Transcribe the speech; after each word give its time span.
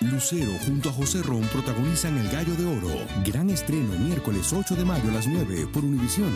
Lucero 0.00 0.52
junto 0.64 0.90
a 0.90 0.92
José 0.92 1.22
Ron 1.24 1.42
protagonizan 1.48 2.16
El 2.18 2.28
Gallo 2.30 2.54
de 2.54 2.66
Oro. 2.66 3.04
Gran 3.24 3.50
estreno 3.50 3.98
miércoles 3.98 4.52
8 4.52 4.76
de 4.76 4.84
mayo 4.84 5.10
a 5.10 5.14
las 5.14 5.26
9 5.26 5.66
por 5.72 5.84
Univisión. 5.84 6.30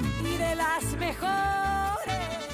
Las 0.56 0.96
mejores. 0.98 2.51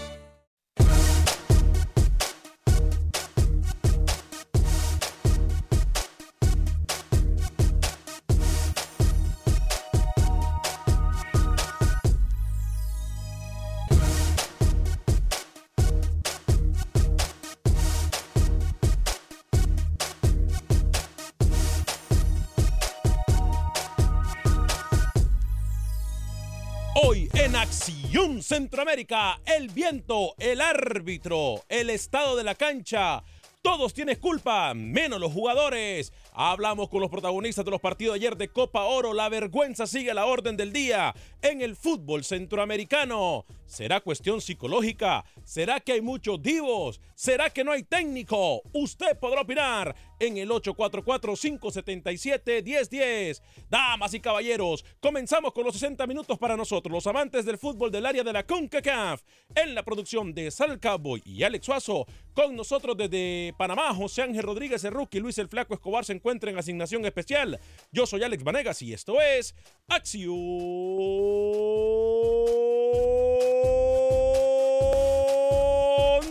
Centroamérica, 28.42 29.40
el 29.44 29.68
viento, 29.68 30.34
el 30.38 30.60
árbitro, 30.60 31.62
el 31.68 31.90
estado 31.90 32.36
de 32.36 32.44
la 32.44 32.54
cancha. 32.54 33.22
Todos 33.62 33.92
tienen 33.92 34.18
culpa, 34.18 34.72
menos 34.72 35.20
los 35.20 35.32
jugadores. 35.32 36.12
Hablamos 36.32 36.88
con 36.88 37.00
los 37.00 37.10
protagonistas 37.10 37.64
de 37.64 37.70
los 37.70 37.80
partidos 37.80 38.14
de 38.14 38.20
ayer 38.20 38.36
de 38.36 38.48
Copa 38.48 38.84
Oro. 38.84 39.12
La 39.12 39.28
vergüenza 39.28 39.86
sigue 39.86 40.12
a 40.12 40.14
la 40.14 40.26
orden 40.26 40.56
del 40.56 40.72
día 40.72 41.14
en 41.42 41.60
el 41.60 41.74
fútbol 41.74 42.24
centroamericano. 42.24 43.44
¿Será 43.66 44.00
cuestión 44.00 44.40
psicológica? 44.40 45.24
¿Será 45.44 45.80
que 45.80 45.92
hay 45.92 46.00
muchos 46.00 46.40
divos? 46.40 47.00
¿Será 47.14 47.50
que 47.50 47.64
no 47.64 47.72
hay 47.72 47.82
técnico? 47.82 48.62
Usted 48.72 49.18
podrá 49.18 49.42
opinar 49.42 49.94
en 50.18 50.38
el 50.38 50.48
844-577-1010. 50.50 53.42
Damas 53.68 54.14
y 54.14 54.20
caballeros, 54.20 54.84
comenzamos 55.00 55.52
con 55.52 55.64
los 55.64 55.74
60 55.74 56.06
minutos 56.06 56.38
para 56.38 56.56
nosotros, 56.56 56.90
los 56.92 57.06
amantes 57.06 57.44
del 57.44 57.58
fútbol 57.58 57.90
del 57.90 58.06
área 58.06 58.24
de 58.24 58.32
la 58.32 58.46
CONCACAF. 58.46 59.20
En 59.54 59.74
la 59.74 59.82
producción 59.82 60.32
de 60.34 60.50
Sal 60.50 60.80
Cowboy 60.80 61.22
y 61.24 61.42
Alex 61.42 61.66
Suazo, 61.66 62.06
con 62.34 62.56
nosotros 62.56 62.96
desde 62.96 63.54
Panamá, 63.58 63.94
José 63.94 64.22
Ángel 64.22 64.44
Rodríguez, 64.44 64.84
el 64.84 64.92
rookie, 64.92 65.20
Luis 65.20 65.36
el 65.38 65.48
Flaco 65.48 65.74
Escobar 65.74 66.04
se 66.04 66.12
encuentra 66.12 66.50
en 66.50 66.58
asignación 66.58 67.04
especial. 67.04 67.58
Yo 67.92 68.06
soy 68.06 68.22
Alex 68.22 68.44
Vanegas 68.44 68.80
y 68.82 68.92
esto 68.92 69.20
es 69.20 69.54
Acción 69.88 70.28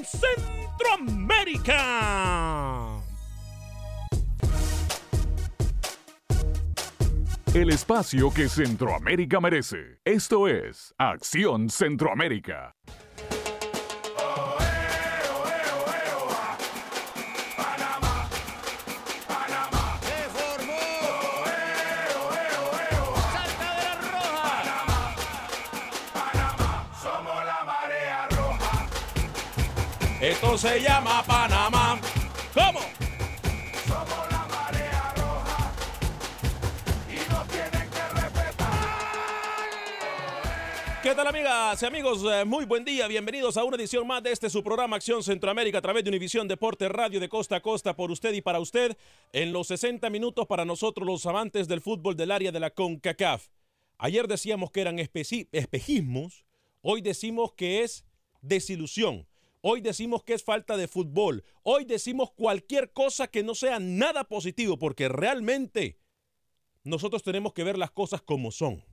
Centroamérica. 0.06 2.77
El 7.54 7.70
espacio 7.72 8.30
que 8.30 8.50
Centroamérica 8.50 9.40
merece. 9.40 10.00
Esto 10.04 10.48
es 10.48 10.94
Acción 10.98 11.70
Centroamérica. 11.70 12.76
Esto 30.20 30.58
se 30.58 30.82
llama 30.82 31.24
Panamá. 31.24 31.77
¿Qué 41.08 41.16
tal 41.16 41.28
amigas 41.28 41.82
y 41.82 41.86
amigos? 41.86 42.22
Eh, 42.30 42.44
Muy 42.44 42.66
buen 42.66 42.84
día, 42.84 43.08
bienvenidos 43.08 43.56
a 43.56 43.64
una 43.64 43.78
edición 43.78 44.06
más 44.06 44.22
de 44.22 44.34
este 44.34 44.50
su 44.50 44.62
programa 44.62 44.98
Acción 44.98 45.24
Centroamérica 45.24 45.78
a 45.78 45.82
través 45.82 46.04
de 46.04 46.10
Univisión 46.10 46.50
Deporte 46.50 46.90
Radio 46.90 47.22
de 47.22 47.30
costa 47.30 47.56
a 47.56 47.62
costa 47.62 47.96
por 47.96 48.12
usted 48.12 48.34
y 48.34 48.42
para 48.42 48.60
usted 48.60 48.98
en 49.32 49.54
los 49.54 49.68
60 49.68 50.10
minutos 50.10 50.48
para 50.48 50.66
nosotros 50.66 51.08
los 51.08 51.26
amantes 51.26 51.70
del 51.70 51.80
fútbol 51.80 52.18
del 52.18 52.30
área 52.30 52.52
de 52.52 52.60
la 52.60 52.72
CONCACAF. 52.72 53.48
Ayer 53.98 54.28
decíamos 54.28 54.70
que 54.70 54.82
eran 54.82 55.00
espejismos, 55.00 56.44
hoy 56.82 57.00
decimos 57.00 57.54
que 57.54 57.84
es 57.84 58.04
desilusión. 58.42 59.30
Hoy 59.62 59.80
decimos 59.80 60.26
que 60.26 60.34
es 60.34 60.44
falta 60.44 60.76
de 60.76 60.90
fútbol. 60.90 61.46
Hoy 61.64 61.86
decimos 61.86 62.32
cualquier 62.32 62.92
cosa 62.92 63.28
que 63.28 63.44
no 63.44 63.56
sea 63.56 63.80
nada 63.80 64.26
positivo, 64.26 64.78
porque 64.78 65.08
realmente 65.08 66.02
nosotros 66.84 67.24
tenemos 67.24 67.54
que 67.54 67.64
ver 67.64 67.78
las 67.78 67.92
cosas 67.92 68.22
como 68.22 68.52
son. 68.52 68.84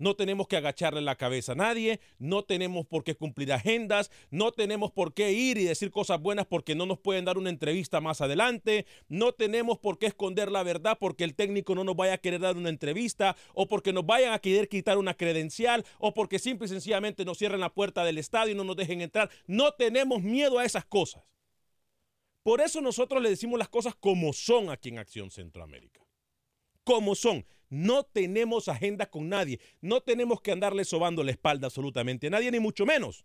No 0.00 0.16
tenemos 0.16 0.48
que 0.48 0.56
agacharle 0.56 1.02
la 1.02 1.14
cabeza 1.14 1.52
a 1.52 1.54
nadie, 1.54 2.00
no 2.18 2.42
tenemos 2.42 2.86
por 2.86 3.04
qué 3.04 3.14
cumplir 3.14 3.52
agendas, 3.52 4.10
no 4.30 4.50
tenemos 4.50 4.90
por 4.90 5.12
qué 5.12 5.32
ir 5.32 5.58
y 5.58 5.64
decir 5.64 5.90
cosas 5.90 6.20
buenas 6.20 6.46
porque 6.46 6.74
no 6.74 6.86
nos 6.86 6.98
pueden 6.98 7.26
dar 7.26 7.36
una 7.36 7.50
entrevista 7.50 8.00
más 8.00 8.22
adelante, 8.22 8.86
no 9.08 9.32
tenemos 9.32 9.78
por 9.78 9.98
qué 9.98 10.06
esconder 10.06 10.50
la 10.50 10.62
verdad 10.62 10.96
porque 10.98 11.22
el 11.22 11.34
técnico 11.34 11.74
no 11.74 11.84
nos 11.84 11.94
vaya 11.94 12.14
a 12.14 12.18
querer 12.18 12.40
dar 12.40 12.56
una 12.56 12.70
entrevista 12.70 13.36
o 13.52 13.68
porque 13.68 13.92
nos 13.92 14.06
vayan 14.06 14.32
a 14.32 14.38
querer 14.38 14.70
quitar 14.70 14.96
una 14.96 15.12
credencial 15.12 15.84
o 15.98 16.14
porque 16.14 16.38
simple 16.38 16.64
y 16.64 16.70
sencillamente 16.70 17.26
nos 17.26 17.36
cierren 17.36 17.60
la 17.60 17.74
puerta 17.74 18.02
del 18.02 18.16
estadio 18.16 18.54
y 18.54 18.56
no 18.56 18.64
nos 18.64 18.76
dejen 18.76 19.02
entrar. 19.02 19.28
No 19.46 19.74
tenemos 19.74 20.22
miedo 20.22 20.58
a 20.58 20.64
esas 20.64 20.86
cosas. 20.86 21.22
Por 22.42 22.62
eso 22.62 22.80
nosotros 22.80 23.22
le 23.22 23.28
decimos 23.28 23.58
las 23.58 23.68
cosas 23.68 23.94
como 23.94 24.32
son 24.32 24.70
aquí 24.70 24.88
en 24.88 24.98
Acción 24.98 25.30
Centroamérica 25.30 26.00
como 26.90 27.14
son. 27.14 27.46
No 27.70 28.02
tenemos 28.02 28.68
agenda 28.68 29.06
con 29.06 29.28
nadie. 29.28 29.60
No 29.80 30.02
tenemos 30.02 30.42
que 30.42 30.52
andarle 30.52 30.84
sobando 30.84 31.22
la 31.22 31.30
espalda 31.30 31.68
absolutamente 31.68 32.26
a 32.26 32.30
nadie, 32.30 32.50
ni 32.50 32.58
mucho 32.58 32.84
menos. 32.84 33.24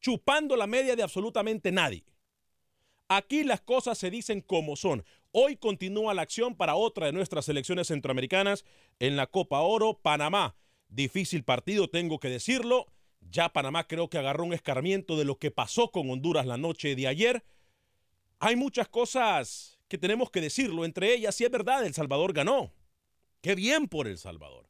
Chupando 0.00 0.56
la 0.56 0.68
media 0.68 0.96
de 0.96 1.02
absolutamente 1.02 1.72
nadie. 1.72 2.04
Aquí 3.08 3.42
las 3.42 3.60
cosas 3.60 3.98
se 3.98 4.08
dicen 4.08 4.40
como 4.40 4.76
son. 4.76 5.04
Hoy 5.32 5.56
continúa 5.56 6.14
la 6.14 6.22
acción 6.22 6.54
para 6.54 6.76
otra 6.76 7.06
de 7.06 7.12
nuestras 7.12 7.44
selecciones 7.44 7.88
centroamericanas 7.88 8.64
en 9.00 9.16
la 9.16 9.26
Copa 9.26 9.60
Oro, 9.60 9.98
Panamá. 10.00 10.56
Difícil 10.88 11.42
partido, 11.42 11.90
tengo 11.90 12.20
que 12.20 12.28
decirlo. 12.28 12.86
Ya 13.20 13.48
Panamá 13.48 13.88
creo 13.88 14.08
que 14.08 14.18
agarró 14.18 14.44
un 14.44 14.52
escarmiento 14.52 15.16
de 15.18 15.24
lo 15.24 15.38
que 15.38 15.50
pasó 15.50 15.90
con 15.90 16.08
Honduras 16.08 16.46
la 16.46 16.56
noche 16.56 16.94
de 16.94 17.08
ayer. 17.08 17.44
Hay 18.38 18.54
muchas 18.54 18.88
cosas 18.88 19.80
que 19.88 19.98
tenemos 19.98 20.30
que 20.30 20.40
decirlo. 20.40 20.84
Entre 20.84 21.12
ellas, 21.12 21.34
si 21.34 21.44
es 21.44 21.50
verdad, 21.50 21.84
El 21.84 21.94
Salvador 21.94 22.32
ganó. 22.32 22.72
Qué 23.40 23.54
bien 23.54 23.88
por 23.88 24.06
El 24.06 24.18
Salvador. 24.18 24.68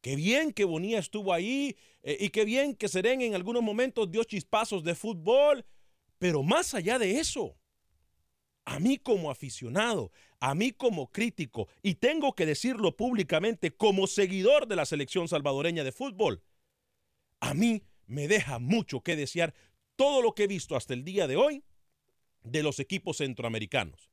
Qué 0.00 0.16
bien 0.16 0.52
que 0.52 0.64
Bonilla 0.64 0.98
estuvo 0.98 1.32
ahí 1.32 1.76
eh, 2.02 2.18
y 2.20 2.28
qué 2.28 2.44
bien 2.44 2.74
que 2.74 2.88
Seren 2.88 3.22
en 3.22 3.34
algunos 3.34 3.62
momentos 3.62 4.10
dio 4.10 4.22
chispazos 4.24 4.84
de 4.84 4.94
fútbol. 4.94 5.64
Pero 6.18 6.42
más 6.42 6.74
allá 6.74 6.98
de 6.98 7.18
eso, 7.18 7.56
a 8.66 8.78
mí 8.80 8.98
como 8.98 9.30
aficionado, 9.30 10.12
a 10.40 10.54
mí 10.54 10.72
como 10.72 11.10
crítico, 11.10 11.68
y 11.82 11.94
tengo 11.94 12.34
que 12.34 12.46
decirlo 12.46 12.96
públicamente 12.96 13.70
como 13.70 14.06
seguidor 14.06 14.66
de 14.66 14.76
la 14.76 14.84
selección 14.84 15.28
salvadoreña 15.28 15.84
de 15.84 15.92
fútbol, 15.92 16.42
a 17.40 17.54
mí 17.54 17.82
me 18.06 18.28
deja 18.28 18.58
mucho 18.58 19.00
que 19.00 19.16
desear 19.16 19.54
todo 19.96 20.22
lo 20.22 20.34
que 20.34 20.44
he 20.44 20.48
visto 20.48 20.76
hasta 20.76 20.94
el 20.94 21.04
día 21.04 21.26
de 21.26 21.36
hoy 21.36 21.64
de 22.42 22.62
los 22.62 22.78
equipos 22.78 23.18
centroamericanos. 23.18 24.10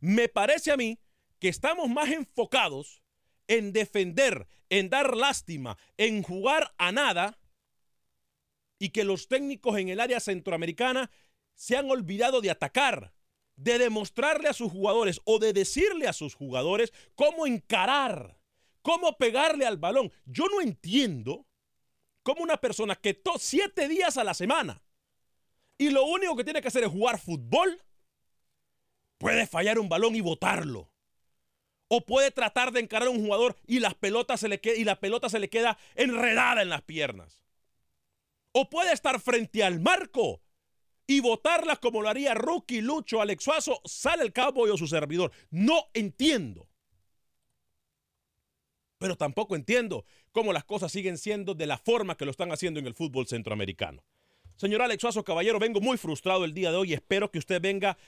Me 0.00 0.28
parece 0.28 0.72
a 0.72 0.76
mí 0.76 0.98
que 1.40 1.48
estamos 1.48 1.88
más 1.88 2.10
enfocados 2.10 3.02
en 3.48 3.72
defender, 3.72 4.46
en 4.68 4.90
dar 4.90 5.16
lástima, 5.16 5.76
en 5.96 6.22
jugar 6.22 6.72
a 6.78 6.92
nada, 6.92 7.38
y 8.78 8.90
que 8.90 9.04
los 9.04 9.28
técnicos 9.28 9.78
en 9.78 9.88
el 9.88 10.00
área 10.00 10.20
centroamericana 10.20 11.10
se 11.54 11.76
han 11.76 11.90
olvidado 11.90 12.40
de 12.40 12.50
atacar, 12.50 13.12
de 13.56 13.78
demostrarle 13.78 14.48
a 14.48 14.54
sus 14.54 14.72
jugadores 14.72 15.20
o 15.24 15.38
de 15.38 15.52
decirle 15.52 16.08
a 16.08 16.14
sus 16.14 16.34
jugadores 16.34 16.92
cómo 17.14 17.46
encarar, 17.46 18.38
cómo 18.80 19.18
pegarle 19.18 19.66
al 19.66 19.76
balón. 19.76 20.10
Yo 20.24 20.46
no 20.46 20.62
entiendo 20.62 21.46
cómo 22.22 22.42
una 22.42 22.56
persona 22.56 22.96
que 22.96 23.12
to 23.12 23.38
siete 23.38 23.86
días 23.86 24.16
a 24.16 24.24
la 24.24 24.32
semana 24.32 24.82
y 25.76 25.90
lo 25.90 26.04
único 26.04 26.36
que 26.36 26.44
tiene 26.44 26.62
que 26.62 26.68
hacer 26.68 26.84
es 26.84 26.90
jugar 26.90 27.18
fútbol, 27.18 27.82
puede 29.18 29.46
fallar 29.46 29.78
un 29.78 29.88
balón 29.88 30.16
y 30.16 30.22
botarlo. 30.22 30.89
O 31.92 32.02
puede 32.02 32.30
tratar 32.30 32.70
de 32.70 32.78
encarar 32.78 33.08
a 33.08 33.10
un 33.10 33.24
jugador 33.24 33.56
y, 33.66 33.80
las 33.80 33.94
pelotas 33.94 34.38
se 34.38 34.48
le 34.48 34.60
y 34.76 34.84
la 34.84 35.00
pelota 35.00 35.28
se 35.28 35.40
le 35.40 35.50
queda 35.50 35.76
enredada 35.96 36.62
en 36.62 36.68
las 36.68 36.82
piernas. 36.82 37.42
O 38.52 38.70
puede 38.70 38.92
estar 38.92 39.20
frente 39.20 39.64
al 39.64 39.80
marco 39.80 40.40
y 41.08 41.18
votarla 41.18 41.74
como 41.74 42.00
lo 42.00 42.08
haría 42.08 42.34
Rookie, 42.34 42.80
Lucho, 42.80 43.20
Alex 43.20 43.42
Suazo, 43.42 43.80
sale 43.84 44.22
el 44.22 44.32
cowboy 44.32 44.70
o 44.70 44.76
su 44.76 44.86
servidor. 44.86 45.32
No 45.50 45.86
entiendo. 45.92 46.68
Pero 48.98 49.16
tampoco 49.16 49.56
entiendo 49.56 50.04
cómo 50.30 50.52
las 50.52 50.62
cosas 50.62 50.92
siguen 50.92 51.18
siendo 51.18 51.54
de 51.54 51.66
la 51.66 51.78
forma 51.78 52.16
que 52.16 52.24
lo 52.24 52.30
están 52.30 52.52
haciendo 52.52 52.78
en 52.78 52.86
el 52.86 52.94
fútbol 52.94 53.26
centroamericano. 53.26 54.04
Señor 54.54 54.82
Alex 54.82 55.00
Suazo, 55.00 55.24
caballero, 55.24 55.58
vengo 55.58 55.80
muy 55.80 55.96
frustrado 55.96 56.44
el 56.44 56.54
día 56.54 56.70
de 56.70 56.76
hoy. 56.76 56.92
Espero 56.92 57.32
que 57.32 57.40
usted 57.40 57.60
venga 57.60 57.98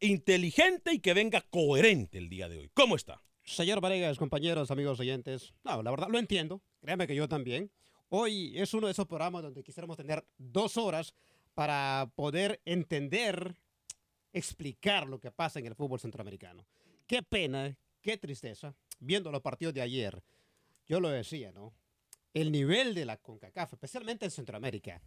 inteligente 0.00 0.92
y 0.92 1.00
que 1.00 1.14
venga 1.14 1.40
coherente 1.40 2.18
el 2.18 2.28
día 2.28 2.48
de 2.48 2.58
hoy. 2.58 2.70
¿Cómo 2.74 2.96
está? 2.96 3.22
Señor 3.44 3.80
Varegas, 3.80 4.18
compañeros, 4.18 4.70
amigos 4.70 4.98
oyentes, 4.98 5.54
no, 5.64 5.82
la 5.82 5.90
verdad 5.90 6.08
lo 6.10 6.18
entiendo, 6.18 6.62
créame 6.80 7.06
que 7.06 7.14
yo 7.14 7.28
también. 7.28 7.70
Hoy 8.08 8.58
es 8.58 8.74
uno 8.74 8.86
de 8.86 8.92
esos 8.92 9.06
programas 9.06 9.42
donde 9.42 9.62
quisiéramos 9.62 9.96
tener 9.96 10.24
dos 10.36 10.76
horas 10.76 11.14
para 11.54 12.10
poder 12.16 12.60
entender, 12.64 13.56
explicar 14.32 15.06
lo 15.06 15.20
que 15.20 15.30
pasa 15.30 15.58
en 15.58 15.66
el 15.66 15.74
fútbol 15.74 16.00
centroamericano. 16.00 16.66
Qué 17.06 17.22
pena, 17.22 17.76
qué 18.02 18.16
tristeza, 18.16 18.74
viendo 18.98 19.30
los 19.30 19.42
partidos 19.42 19.74
de 19.74 19.80
ayer, 19.80 20.22
yo 20.86 21.00
lo 21.00 21.08
decía, 21.08 21.52
¿no? 21.52 21.72
El 22.34 22.52
nivel 22.52 22.94
de 22.94 23.06
la 23.06 23.16
CONCACAF, 23.16 23.72
especialmente 23.72 24.24
en 24.24 24.30
Centroamérica, 24.30 25.00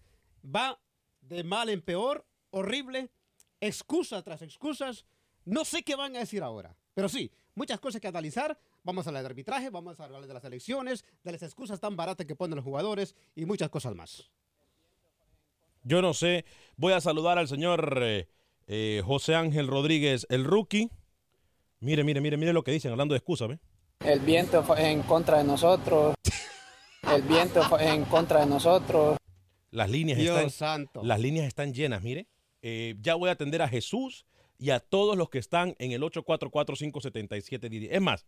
va 0.44 0.82
de 1.22 1.44
mal 1.44 1.70
en 1.70 1.82
peor, 1.82 2.26
horrible, 2.50 3.12
excusa 3.62 4.22
tras 4.22 4.42
excusas. 4.42 5.06
No 5.46 5.66
sé 5.66 5.84
qué 5.84 5.96
van 5.96 6.16
a 6.16 6.20
decir 6.20 6.44
ahora, 6.44 6.76
pero 6.94 7.10
sí, 7.10 7.32
muchas 7.56 7.80
cosas 7.80 8.02
que 8.02 8.08
analizar. 8.08 8.60
Vamos 8.84 9.06
a 9.06 9.10
hablar 9.10 9.24
de 9.24 9.30
arbitraje, 9.30 9.70
vamos 9.70 10.00
a 10.00 10.06
hablar 10.06 10.26
de 10.26 10.34
las 10.34 10.44
elecciones, 10.44 11.04
de 11.24 11.32
las 11.32 11.44
excusas 11.44 11.80
tan 11.80 11.96
baratas 11.96 12.26
que 12.26 12.36
ponen 12.36 12.56
los 12.56 12.66
jugadores 12.66 13.16
y 13.36 13.46
muchas 13.46 13.70
cosas 13.70 13.96
más. 13.96 14.30
Yo 15.84 16.02
no 16.02 16.14
sé. 16.14 16.46
Voy 16.78 16.94
a 16.94 17.02
saludar 17.02 17.38
al 17.38 17.48
señor 17.48 18.00
eh, 18.02 18.28
eh, 18.68 19.02
José 19.06 19.36
Ángel 19.36 19.68
Rodríguez, 19.68 20.26
el 20.30 20.46
rookie. 20.46 20.90
Mire, 21.80 22.04
mire, 22.04 22.22
mire, 22.22 22.38
mire 22.38 22.54
lo 22.54 22.64
que 22.64 22.72
dicen, 22.72 22.92
hablando 22.92 23.14
de 23.14 23.18
excusa, 23.18 23.48
¿ve? 23.48 23.60
El 24.06 24.20
viento 24.20 24.64
fue 24.64 24.92
en 24.92 25.02
contra 25.04 25.38
de 25.40 25.44
nosotros. 25.44 26.16
El 27.12 27.22
viento 27.24 27.64
fue 27.64 27.88
en 27.88 28.06
contra 28.06 28.42
de 28.42 28.46
nosotros. 28.46 29.18
Las 29.72 29.90
líneas, 29.90 30.20
Dios 30.20 30.38
están, 30.38 30.50
santo. 30.52 31.04
las 31.04 31.20
líneas 31.20 31.48
están 31.48 31.74
llenas, 31.74 32.02
mire. 32.02 32.28
Eh, 32.62 32.96
ya 33.02 33.16
voy 33.16 33.30
a 33.30 33.34
atender 33.34 33.62
a 33.62 33.70
Jesús 33.70 34.26
y 34.58 34.72
a 34.72 34.80
todos 34.80 35.18
los 35.18 35.30
que 35.30 35.40
están 35.40 35.76
en 35.80 35.92
el 35.92 36.02
844-577. 36.02 37.88
Es 37.92 38.02
más, 38.02 38.26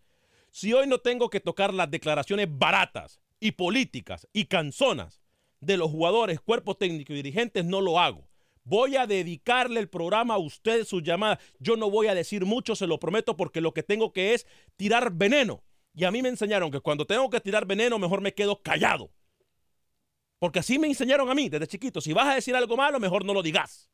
si 0.52 0.74
hoy 0.74 0.88
no 0.88 1.00
tengo 1.00 1.30
que 1.30 1.40
tocar 1.40 1.74
las 1.74 1.92
declaraciones 1.92 2.48
baratas 2.50 3.22
y 3.40 3.52
políticas 3.54 4.28
y 4.34 4.46
canzonas 4.46 5.22
de 5.60 5.78
los 5.78 5.92
jugadores, 5.92 6.40
cuerpo 6.40 6.76
técnico 6.76 7.14
y 7.14 7.18
dirigentes, 7.18 7.66
no 7.66 7.82
lo 7.82 8.00
hago. 8.00 8.28
Voy 8.64 8.96
a 8.96 9.08
dedicarle 9.08 9.80
el 9.80 9.90
programa 9.90 10.36
a 10.36 10.40
usted, 10.40 10.86
sus 10.86 11.04
llamadas. 11.04 11.40
Yo 11.60 11.76
no 11.78 11.90
voy 11.90 12.08
a 12.08 12.16
decir 12.16 12.46
mucho, 12.46 12.76
se 12.76 12.88
lo 12.88 13.00
prometo, 13.00 13.36
porque 13.36 13.62
lo 13.62 13.74
que 13.74 13.84
tengo 13.84 14.14
que 14.14 14.34
es 14.34 14.46
tirar 14.76 15.12
veneno. 15.12 15.64
Y 15.94 16.06
a 16.06 16.12
mí 16.12 16.22
me 16.22 16.30
enseñaron 16.30 16.72
que 16.72 16.80
cuando 16.80 17.06
tengo 17.06 17.30
que 17.30 17.42
tirar 17.42 17.66
veneno, 17.66 17.98
mejor 17.98 18.22
me 18.22 18.34
quedo 18.34 18.62
callado. 18.62 19.12
Porque 20.40 20.60
así 20.60 20.80
me 20.80 20.88
enseñaron 20.88 21.30
a 21.30 21.36
mí 21.36 21.50
desde 21.50 21.68
chiquito. 21.68 22.02
Si 22.02 22.14
vas 22.14 22.28
a 22.28 22.36
decir 22.36 22.56
algo 22.56 22.78
malo, 22.78 23.00
mejor 23.00 23.26
no 23.26 23.34
lo 23.34 23.44
digas. 23.44 23.90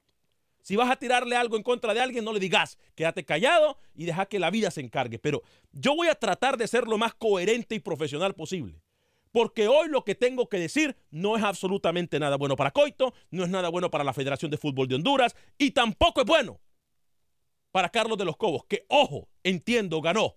Si 0.67 0.75
vas 0.75 0.91
a 0.91 0.97
tirarle 0.97 1.37
algo 1.37 1.55
en 1.55 1.63
contra 1.63 1.93
de 1.93 2.01
alguien, 2.01 2.25
no 2.25 2.33
le 2.33 2.41
digas. 2.41 2.77
Quédate 2.93 3.23
callado 3.23 3.77
y 3.95 4.03
deja 4.03 4.25
que 4.25 4.37
la 4.37 4.51
vida 4.51 4.69
se 4.69 4.81
encargue. 4.81 5.17
Pero 5.17 5.41
yo 5.71 5.95
voy 5.95 6.09
a 6.09 6.15
tratar 6.15 6.57
de 6.57 6.67
ser 6.67 6.89
lo 6.89 6.97
más 6.97 7.13
coherente 7.13 7.73
y 7.75 7.79
profesional 7.79 8.35
posible. 8.35 8.83
Porque 9.31 9.69
hoy 9.69 9.87
lo 9.87 10.03
que 10.03 10.13
tengo 10.13 10.49
que 10.49 10.59
decir 10.59 10.97
no 11.09 11.37
es 11.37 11.43
absolutamente 11.45 12.19
nada 12.19 12.35
bueno 12.35 12.57
para 12.57 12.71
Coito, 12.71 13.13
no 13.31 13.45
es 13.45 13.49
nada 13.49 13.69
bueno 13.69 13.89
para 13.89 14.03
la 14.03 14.11
Federación 14.11 14.51
de 14.51 14.57
Fútbol 14.57 14.89
de 14.89 14.95
Honduras 14.95 15.37
y 15.57 15.71
tampoco 15.71 16.19
es 16.19 16.27
bueno 16.27 16.59
para 17.71 17.87
Carlos 17.87 18.17
de 18.17 18.25
los 18.25 18.35
Cobos, 18.35 18.65
que, 18.67 18.85
ojo, 18.89 19.29
entiendo, 19.43 20.01
ganó. 20.01 20.35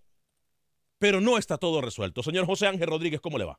Pero 1.00 1.21
no 1.21 1.38
está 1.38 1.59
todo 1.59 1.81
resuelto. 1.81 2.23
Señor 2.23 2.47
José 2.47 2.69
Ángel 2.69 2.87
Rodríguez, 2.87 3.21
¿cómo 3.21 3.37
le 3.37 3.47
va? 3.47 3.59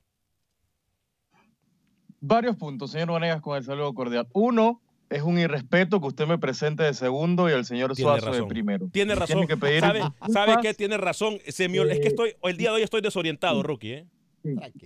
Varios 2.21 2.56
puntos, 2.56 2.91
señor 2.91 3.12
Vanegas, 3.12 3.41
con 3.41 3.57
el 3.57 3.65
saludo 3.65 3.94
cordial. 3.94 4.29
Uno, 4.31 4.81
es 5.11 5.21
un 5.21 5.37
irrespeto 5.37 6.01
que 6.01 6.07
usted 6.07 6.25
me 6.27 6.37
presente 6.37 6.83
de 6.83 6.93
segundo 6.93 7.49
y 7.49 7.53
el 7.53 7.65
señor 7.65 7.93
Tiene 7.95 8.19
Suazo 8.19 8.31
de 8.31 8.43
primero. 8.47 8.87
Tiene 8.91 9.13
razón. 9.13 9.27
tiene 9.37 9.47
que 9.47 9.57
pedir 9.57 9.81
¿Sabe, 9.81 9.99
disculpas. 9.99 10.31
¿Sabe 10.33 10.55
qué? 10.61 10.73
Tiene 10.73 10.97
razón. 10.97 11.37
Se 11.47 11.69
me 11.69 11.80
ol- 11.80 11.91
es 11.91 11.99
que 11.99 12.07
estoy, 12.07 12.33
el 12.44 12.57
día 12.57 12.69
de 12.69 12.77
hoy 12.77 12.81
estoy 12.81 13.01
desorientado, 13.01 13.61
Rookie. 13.61 13.91
¿eh? 13.94 14.06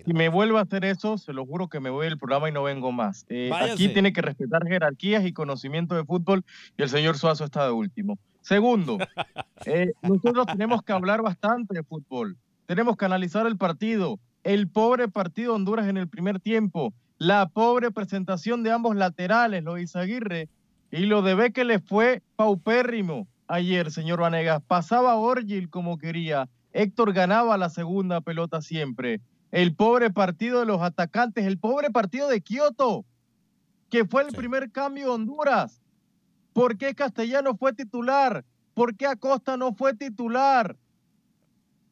Si 0.06 0.14
me 0.14 0.28
vuelve 0.28 0.58
a 0.58 0.62
hacer 0.64 0.84
eso, 0.84 1.18
se 1.18 1.32
lo 1.32 1.46
juro 1.46 1.70
que 1.70 1.80
me 1.80 1.90
voy 1.90 2.08
del 2.08 2.18
programa 2.18 2.50
y 2.50 2.52
no 2.52 2.64
vengo 2.64 2.92
más. 2.92 3.26
Eh, 3.30 3.50
aquí 3.54 3.88
tiene 3.90 4.12
que 4.12 4.22
respetar 4.22 4.68
jerarquías 4.68 5.26
y 5.26 5.32
conocimiento 5.32 5.96
de 5.96 6.04
fútbol 6.04 6.44
y 6.78 6.82
el 6.84 6.90
señor 6.90 7.18
Suazo 7.18 7.46
está 7.46 7.66
de 7.66 7.72
último. 7.72 8.18
Segundo, 8.42 8.98
eh, 9.66 9.94
nosotros 10.02 10.46
tenemos 10.48 10.82
que 10.84 10.92
hablar 10.92 11.22
bastante 11.22 11.74
de 11.76 11.84
fútbol. 11.84 12.36
Tenemos 12.66 12.98
que 12.98 13.06
analizar 13.06 13.48
el 13.48 13.58
partido. 13.58 14.20
El 14.44 14.68
pobre 14.68 15.08
partido 15.08 15.54
de 15.54 15.56
Honduras 15.56 15.88
en 15.88 15.98
el 15.98 16.08
primer 16.08 16.40
tiempo. 16.40 16.94
La 17.18 17.48
pobre 17.48 17.92
presentación 17.92 18.62
de 18.64 18.72
ambos 18.74 18.94
laterales, 18.98 19.64
lo 19.64 19.76
de 19.76 19.84
Izaguirre 19.84 20.50
y 20.92 21.06
lo 21.06 21.22
de 21.22 21.34
Beque 21.34 21.64
le 21.64 21.80
fue 21.80 22.22
paupérrimo 22.36 23.26
ayer, 23.48 23.90
señor 23.90 24.20
Vanegas. 24.20 24.62
Pasaba 24.68 25.16
Orgil 25.16 25.70
como 25.70 25.98
quería. 25.98 26.50
Héctor 26.74 27.14
ganaba 27.14 27.58
la 27.58 27.70
segunda 27.70 28.20
pelota 28.20 28.62
siempre. 28.62 29.22
El 29.54 29.74
pobre 29.74 30.10
partido 30.10 30.60
de 30.60 30.66
los 30.66 30.82
atacantes, 30.82 31.46
el 31.46 31.58
pobre 31.58 31.90
partido 31.90 32.28
de 32.28 32.42
Kioto, 32.42 33.06
que 33.90 34.04
fue 34.04 34.24
el 34.24 34.36
primer 34.36 34.70
cambio 34.70 35.06
de 35.06 35.12
Honduras. 35.12 35.82
¿Por 36.52 36.78
qué 36.78 36.96
Castellano 36.96 37.56
fue 37.56 37.72
titular? 37.72 38.44
¿Por 38.74 38.98
qué 38.98 39.08
Acosta 39.08 39.56
no 39.56 39.74
fue 39.74 39.94
titular? 39.94 40.76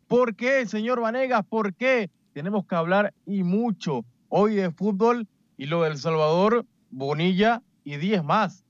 ¿Por 0.10 0.36
qué, 0.36 0.66
señor 0.66 1.00
Vanegas? 1.00 1.46
¿Por 1.46 1.74
qué? 1.74 2.12
Tenemos 2.34 2.66
que 2.66 2.76
hablar 2.76 3.14
y 3.26 3.44
mucho 3.44 4.04
hoy 4.36 4.56
de 4.56 4.72
fútbol 4.72 5.28
y 5.58 5.68
lo 5.68 5.84
del 5.84 5.98
Salvador, 6.00 6.66
Bonilla 6.90 7.62
y 7.84 7.98
10 7.98 8.24
más. 8.24 8.66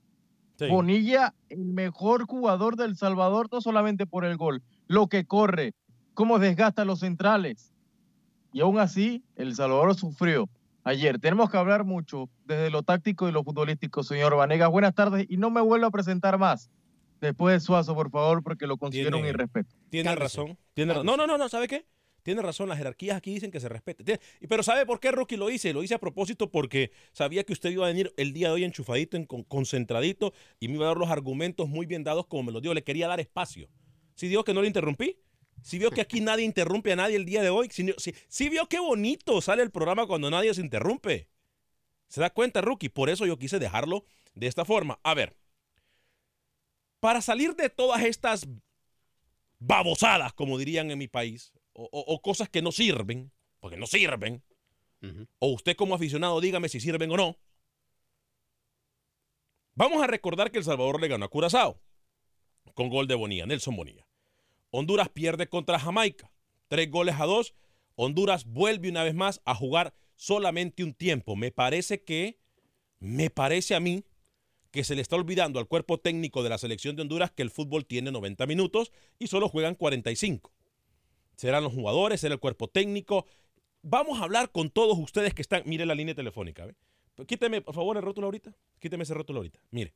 Bonilla, 0.69 1.33
el 1.49 1.65
mejor 1.65 2.25
jugador 2.25 2.75
del 2.75 2.95
Salvador, 2.97 3.47
no 3.51 3.59
solamente 3.61 4.05
por 4.05 4.23
el 4.25 4.37
gol, 4.37 4.61
lo 4.87 5.07
que 5.07 5.25
corre, 5.25 5.73
cómo 6.13 6.37
desgasta 6.39 6.81
a 6.83 6.85
los 6.85 6.99
centrales. 6.99 7.73
Y 8.53 8.61
aún 8.61 8.77
así, 8.79 9.23
el 9.35 9.55
Salvador 9.55 9.95
sufrió 9.95 10.47
ayer. 10.83 11.19
Tenemos 11.19 11.49
que 11.49 11.57
hablar 11.57 11.83
mucho 11.85 12.29
desde 12.45 12.69
lo 12.69 12.83
táctico 12.83 13.27
y 13.27 13.31
lo 13.31 13.43
futbolístico, 13.43 14.03
señor 14.03 14.35
Vanegas. 14.35 14.69
Buenas 14.69 14.93
tardes 14.93 15.25
y 15.29 15.37
no 15.37 15.49
me 15.49 15.59
vuelva 15.61 15.87
a 15.87 15.91
presentar 15.91 16.37
más. 16.37 16.69
Después 17.19 17.53
de 17.55 17.59
Suazo, 17.61 17.95
por 17.95 18.09
favor, 18.11 18.43
porque 18.43 18.67
lo 18.67 18.77
considero 18.77 19.17
un 19.17 19.23
Tiene- 19.23 19.29
irrespeto. 19.29 19.73
Tiene 19.89 20.13
razón. 20.15 20.57
Tiene 20.73 20.93
ra- 20.93 21.03
no, 21.03 21.15
no, 21.17 21.25
no, 21.25 21.37
no, 21.37 21.47
¿sabe 21.49 21.67
qué? 21.67 21.85
Tiene 22.23 22.41
razón, 22.41 22.69
las 22.69 22.77
jerarquías 22.77 23.17
aquí 23.17 23.33
dicen 23.33 23.51
que 23.51 23.59
se 23.59 23.69
respete. 23.69 24.19
Pero 24.47 24.63
¿sabe 24.63 24.85
por 24.85 24.99
qué, 24.99 25.11
Rookie, 25.11 25.37
lo 25.37 25.49
hice? 25.49 25.73
Lo 25.73 25.83
hice 25.83 25.93
a 25.93 25.99
propósito 25.99 26.49
porque 26.49 26.91
sabía 27.11 27.43
que 27.43 27.53
usted 27.53 27.69
iba 27.69 27.85
a 27.85 27.89
venir 27.89 28.13
el 28.17 28.33
día 28.33 28.47
de 28.47 28.53
hoy 28.55 28.63
enchufadito, 28.63 29.17
en- 29.17 29.25
con- 29.25 29.43
concentradito, 29.43 30.33
y 30.59 30.69
me 30.69 30.75
iba 30.75 30.85
a 30.85 30.87
dar 30.87 30.97
los 30.97 31.09
argumentos 31.09 31.67
muy 31.69 31.85
bien 31.85 32.03
dados 32.03 32.25
como 32.27 32.43
me 32.43 32.51
los 32.51 32.61
dio. 32.61 32.73
Le 32.73 32.83
quería 32.83 33.07
dar 33.07 33.19
espacio 33.19 33.69
¿Sí 34.15 34.27
vio 34.27 34.43
que 34.43 34.53
no 34.53 34.61
le 34.61 34.67
interrumpí? 34.67 35.17
¿Sí 35.61 35.79
vio 35.79 35.89
que 35.91 36.01
aquí 36.01 36.21
nadie 36.21 36.45
interrumpe 36.45 36.91
a 36.91 36.95
nadie 36.95 37.15
el 37.17 37.25
día 37.25 37.41
de 37.41 37.49
hoy? 37.49 37.67
¿Sí, 37.71 37.85
sí- 37.97 38.13
sí 38.27 38.49
vio 38.49 38.67
qué 38.67 38.79
bonito 38.79 39.41
sale 39.41 39.63
el 39.63 39.71
programa 39.71 40.05
cuando 40.07 40.29
nadie 40.29 40.53
se 40.53 40.61
interrumpe? 40.61 41.27
¿Se 42.07 42.21
da 42.21 42.29
cuenta, 42.29 42.61
Rookie? 42.61 42.89
Por 42.89 43.09
eso 43.09 43.25
yo 43.25 43.37
quise 43.39 43.59
dejarlo 43.59 44.05
de 44.35 44.47
esta 44.47 44.65
forma. 44.65 44.99
A 45.03 45.13
ver, 45.13 45.35
para 46.99 47.21
salir 47.21 47.55
de 47.55 47.69
todas 47.69 48.03
estas 48.03 48.47
babosadas, 49.59 50.33
como 50.33 50.57
dirían 50.57 50.91
en 50.91 50.97
mi 50.99 51.07
país, 51.07 51.53
o, 51.73 52.21
cosas 52.21 52.49
que 52.49 52.61
no 52.61 52.71
sirven, 52.71 53.31
porque 53.59 53.77
no 53.77 53.87
sirven, 53.87 54.43
o 55.39 55.47
usted 55.47 55.75
como 55.75 55.95
aficionado 55.95 56.39
dígame 56.39 56.69
si 56.69 56.79
sirven 56.79 57.11
o 57.11 57.17
no, 57.17 57.37
vamos 59.75 60.01
a 60.01 60.07
recordar 60.07 60.51
que 60.51 60.59
El 60.59 60.63
Salvador 60.63 61.01
le 61.01 61.07
ganó 61.07 61.25
a 61.25 61.29
Curazao 61.29 61.81
con 62.73 62.89
gol 62.89 63.07
de 63.07 63.15
Bonilla, 63.15 63.45
Nelson 63.45 63.75
Bonilla. 63.75 64.07
Honduras 64.71 65.09
pierde 65.09 65.47
contra 65.47 65.79
Jamaica, 65.79 66.31
tres 66.67 66.89
goles 66.89 67.15
a 67.19 67.25
dos. 67.25 67.53
Honduras 67.95 68.45
vuelve 68.45 68.89
una 68.89 69.03
vez 69.03 69.13
más 69.13 69.41
a 69.45 69.53
jugar 69.53 69.93
solamente 70.15 70.83
un 70.83 70.93
tiempo. 70.93 71.35
Me 71.35 71.51
parece 71.51 72.03
que, 72.03 72.39
me 72.99 73.29
parece 73.29 73.75
a 73.75 73.79
mí, 73.79 74.03
que 74.71 74.83
se 74.83 74.95
le 74.95 75.03
está 75.03 75.15
olvidando 75.15 75.59
al 75.59 75.67
cuerpo 75.67 75.99
técnico 75.99 76.41
de 76.41 76.49
la 76.49 76.57
selección 76.57 76.95
de 76.95 77.03
Honduras 77.03 77.29
que 77.31 77.43
el 77.43 77.51
fútbol 77.51 77.85
tiene 77.85 78.11
90 78.11 78.47
minutos 78.47 78.91
y 79.19 79.27
solo 79.27 79.47
juegan 79.47 79.75
45. 79.75 80.51
Serán 81.35 81.63
los 81.63 81.73
jugadores, 81.73 82.21
será 82.21 82.33
el 82.33 82.39
cuerpo 82.39 82.67
técnico. 82.67 83.25
Vamos 83.81 84.19
a 84.19 84.23
hablar 84.23 84.51
con 84.51 84.69
todos 84.69 84.97
ustedes 84.97 85.33
que 85.33 85.41
están. 85.41 85.63
Mire 85.65 85.85
la 85.85 85.95
línea 85.95 86.15
telefónica. 86.15 86.65
¿ve? 86.65 86.75
Quíteme, 87.25 87.61
por 87.61 87.75
favor, 87.75 87.97
el 87.97 88.03
rótulo 88.03 88.27
ahorita. 88.27 88.55
Quíteme 88.79 89.03
ese 89.03 89.13
rótulo 89.13 89.39
ahorita. 89.39 89.59
Mire. 89.71 89.93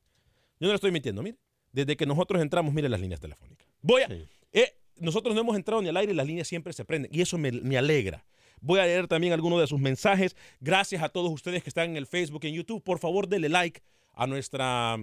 Yo 0.60 0.66
no 0.66 0.68
le 0.68 0.74
estoy 0.74 0.90
mintiendo. 0.90 1.22
Mire. 1.22 1.38
Desde 1.72 1.96
que 1.96 2.06
nosotros 2.06 2.40
entramos, 2.42 2.72
mire 2.72 2.88
las 2.88 3.00
líneas 3.00 3.20
telefónicas. 3.20 3.68
Voy 3.82 4.02
a. 4.02 4.08
eh, 4.52 4.74
nosotros 4.96 5.34
no 5.34 5.42
hemos 5.42 5.56
entrado 5.56 5.80
ni 5.82 5.88
al 5.88 5.96
aire 5.96 6.12
y 6.12 6.16
las 6.16 6.26
líneas 6.26 6.48
siempre 6.48 6.72
se 6.72 6.84
prenden. 6.84 7.10
Y 7.14 7.20
eso 7.20 7.38
me, 7.38 7.52
me 7.52 7.78
alegra. 7.78 8.24
Voy 8.60 8.80
a 8.80 8.84
leer 8.84 9.06
también 9.06 9.32
algunos 9.32 9.60
de 9.60 9.66
sus 9.66 9.78
mensajes. 9.78 10.34
Gracias 10.60 11.02
a 11.02 11.08
todos 11.08 11.30
ustedes 11.30 11.62
que 11.62 11.70
están 11.70 11.90
en 11.90 11.96
el 11.96 12.06
Facebook 12.06 12.40
y 12.44 12.48
en 12.48 12.54
YouTube. 12.54 12.82
Por 12.82 12.98
favor, 12.98 13.28
denle 13.28 13.48
like 13.48 13.82
a 14.14 14.26
nuestra 14.26 14.96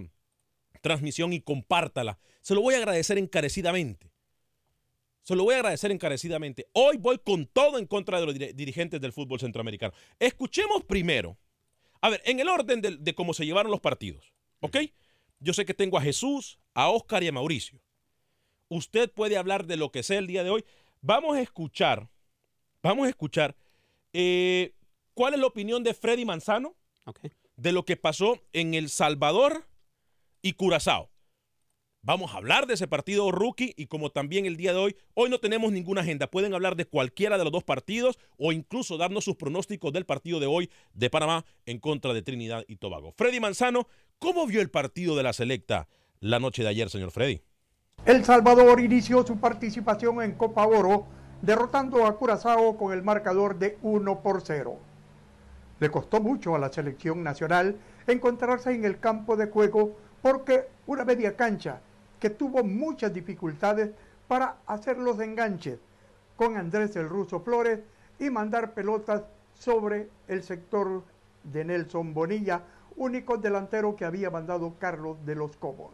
transmisión 0.82 1.32
y 1.32 1.40
compártala. 1.40 2.18
Se 2.42 2.54
lo 2.54 2.60
voy 2.60 2.74
a 2.74 2.78
agradecer 2.78 3.16
encarecidamente. 3.18 4.10
Se 5.26 5.34
lo 5.34 5.42
voy 5.42 5.54
a 5.54 5.56
agradecer 5.56 5.90
encarecidamente. 5.90 6.68
Hoy 6.72 6.98
voy 6.98 7.18
con 7.18 7.46
todo 7.46 7.78
en 7.78 7.86
contra 7.86 8.20
de 8.20 8.26
los 8.26 8.34
dir- 8.36 8.54
dirigentes 8.54 9.00
del 9.00 9.12
fútbol 9.12 9.40
centroamericano. 9.40 9.92
Escuchemos 10.20 10.84
primero. 10.84 11.36
A 12.00 12.10
ver, 12.10 12.22
en 12.24 12.38
el 12.38 12.48
orden 12.48 12.80
de, 12.80 12.96
de 12.96 13.14
cómo 13.16 13.34
se 13.34 13.44
llevaron 13.44 13.72
los 13.72 13.80
partidos. 13.80 14.32
¿Ok? 14.60 14.76
Yo 15.40 15.52
sé 15.52 15.66
que 15.66 15.74
tengo 15.74 15.98
a 15.98 16.00
Jesús, 16.00 16.60
a 16.74 16.90
Oscar 16.90 17.24
y 17.24 17.28
a 17.28 17.32
Mauricio. 17.32 17.80
Usted 18.68 19.10
puede 19.10 19.36
hablar 19.36 19.66
de 19.66 19.76
lo 19.76 19.90
que 19.90 20.04
sea 20.04 20.20
el 20.20 20.28
día 20.28 20.44
de 20.44 20.50
hoy. 20.50 20.64
Vamos 21.00 21.36
a 21.36 21.40
escuchar, 21.40 22.08
vamos 22.80 23.06
a 23.06 23.08
escuchar 23.08 23.56
eh, 24.12 24.74
cuál 25.12 25.34
es 25.34 25.40
la 25.40 25.46
opinión 25.46 25.82
de 25.82 25.92
Freddy 25.92 26.24
Manzano 26.24 26.76
de 27.56 27.72
lo 27.72 27.84
que 27.84 27.96
pasó 27.96 28.40
en 28.52 28.74
El 28.74 28.90
Salvador 28.90 29.66
y 30.40 30.52
Curazao. 30.52 31.10
Vamos 32.06 32.32
a 32.32 32.36
hablar 32.36 32.68
de 32.68 32.74
ese 32.74 32.86
partido 32.86 33.32
rookie 33.32 33.74
y 33.76 33.86
como 33.86 34.10
también 34.10 34.46
el 34.46 34.56
día 34.56 34.72
de 34.72 34.78
hoy, 34.78 34.96
hoy 35.14 35.28
no 35.28 35.40
tenemos 35.40 35.72
ninguna 35.72 36.02
agenda. 36.02 36.28
Pueden 36.28 36.54
hablar 36.54 36.76
de 36.76 36.84
cualquiera 36.84 37.36
de 37.36 37.42
los 37.42 37.52
dos 37.52 37.64
partidos 37.64 38.16
o 38.38 38.52
incluso 38.52 38.96
darnos 38.96 39.24
sus 39.24 39.34
pronósticos 39.34 39.92
del 39.92 40.06
partido 40.06 40.38
de 40.38 40.46
hoy 40.46 40.70
de 40.94 41.10
Panamá 41.10 41.44
en 41.64 41.80
contra 41.80 42.14
de 42.14 42.22
Trinidad 42.22 42.64
y 42.68 42.76
Tobago. 42.76 43.10
Freddy 43.16 43.40
Manzano, 43.40 43.88
¿cómo 44.20 44.46
vio 44.46 44.60
el 44.60 44.70
partido 44.70 45.16
de 45.16 45.24
la 45.24 45.32
selecta 45.32 45.88
la 46.20 46.38
noche 46.38 46.62
de 46.62 46.68
ayer, 46.68 46.90
señor 46.90 47.10
Freddy? 47.10 47.42
El 48.04 48.24
Salvador 48.24 48.78
inició 48.78 49.26
su 49.26 49.38
participación 49.40 50.22
en 50.22 50.34
Copa 50.34 50.64
Oro 50.64 51.06
derrotando 51.42 52.06
a 52.06 52.16
Curazao 52.16 52.76
con 52.76 52.92
el 52.92 53.02
marcador 53.02 53.58
de 53.58 53.78
1 53.82 54.22
por 54.22 54.42
0. 54.42 54.78
Le 55.80 55.90
costó 55.90 56.20
mucho 56.20 56.54
a 56.54 56.60
la 56.60 56.72
selección 56.72 57.24
nacional 57.24 57.74
encontrarse 58.06 58.70
en 58.70 58.84
el 58.84 59.00
campo 59.00 59.36
de 59.36 59.48
juego 59.48 59.96
porque 60.22 60.68
una 60.86 61.04
media 61.04 61.34
cancha 61.34 61.80
tuvo 62.30 62.64
muchas 62.64 63.12
dificultades 63.12 63.90
para 64.28 64.56
hacer 64.66 64.98
los 64.98 65.20
enganches 65.20 65.78
con 66.36 66.56
Andrés 66.56 66.96
el 66.96 67.08
Ruso 67.08 67.40
Flores 67.40 67.80
y 68.18 68.30
mandar 68.30 68.72
pelotas 68.72 69.22
sobre 69.54 70.08
el 70.28 70.42
sector 70.42 71.02
de 71.44 71.64
Nelson 71.64 72.12
Bonilla, 72.12 72.62
único 72.96 73.36
delantero 73.36 73.96
que 73.96 74.04
había 74.04 74.30
mandado 74.30 74.74
Carlos 74.78 75.16
de 75.24 75.34
los 75.34 75.56
Cobos. 75.56 75.92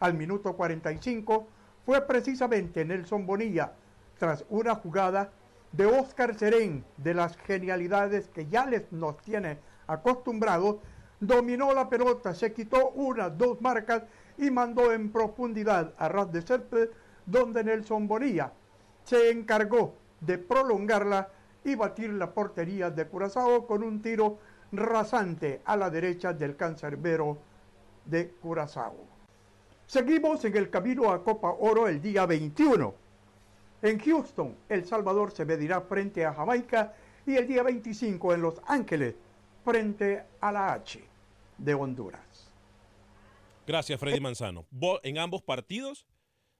Al 0.00 0.14
minuto 0.14 0.54
45 0.54 1.46
fue 1.84 2.00
precisamente 2.06 2.84
Nelson 2.84 3.26
Bonilla, 3.26 3.72
tras 4.18 4.44
una 4.50 4.74
jugada 4.74 5.30
de 5.72 5.86
Oscar 5.86 6.34
Serén, 6.34 6.84
de 6.96 7.14
las 7.14 7.36
genialidades 7.36 8.28
que 8.28 8.46
ya 8.46 8.66
les 8.66 8.90
nos 8.92 9.16
tiene 9.18 9.58
acostumbrados, 9.86 10.76
dominó 11.20 11.72
la 11.74 11.88
pelota, 11.88 12.34
se 12.34 12.52
quitó 12.52 12.90
una, 12.90 13.28
dos 13.28 13.60
marcas 13.60 14.02
y 14.40 14.50
mandó 14.50 14.92
en 14.92 15.12
profundidad 15.12 15.92
a 15.98 16.08
ras 16.08 16.32
de 16.32 16.40
césped, 16.40 16.88
donde 17.26 17.62
Nelson 17.62 18.08
Bonilla 18.08 18.52
se 19.04 19.30
encargó 19.30 19.94
de 20.20 20.38
prolongarla 20.38 21.28
y 21.62 21.74
batir 21.74 22.10
la 22.10 22.32
portería 22.32 22.90
de 22.90 23.06
Curazao 23.06 23.66
con 23.66 23.82
un 23.82 24.00
tiro 24.00 24.38
rasante 24.72 25.60
a 25.64 25.76
la 25.76 25.90
derecha 25.90 26.32
del 26.32 26.56
cancerbero 26.56 27.38
de 28.06 28.30
Curazao. 28.30 29.04
Seguimos 29.86 30.42
en 30.44 30.56
el 30.56 30.70
camino 30.70 31.10
a 31.10 31.22
Copa 31.22 31.50
Oro 31.60 31.86
el 31.86 32.00
día 32.00 32.24
21. 32.24 32.94
En 33.82 33.98
Houston, 33.98 34.56
El 34.68 34.86
Salvador 34.86 35.32
se 35.32 35.44
medirá 35.44 35.82
frente 35.82 36.24
a 36.24 36.32
Jamaica 36.32 36.94
y 37.26 37.36
el 37.36 37.46
día 37.46 37.62
25 37.62 38.32
en 38.32 38.42
Los 38.42 38.60
Ángeles 38.66 39.14
frente 39.64 40.24
a 40.40 40.52
la 40.52 40.72
H 40.72 41.02
de 41.58 41.74
Honduras. 41.74 42.49
Gracias, 43.70 44.00
Freddy 44.00 44.18
Manzano. 44.18 44.66
En 45.04 45.16
ambos 45.18 45.42
partidos 45.42 46.04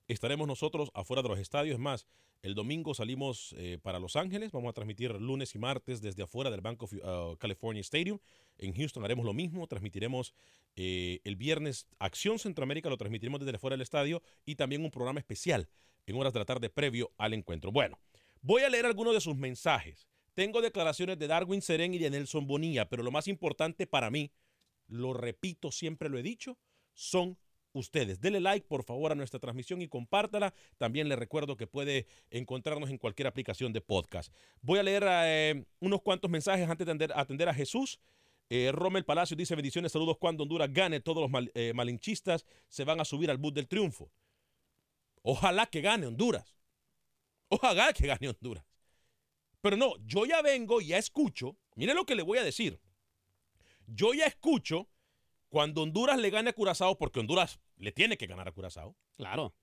estaremos 0.07 0.47
nosotros 0.47 0.93
afuera 0.95 1.25
de 1.25 1.29
los 1.29 1.41
estadios. 1.41 1.75
Es 1.75 1.81
más, 1.81 2.07
el 2.41 2.55
domingo 2.55 2.95
salimos 2.95 3.53
eh, 3.59 3.79
para 3.83 3.99
Los 3.99 4.15
Ángeles. 4.15 4.53
Vamos 4.53 4.71
a 4.71 4.75
transmitir 4.75 5.11
lunes 5.21 5.57
y 5.57 5.59
martes 5.59 6.01
desde 6.01 6.23
afuera 6.23 6.53
del 6.53 6.61
Bank 6.61 6.85
of 6.85 6.93
uh, 6.93 7.37
California 7.37 7.81
Stadium. 7.81 8.21
En 8.59 8.73
Houston 8.77 9.05
haremos 9.05 9.27
lo 9.27 9.33
mismo. 9.33 9.67
Transmitiremos 9.67 10.35
eh, 10.77 11.19
el 11.25 11.35
viernes 11.35 11.89
Acción 11.99 12.39
Centroamérica, 12.39 12.89
lo 12.89 12.97
transmitiremos 12.97 13.41
desde 13.41 13.59
fuera 13.59 13.75
del 13.75 13.83
estadio 13.83 14.23
y 14.47 14.55
también 14.55 14.85
un 14.85 14.93
programa 14.93 15.19
especial 15.19 15.69
en 16.07 16.15
horas 16.15 16.33
de 16.33 16.39
la 16.39 16.45
tarde 16.45 16.71
previo 16.71 17.11
al 17.19 17.35
encuentro. 17.35 17.73
Bueno, 17.73 17.99
voy 18.41 18.63
a 18.63 18.69
leer 18.69 18.87
algunos 18.87 19.15
de 19.15 19.21
sus 19.21 19.35
mensajes. 19.35 20.07
Tengo 20.35 20.63
declaraciones 20.63 21.19
de 21.19 21.27
Darwin 21.27 21.61
Serén 21.61 21.93
y 21.93 21.99
de 21.99 22.09
Nelson 22.09 22.47
Bonilla, 22.47 22.89
pero 22.89 23.03
lo 23.03 23.11
más 23.11 23.27
importante 23.27 23.89
para 23.89 24.13
mí, 24.13 24.31
lo 24.87 25.13
repito, 25.13 25.73
siempre 25.73 26.09
lo 26.09 26.17
he 26.17 26.23
dicho, 26.23 26.57
son 26.95 27.39
ustedes. 27.73 28.21
Dele 28.21 28.41
like, 28.41 28.67
por 28.67 28.85
favor, 28.85 29.13
a 29.13 29.15
nuestra 29.15 29.39
transmisión 29.39 29.83
y 29.83 29.89
compártala. 29.89 30.55
También 30.79 31.09
le 31.09 31.17
recuerdo 31.17 31.57
que 31.57 31.67
puede 31.67 32.07
encontrarnos 32.31 32.91
en 32.91 32.99
cualquier 32.99 33.29
aplicación 33.29 33.73
de 33.73 33.81
podcast. 33.81 34.33
Voy 34.61 34.79
a 34.79 34.83
leer 34.83 35.05
eh, 35.07 35.65
unos 35.81 36.03
cuantos 36.03 36.31
mensajes 36.31 36.69
antes 36.69 36.87
de 36.87 37.13
atender, 37.15 37.49
a 37.49 37.55
Jesús. 37.55 38.01
Eh, 38.49 38.73
Rommel 38.73 39.05
Palacio 39.05 39.37
dice 39.37 39.55
bendiciones, 39.55 39.93
saludos 39.93 40.17
cuando 40.19 40.43
Honduras 40.43 40.73
gane. 40.73 41.01
Todos 41.01 41.31
los 41.31 41.45
eh, 41.55 41.73
malinchistas 41.75 42.45
se 42.69 42.85
van 42.85 43.01
a 43.01 43.05
subir 43.05 43.31
al 43.31 43.39
bus 43.39 43.55
del 43.55 43.69
triunfo. 43.69 44.11
Ojalá 45.23 45.67
que 45.67 45.81
gane 45.81 46.07
Honduras. 46.07 46.57
Ojalá 47.49 47.93
que 47.93 48.07
gane 48.07 48.29
Honduras. 48.29 48.65
Pero 49.61 49.77
no, 49.77 49.95
yo 50.05 50.25
ya 50.25 50.43
vengo 50.43 50.81
ya 50.81 50.99
escucho. 50.99 51.57
Mire 51.75 51.95
lo 51.95 52.05
que 52.05 52.15
le 52.15 52.23
voy 52.23 52.39
a 52.39 52.43
decir. 52.43 52.81
Yo 53.87 54.15
ya 54.15 54.27
escucho 54.27 54.89
cuando 55.51 55.83
Honduras 55.83 56.19
le 56.19 56.31
gane 56.31 56.51
a 56.51 56.53
Curazao, 56.55 56.97
porque 56.97 57.21
Honduras 57.21 57.61
le 57.77 57.93
tiene 57.93 58.17
que 58.17 58.27
ganar 58.27 58.49
a 58.49 58.53
Curazao. 58.53 58.97
Claro. 59.17 59.55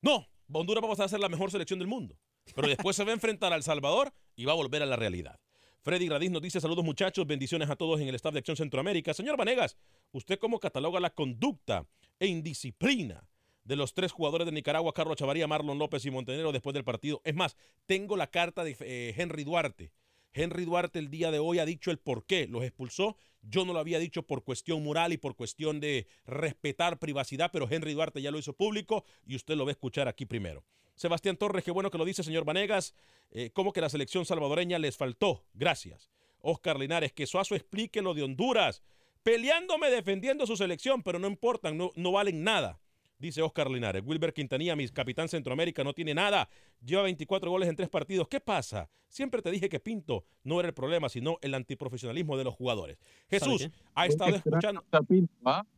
No, 0.00 0.26
Honduras 0.50 0.82
va 0.82 0.88
a 0.88 0.90
pasar 0.90 1.06
a 1.06 1.08
ser 1.10 1.20
la 1.20 1.28
mejor 1.28 1.50
selección 1.50 1.78
del 1.78 1.88
mundo. 1.88 2.18
Pero 2.56 2.66
después 2.66 2.96
se 2.96 3.04
va 3.04 3.10
a 3.10 3.14
enfrentar 3.14 3.52
a 3.52 3.56
El 3.56 3.62
Salvador 3.62 4.12
y 4.34 4.46
va 4.46 4.52
a 4.52 4.56
volver 4.56 4.82
a 4.82 4.86
la 4.86 4.96
realidad. 4.96 5.38
Freddy 5.82 6.06
Gradiz 6.06 6.30
nos 6.30 6.42
dice 6.42 6.60
saludos 6.60 6.84
muchachos, 6.84 7.26
bendiciones 7.26 7.68
a 7.68 7.76
todos 7.76 8.00
en 8.00 8.08
el 8.08 8.14
staff 8.14 8.32
de 8.32 8.38
Acción 8.38 8.56
Centroamérica. 8.56 9.14
Señor 9.14 9.36
Vanegas, 9.36 9.76
¿usted 10.12 10.38
cómo 10.38 10.58
cataloga 10.58 11.00
la 11.00 11.10
conducta 11.10 11.86
e 12.18 12.26
indisciplina 12.26 13.28
de 13.64 13.76
los 13.76 13.92
tres 13.92 14.12
jugadores 14.12 14.46
de 14.46 14.52
Nicaragua, 14.52 14.94
Carlos 14.94 15.16
Chavaría, 15.16 15.46
Marlon 15.46 15.78
López 15.78 16.04
y 16.06 16.10
Montenegro 16.10 16.52
después 16.52 16.72
del 16.74 16.84
partido? 16.84 17.20
Es 17.24 17.34
más, 17.34 17.56
tengo 17.86 18.16
la 18.16 18.28
carta 18.28 18.64
de 18.64 18.76
eh, 18.80 19.14
Henry 19.16 19.44
Duarte. 19.44 19.92
Henry 20.34 20.64
Duarte 20.64 20.98
el 20.98 21.10
día 21.10 21.30
de 21.30 21.38
hoy 21.38 21.58
ha 21.58 21.64
dicho 21.64 21.90
el 21.90 21.98
por 21.98 22.24
qué 22.24 22.46
los 22.46 22.62
expulsó. 22.62 23.16
Yo 23.42 23.64
no 23.64 23.72
lo 23.72 23.78
había 23.78 23.98
dicho 23.98 24.22
por 24.22 24.44
cuestión 24.44 24.82
moral 24.82 25.12
y 25.12 25.18
por 25.18 25.36
cuestión 25.36 25.80
de 25.80 26.06
respetar 26.26 26.98
privacidad, 26.98 27.50
pero 27.52 27.68
Henry 27.70 27.92
Duarte 27.92 28.22
ya 28.22 28.30
lo 28.30 28.38
hizo 28.38 28.52
público 28.52 29.04
y 29.26 29.36
usted 29.36 29.56
lo 29.56 29.64
va 29.64 29.70
a 29.70 29.72
escuchar 29.72 30.08
aquí 30.08 30.26
primero. 30.26 30.64
Sebastián 30.94 31.36
Torres, 31.36 31.64
qué 31.64 31.70
bueno 31.70 31.90
que 31.90 31.98
lo 31.98 32.04
dice, 32.04 32.22
señor 32.22 32.44
Vanegas. 32.44 32.94
Eh, 33.30 33.50
¿Cómo 33.52 33.72
que 33.72 33.80
la 33.80 33.88
selección 33.88 34.24
salvadoreña 34.24 34.78
les 34.78 34.96
faltó? 34.96 35.44
Gracias. 35.54 36.10
Oscar 36.40 36.78
Linares, 36.78 37.12
que 37.12 37.26
Suazo 37.26 37.54
explique 37.54 38.02
lo 38.02 38.14
de 38.14 38.22
Honduras. 38.22 38.82
Peleándome, 39.22 39.90
defendiendo 39.90 40.46
su 40.46 40.56
selección, 40.56 41.02
pero 41.02 41.18
no 41.18 41.28
importan, 41.28 41.78
no, 41.78 41.92
no 41.94 42.12
valen 42.12 42.42
nada. 42.42 42.81
Dice 43.22 43.40
Oscar 43.40 43.70
Linares. 43.70 44.02
Wilber 44.04 44.32
Quintanilla, 44.32 44.74
mi 44.74 44.88
capitán 44.88 45.28
Centroamérica, 45.28 45.84
no 45.84 45.92
tiene 45.92 46.12
nada. 46.12 46.48
Lleva 46.84 47.02
24 47.02 47.48
goles 47.52 47.68
en 47.68 47.76
tres 47.76 47.88
partidos. 47.88 48.26
¿Qué 48.26 48.40
pasa? 48.40 48.90
Siempre 49.06 49.40
te 49.42 49.52
dije 49.52 49.68
que 49.68 49.78
Pinto 49.78 50.24
no 50.42 50.58
era 50.58 50.66
el 50.66 50.74
problema, 50.74 51.08
sino 51.08 51.38
el 51.40 51.54
antiprofesionalismo 51.54 52.36
de 52.36 52.42
los 52.42 52.52
jugadores. 52.52 52.98
Jesús 53.30 53.70
ha 53.94 54.06
estado 54.06 54.34
escuchando. 54.34 54.84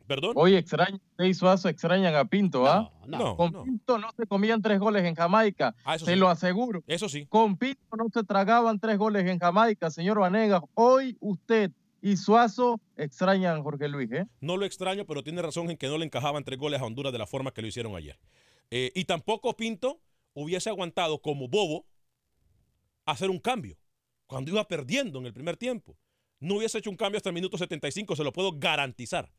Perdón. 0.07 0.33
Hoy 0.37 0.55
extraña, 0.55 0.99
seis 1.19 1.37
Suazo 1.37 1.69
extrañan 1.69 2.15
a 2.15 2.25
Pinto, 2.25 2.67
¿ah? 2.67 2.91
No, 3.07 3.37
Con 3.37 3.63
Pinto 3.63 3.99
no 3.99 4.09
se 4.17 4.27
comían 4.27 4.63
tres 4.63 4.79
goles 4.79 5.05
en 5.05 5.15
Jamaica. 5.15 5.75
Ah, 5.85 5.99
se 5.99 6.07
sí. 6.07 6.17
lo 6.17 6.31
aseguro. 6.31 6.83
Eso 6.87 7.11
sí. 7.11 7.27
Con 7.27 7.59
Pinto 7.59 7.95
no 7.99 8.07
se 8.11 8.25
tragaban 8.25 8.81
tres 8.81 8.97
goles 8.97 9.27
en 9.27 9.39
Jamaica, 9.39 9.91
señor 9.91 10.19
Vanegas. 10.19 10.63
Hoy 10.73 11.19
usted 11.21 11.73
y 12.05 12.19
Suazo 12.19 12.83
extrañan 12.99 13.57
a 13.57 13.63
Jorge 13.63 13.89
Luis, 13.89 14.13
¿eh? 14.13 14.27
No 14.43 14.59
lo 14.59 14.67
extraño, 14.67 15.07
pero 15.07 15.25
tiene 15.25 15.41
razón 15.41 15.71
en 15.71 15.79
que 15.79 15.89
no 15.89 15.97
le 15.97 16.05
encajaban 16.05 16.45
tres 16.45 16.59
goles 16.59 16.83
a 16.83 16.85
Honduras 16.85 17.15
de 17.15 17.19
la 17.19 17.27
forma 17.27 17.51
que 17.55 17.63
lo 17.63 17.69
hicieron 17.69 17.97
ayer. 17.97 18.21
Eh, 18.71 18.93
y 18.95 19.07
tampoco 19.07 19.57
Pinto 19.57 20.03
hubiese 20.35 20.69
aguantado 20.69 21.23
como 21.23 21.49
bobo 21.49 21.87
hacer 23.07 23.31
un 23.31 23.39
cambio 23.39 23.79
cuando 24.27 24.51
iba 24.51 24.69
perdiendo 24.69 25.19
en 25.19 25.25
el 25.25 25.33
primer 25.33 25.57
tiempo. 25.57 25.97
No 26.41 26.57
hubiese 26.57 26.77
hecho 26.77 26.91
un 26.91 26.97
cambio 26.97 27.17
hasta 27.17 27.31
el 27.31 27.35
minuto 27.35 27.57
75, 27.57 28.17
se 28.17 28.23
lo 28.23 28.35
puedo 28.35 28.53
garantizar. 28.53 29.33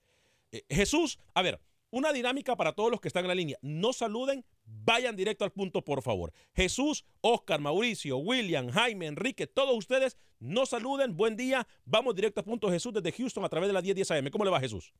Eh, 0.52 0.66
Jesús, 0.68 1.20
a 1.36 1.44
ver, 1.44 1.62
una 1.92 2.12
dinámica 2.12 2.56
para 2.56 2.74
todos 2.74 2.92
los 2.92 3.00
que 3.00 3.08
están 3.08 3.24
en 3.24 3.30
la 3.30 3.36
línea. 3.36 3.58
No 3.62 3.94
saluden, 3.94 4.44
vayan 4.66 5.16
directo 5.16 5.46
al 5.46 5.52
punto, 5.52 5.82
por 5.82 6.02
favor. 6.02 6.32
Jesús, 6.54 7.06
Oscar, 7.22 7.60
Mauricio, 7.62 8.18
William, 8.18 8.70
Jaime, 8.70 9.08
Enrique, 9.08 9.48
todos 9.48 9.76
ustedes, 9.76 10.18
no 10.40 10.66
saluden. 10.66 11.16
Buen 11.16 11.36
día. 11.38 11.66
Vamos 11.86 12.16
directo 12.16 12.42
al 12.42 12.46
punto, 12.46 12.70
Jesús, 12.70 12.94
desde 12.94 13.12
Houston 13.12 13.46
a 13.46 13.50
través 13.50 13.68
de 13.70 13.74
la 13.74 13.82
1010 13.82 14.12
AM. 14.12 14.30
¿Cómo 14.30 14.44
le 14.46 14.52
va, 14.52 14.60
Jesús? 14.60 14.92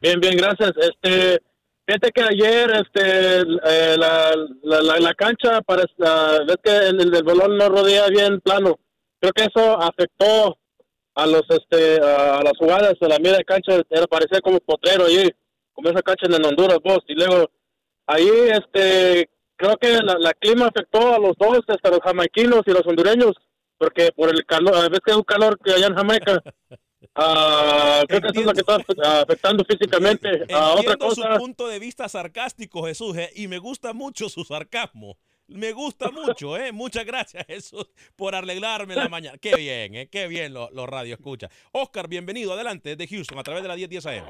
Bien, 0.00 0.20
bien, 0.20 0.36
gracias. 0.36 0.72
Este, 0.76 1.40
fíjate 1.86 2.10
que 2.12 2.22
ayer, 2.22 2.70
este, 2.70 3.40
eh, 3.40 3.96
la, 3.98 4.34
la, 5.00 5.14
cancha, 5.14 5.62
para, 5.62 5.84
la- 5.96 6.40
ves 6.46 6.56
que 6.62 6.70
el, 6.70 7.00
el, 7.00 7.14
el 7.14 7.22
balón 7.24 7.56
no 7.56 7.68
rodea 7.68 8.06
bien 8.08 8.40
plano. 8.40 8.78
Creo 9.20 9.32
que 9.32 9.44
eso 9.44 9.80
afectó 9.80 10.58
a 11.14 11.26
los, 11.26 11.42
este, 11.48 11.96
a 12.00 12.42
las 12.42 12.52
jugadas 12.58 12.94
de 13.00 13.08
la 13.08 13.18
media 13.18 13.42
cancha. 13.44 13.80
Era 13.88 14.06
parecía 14.06 14.40
como 14.40 14.58
potrero 14.60 15.06
ahí, 15.06 15.30
como 15.74 15.90
esa 15.90 16.02
cancha 16.02 16.26
en 16.26 16.44
Honduras, 16.44 16.78
vos. 16.82 17.00
Y 17.08 17.14
luego 17.14 17.50
ahí, 18.06 18.28
este, 18.52 19.28
creo 19.56 19.76
que 19.76 20.00
la, 20.02 20.16
la 20.18 20.32
clima 20.34 20.66
afectó 20.66 21.14
a 21.14 21.18
los 21.18 21.36
dos, 21.36 21.60
hasta 21.68 21.90
los 21.90 22.00
jamaiquinos 22.00 22.62
y 22.66 22.70
los 22.70 22.86
hondureños, 22.86 23.32
porque 23.76 24.10
por 24.16 24.30
el 24.30 24.44
calor, 24.46 24.90
ves 24.90 25.00
que 25.04 25.12
hay 25.12 25.18
un 25.18 25.24
calor 25.24 25.58
que 25.62 25.72
allá 25.72 25.88
en 25.88 25.94
Jamaica. 25.94 26.42
Ah, 27.16 28.02
creo 28.08 28.20
que 28.22 28.28
eso 28.28 28.40
es 28.40 28.46
lo 28.46 28.52
que 28.52 28.60
está 28.60 29.20
afectando 29.22 29.64
físicamente. 29.64 30.28
Ah, 30.52 30.72
otra 30.72 30.94
Entiendo 30.94 31.14
su 31.14 31.22
cosa, 31.22 31.38
punto 31.38 31.68
de 31.68 31.78
vista 31.78 32.08
sarcástico, 32.08 32.84
Jesús, 32.84 33.16
eh, 33.16 33.30
y 33.36 33.46
me 33.46 33.58
gusta 33.58 33.92
mucho 33.92 34.28
su 34.28 34.42
sarcasmo. 34.42 35.16
Me 35.46 35.72
gusta 35.72 36.10
mucho, 36.10 36.56
¿eh? 36.56 36.72
Muchas 36.72 37.04
gracias, 37.04 37.46
Jesús, 37.46 37.86
por 38.16 38.34
arreglarme 38.34 38.96
la 38.96 39.08
mañana. 39.08 39.38
Qué 39.38 39.54
bien, 39.54 39.94
¿eh? 39.94 40.08
Qué 40.10 40.26
bien 40.26 40.52
los 40.52 40.72
lo 40.72 40.86
radio 40.86 41.14
escucha. 41.14 41.48
Oscar, 41.70 42.08
bienvenido, 42.08 42.52
adelante, 42.52 42.96
desde 42.96 43.14
Houston, 43.14 43.38
a 43.38 43.44
través 43.44 43.62
de 43.62 43.68
la 43.68 43.76
1010 43.76 44.06
AM. 44.06 44.24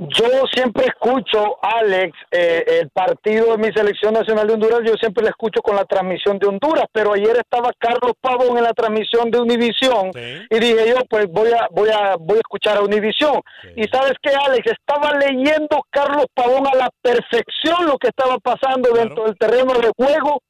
Yo 0.00 0.28
siempre 0.54 0.86
escucho, 0.86 1.58
Alex, 1.60 2.16
eh, 2.30 2.64
el 2.82 2.88
partido 2.90 3.50
de 3.50 3.58
mi 3.58 3.72
selección 3.72 4.14
nacional 4.14 4.46
de 4.46 4.54
Honduras, 4.54 4.80
yo 4.86 4.94
siempre 4.94 5.24
lo 5.24 5.30
escucho 5.30 5.60
con 5.60 5.74
la 5.74 5.84
transmisión 5.86 6.38
de 6.38 6.46
Honduras, 6.46 6.84
pero 6.92 7.14
ayer 7.14 7.36
estaba 7.36 7.72
Carlos 7.76 8.12
Pavón 8.20 8.56
en 8.56 8.62
la 8.62 8.72
transmisión 8.74 9.28
de 9.28 9.40
Univisión 9.40 10.12
y 10.14 10.58
dije 10.60 10.88
yo, 10.88 11.04
pues 11.10 11.26
voy 11.26 11.50
a, 11.50 11.66
voy 11.72 11.88
a, 11.88 12.14
voy 12.16 12.36
a 12.36 12.40
escuchar 12.46 12.76
a 12.76 12.82
Univisión. 12.82 13.40
Y 13.74 13.88
sabes 13.88 14.12
qué, 14.22 14.30
Alex, 14.30 14.70
estaba 14.70 15.18
leyendo 15.18 15.82
Carlos 15.90 16.26
Pavón 16.32 16.68
a 16.68 16.76
la 16.76 16.90
perfección 17.02 17.86
lo 17.86 17.98
que 17.98 18.08
estaba 18.08 18.38
pasando 18.38 18.92
dentro 18.92 19.24
del 19.24 19.36
terreno 19.36 19.72
de 19.74 19.90
juego. 19.96 20.40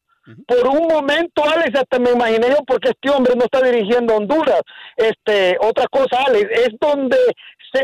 Por 0.46 0.68
un 0.68 0.88
momento, 0.88 1.42
Alex, 1.42 1.74
hasta 1.74 1.98
me 1.98 2.10
imaginé 2.10 2.50
yo 2.50 2.58
porque 2.66 2.90
este 2.90 3.08
hombre 3.08 3.32
no 3.34 3.44
está 3.44 3.62
dirigiendo 3.62 4.14
Honduras. 4.14 4.60
Este, 4.94 5.56
otra 5.58 5.86
cosa, 5.90 6.22
Alex, 6.26 6.50
es 6.50 6.68
donde 6.78 7.16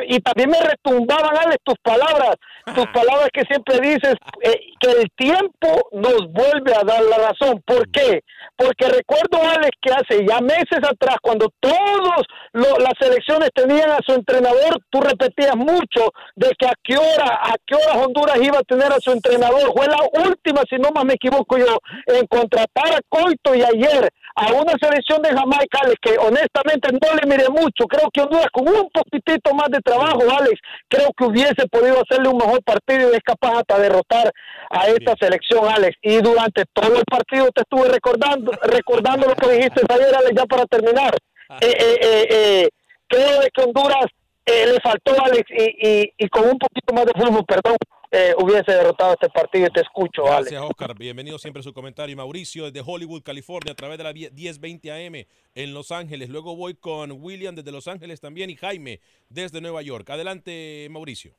y 0.07 0.19
también 0.21 0.51
me 0.51 0.61
retumbaban, 0.61 1.37
Alex, 1.37 1.59
tus 1.65 1.77
palabras, 1.83 2.37
tus 2.75 2.87
palabras 2.87 3.29
que 3.33 3.43
siempre 3.43 3.79
dices 3.81 4.15
eh, 4.43 4.59
que 4.81 4.91
el 4.91 5.11
tiempo 5.17 5.89
nos 5.93 6.31
vuelve 6.33 6.75
a 6.75 6.83
dar 6.85 7.03
la 7.05 7.19
razón. 7.29 7.63
¿Por 7.67 7.89
qué? 7.91 8.23
Porque 8.57 8.89
recuerdo, 8.89 9.39
Alex, 9.43 9.71
que 9.81 9.93
hace 9.93 10.27
ya 10.27 10.41
meses 10.41 10.79
atrás, 10.83 11.17
cuando 11.23 11.49
todos 11.61 12.23
lo- 12.53 12.79
las 12.79 12.93
selecciones 12.99 13.51
tenían 13.55 13.91
a 13.91 13.99
su 14.07 14.13
entrenador, 14.13 14.79
tú 14.91 15.01
repetías 15.01 15.57
mucho 15.57 16.13
de 16.37 16.51
que 16.59 16.67
a 16.67 16.73
qué 16.83 16.97
hora, 16.97 17.41
a 17.43 17.55
qué 17.67 17.75
hora 17.75 18.05
Honduras 18.05 18.39
iba 18.41 18.59
a 18.59 18.63
tener 18.63 18.93
a 18.93 19.01
su 19.01 19.13
entrenador. 19.13 19.73
Fue 19.77 19.87
la 19.87 19.99
última, 20.27 20.63
si 20.69 20.77
no 20.77 20.91
más 20.95 21.05
me 21.05 21.15
equivoco 21.15 21.59
yo, 21.59 21.79
en 22.07 22.27
contratar 22.27 22.95
a 22.95 23.01
Coito 23.09 23.55
y 23.55 23.63
ayer 23.63 24.09
a 24.37 24.53
una 24.53 24.73
selección 24.81 25.23
de 25.23 25.29
Jamaica, 25.31 25.79
Alex, 25.83 25.97
que 26.03 26.19
honestamente 26.19 26.89
no 26.93 27.15
le 27.15 27.27
miré 27.29 27.49
mucho. 27.51 27.87
Creo 27.87 28.11
que 28.13 28.21
Honduras 28.23 28.49
con 28.53 28.69
un 28.69 28.91
poquitito 28.91 29.55
más 29.55 29.69
de 29.77 29.83
trabajo, 29.83 30.21
Alex, 30.39 30.61
creo 30.89 31.11
que 31.17 31.25
hubiese 31.25 31.67
podido 31.71 32.01
hacerle 32.03 32.29
un 32.29 32.39
mejor 32.39 32.63
partido 32.63 33.13
y 33.13 33.17
es 33.17 33.23
capaz 33.23 33.59
hasta 33.59 33.79
derrotar 33.79 34.33
a 34.71 34.89
esta 34.89 35.15
selección, 35.21 35.67
Alex. 35.69 35.97
Y 36.03 36.17
durante 36.21 36.65
todo 36.73 36.97
el 36.97 37.05
partido 37.05 37.49
te 37.55 37.63
estuve 37.63 37.89
recordando, 37.89 38.53
recordando 38.63 39.29
lo 39.29 39.35
que 39.35 39.51
dijiste 39.51 39.83
ayer, 39.89 40.15
Alex, 40.15 40.33
ya 40.37 40.47
para 40.47 40.65
terminar. 40.67 41.15
Eh, 41.61 41.77
eh, 41.79 41.99
eh, 42.01 42.27
eh, 42.31 42.69
creo 43.07 43.41
que 43.53 43.63
Honduras 43.63 44.07
eh, 44.47 44.67
le 44.67 44.81
faltó, 44.81 45.13
Alex, 45.23 45.51
y, 45.51 45.89
y, 45.89 46.13
y 46.19 46.29
con 46.29 46.45
un 46.49 46.59
poquito 46.59 46.95
más 46.95 47.07
de 47.07 47.13
fútbol, 47.13 47.45
perdón, 47.47 47.77
eh, 48.17 48.33
hubiese 48.39 48.71
derrotado 48.71 49.15
este 49.15 49.29
partido 49.29 49.67
y 49.67 49.71
te 49.71 49.81
escucho. 49.81 50.23
Gracias, 50.23 50.63
Oscar. 50.63 50.95
Bienvenido 50.97 51.37
siempre 51.37 51.61
a 51.61 51.63
su 51.65 51.73
comentario. 51.73 52.17
Mauricio, 52.17 52.71
desde 52.71 52.81
Hollywood, 52.87 53.25
California, 53.25 53.73
a 53.73 53.75
través 53.75 53.99
de 53.99 54.05
la 54.05 54.13
1020 54.13 54.93
AM 54.93 55.27
en 55.57 55.75
Los 55.75 55.91
Ángeles. 55.91 56.29
Luego 56.29 56.55
voy 56.55 56.75
con 56.75 57.11
William 57.11 57.57
desde 57.57 57.73
Los 57.73 57.89
Ángeles 57.89 58.21
también 58.21 58.51
y 58.51 58.57
Jaime 58.57 59.01
desde 59.29 59.61
Nueva 59.61 59.83
York. 59.83 60.09
Adelante, 60.11 60.87
Mauricio. 60.91 61.35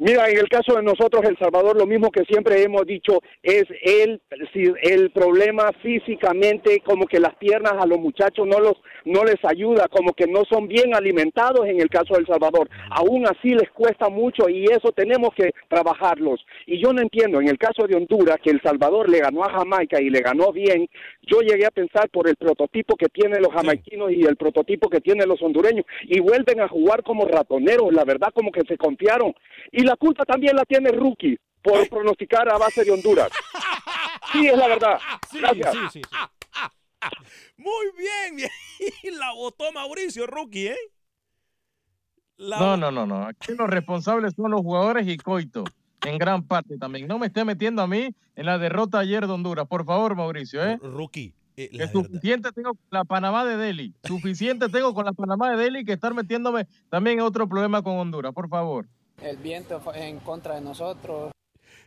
Mira, 0.00 0.28
en 0.28 0.38
el 0.38 0.48
caso 0.48 0.76
de 0.76 0.82
nosotros, 0.82 1.24
El 1.24 1.36
Salvador, 1.38 1.76
lo 1.76 1.84
mismo 1.84 2.12
que 2.12 2.24
siempre 2.24 2.62
hemos 2.62 2.86
dicho 2.86 3.20
es 3.42 3.64
el, 3.82 4.22
el 4.82 5.10
problema 5.10 5.72
físicamente, 5.82 6.80
como 6.84 7.04
que 7.06 7.18
las 7.18 7.34
piernas 7.34 7.72
a 7.76 7.84
los 7.84 7.98
muchachos 7.98 8.46
no 8.46 8.60
los 8.60 8.74
no 9.04 9.24
les 9.24 9.42
ayuda, 9.44 9.88
como 9.88 10.12
que 10.12 10.26
no 10.26 10.44
son 10.44 10.68
bien 10.68 10.94
alimentados 10.94 11.66
en 11.66 11.80
el 11.80 11.88
caso 11.88 12.14
de 12.14 12.20
El 12.20 12.26
Salvador. 12.26 12.68
Aún 12.90 13.26
así 13.26 13.48
les 13.54 13.70
cuesta 13.70 14.08
mucho 14.08 14.48
y 14.48 14.64
eso 14.64 14.92
tenemos 14.92 15.30
que 15.34 15.50
trabajarlos. 15.68 16.44
Y 16.66 16.80
yo 16.80 16.92
no 16.92 17.00
entiendo, 17.00 17.40
en 17.40 17.48
el 17.48 17.58
caso 17.58 17.86
de 17.86 17.96
Honduras, 17.96 18.36
que 18.42 18.50
El 18.50 18.60
Salvador 18.62 19.08
le 19.08 19.20
ganó 19.20 19.44
a 19.44 19.50
Jamaica 19.50 20.00
y 20.00 20.10
le 20.10 20.20
ganó 20.20 20.52
bien, 20.52 20.88
yo 21.30 21.40
llegué 21.40 21.66
a 21.66 21.70
pensar 21.70 22.08
por 22.10 22.28
el 22.28 22.36
prototipo 22.36 22.96
que 22.96 23.08
tienen 23.08 23.42
los 23.42 23.52
jamaiquinos 23.52 24.10
y 24.12 24.22
el 24.22 24.36
prototipo 24.36 24.88
que 24.88 25.00
tienen 25.00 25.28
los 25.28 25.40
hondureños 25.42 25.84
y 26.02 26.20
vuelven 26.20 26.60
a 26.60 26.68
jugar 26.68 27.02
como 27.02 27.24
ratoneros, 27.26 27.92
la 27.92 28.04
verdad 28.04 28.28
como 28.34 28.50
que 28.50 28.62
se 28.66 28.76
confiaron. 28.76 29.34
Y 29.72 29.82
la 29.84 29.96
culpa 29.96 30.24
también 30.24 30.56
la 30.56 30.64
tiene 30.64 30.90
Rookie 30.90 31.36
por 31.62 31.88
pronosticar 31.88 32.48
a 32.52 32.58
base 32.58 32.84
de 32.84 32.90
Honduras. 32.92 33.28
Sí, 34.32 34.46
es 34.46 34.58
la 34.58 34.66
verdad. 34.68 34.98
Gracias. 35.32 35.74
Muy 37.56 37.86
bien, 37.96 38.36
bien. 38.36 38.50
La 39.18 39.32
votó 39.32 39.72
Mauricio, 39.72 40.26
rookie, 40.26 40.68
¿eh? 40.68 40.76
La- 42.36 42.58
No, 42.58 42.76
no, 42.76 42.90
no, 42.90 43.06
no. 43.06 43.26
Aquí 43.26 43.54
los 43.56 43.68
responsables 43.70 44.34
son 44.34 44.50
los 44.50 44.60
jugadores 44.60 45.06
y 45.08 45.16
Coito, 45.16 45.64
en 46.04 46.18
gran 46.18 46.42
parte 46.42 46.76
también. 46.78 47.06
No 47.06 47.18
me 47.18 47.26
esté 47.26 47.44
metiendo 47.44 47.82
a 47.82 47.86
mí 47.86 48.14
en 48.36 48.46
la 48.46 48.58
derrota 48.58 48.98
ayer 49.00 49.26
de 49.26 49.32
Honduras. 49.32 49.66
Por 49.66 49.84
favor, 49.84 50.14
Mauricio, 50.16 50.64
¿eh? 50.64 50.78
Rookie. 50.82 51.34
eh, 51.56 51.70
Que 51.70 51.88
suficiente 51.88 52.52
tengo 52.52 52.74
con 52.74 52.86
la 52.90 53.04
Panamá 53.04 53.44
de 53.44 53.56
Delhi. 53.56 53.94
Suficiente 54.04 54.68
tengo 54.68 54.94
con 54.94 55.04
la 55.04 55.12
Panamá 55.12 55.50
de 55.50 55.56
Delhi 55.56 55.84
que 55.84 55.92
estar 55.94 56.14
metiéndome 56.14 56.66
también 56.88 57.18
en 57.18 57.24
otro 57.24 57.48
problema 57.48 57.82
con 57.82 57.96
Honduras. 57.98 58.32
Por 58.32 58.48
favor. 58.48 58.88
El 59.22 59.36
viento 59.38 59.80
fue 59.80 60.08
en 60.08 60.20
contra 60.20 60.54
de 60.54 60.60
nosotros. 60.60 61.32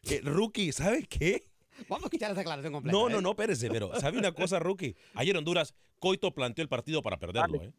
Eh, 0.03 0.21
rookie, 0.23 0.71
¿sabes 0.71 1.07
qué? 1.07 1.43
Vamos 1.87 2.03
a 2.03 2.07
escuchar 2.07 2.31
esa 2.31 2.39
declaración 2.41 2.73
completa. 2.73 2.97
No, 2.97 3.07
¿eh? 3.09 3.13
no, 3.13 3.21
no, 3.21 3.29
espérese, 3.31 3.69
pero 3.69 3.97
¿sabe 3.99 4.17
una 4.17 4.33
cosa, 4.33 4.59
rookie? 4.59 4.95
Ayer 5.15 5.35
Honduras, 5.37 5.73
Coito 5.99 6.31
planteó 6.33 6.61
el 6.63 6.69
partido 6.69 7.01
para 7.01 7.17
perderlo, 7.17 7.61
¿eh? 7.63 7.73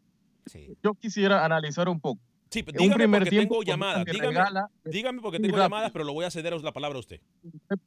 Yo 0.83 0.95
quisiera 0.95 1.45
analizar 1.45 1.89
un 1.89 2.01
poco. 2.01 2.21
Sí, 2.53 2.59
En 2.61 2.67
dígame 2.67 2.87
un 2.89 2.95
primer 2.95 3.21
porque 3.23 3.31
tiempo, 3.31 3.55
tengo 3.55 3.63
llamadas. 3.63 4.05
Dígame, 4.05 4.29
regala- 4.29 4.69
dígame 4.85 5.21
porque 5.23 5.39
tengo 5.39 5.57
rápido. 5.57 5.65
llamadas, 5.65 5.91
pero 5.91 6.05
lo 6.05 6.13
voy 6.13 6.27
a 6.27 6.31
ceder 6.31 6.53
la 6.61 6.73
palabra 6.73 6.97
a 6.99 7.01
usted. 7.01 7.21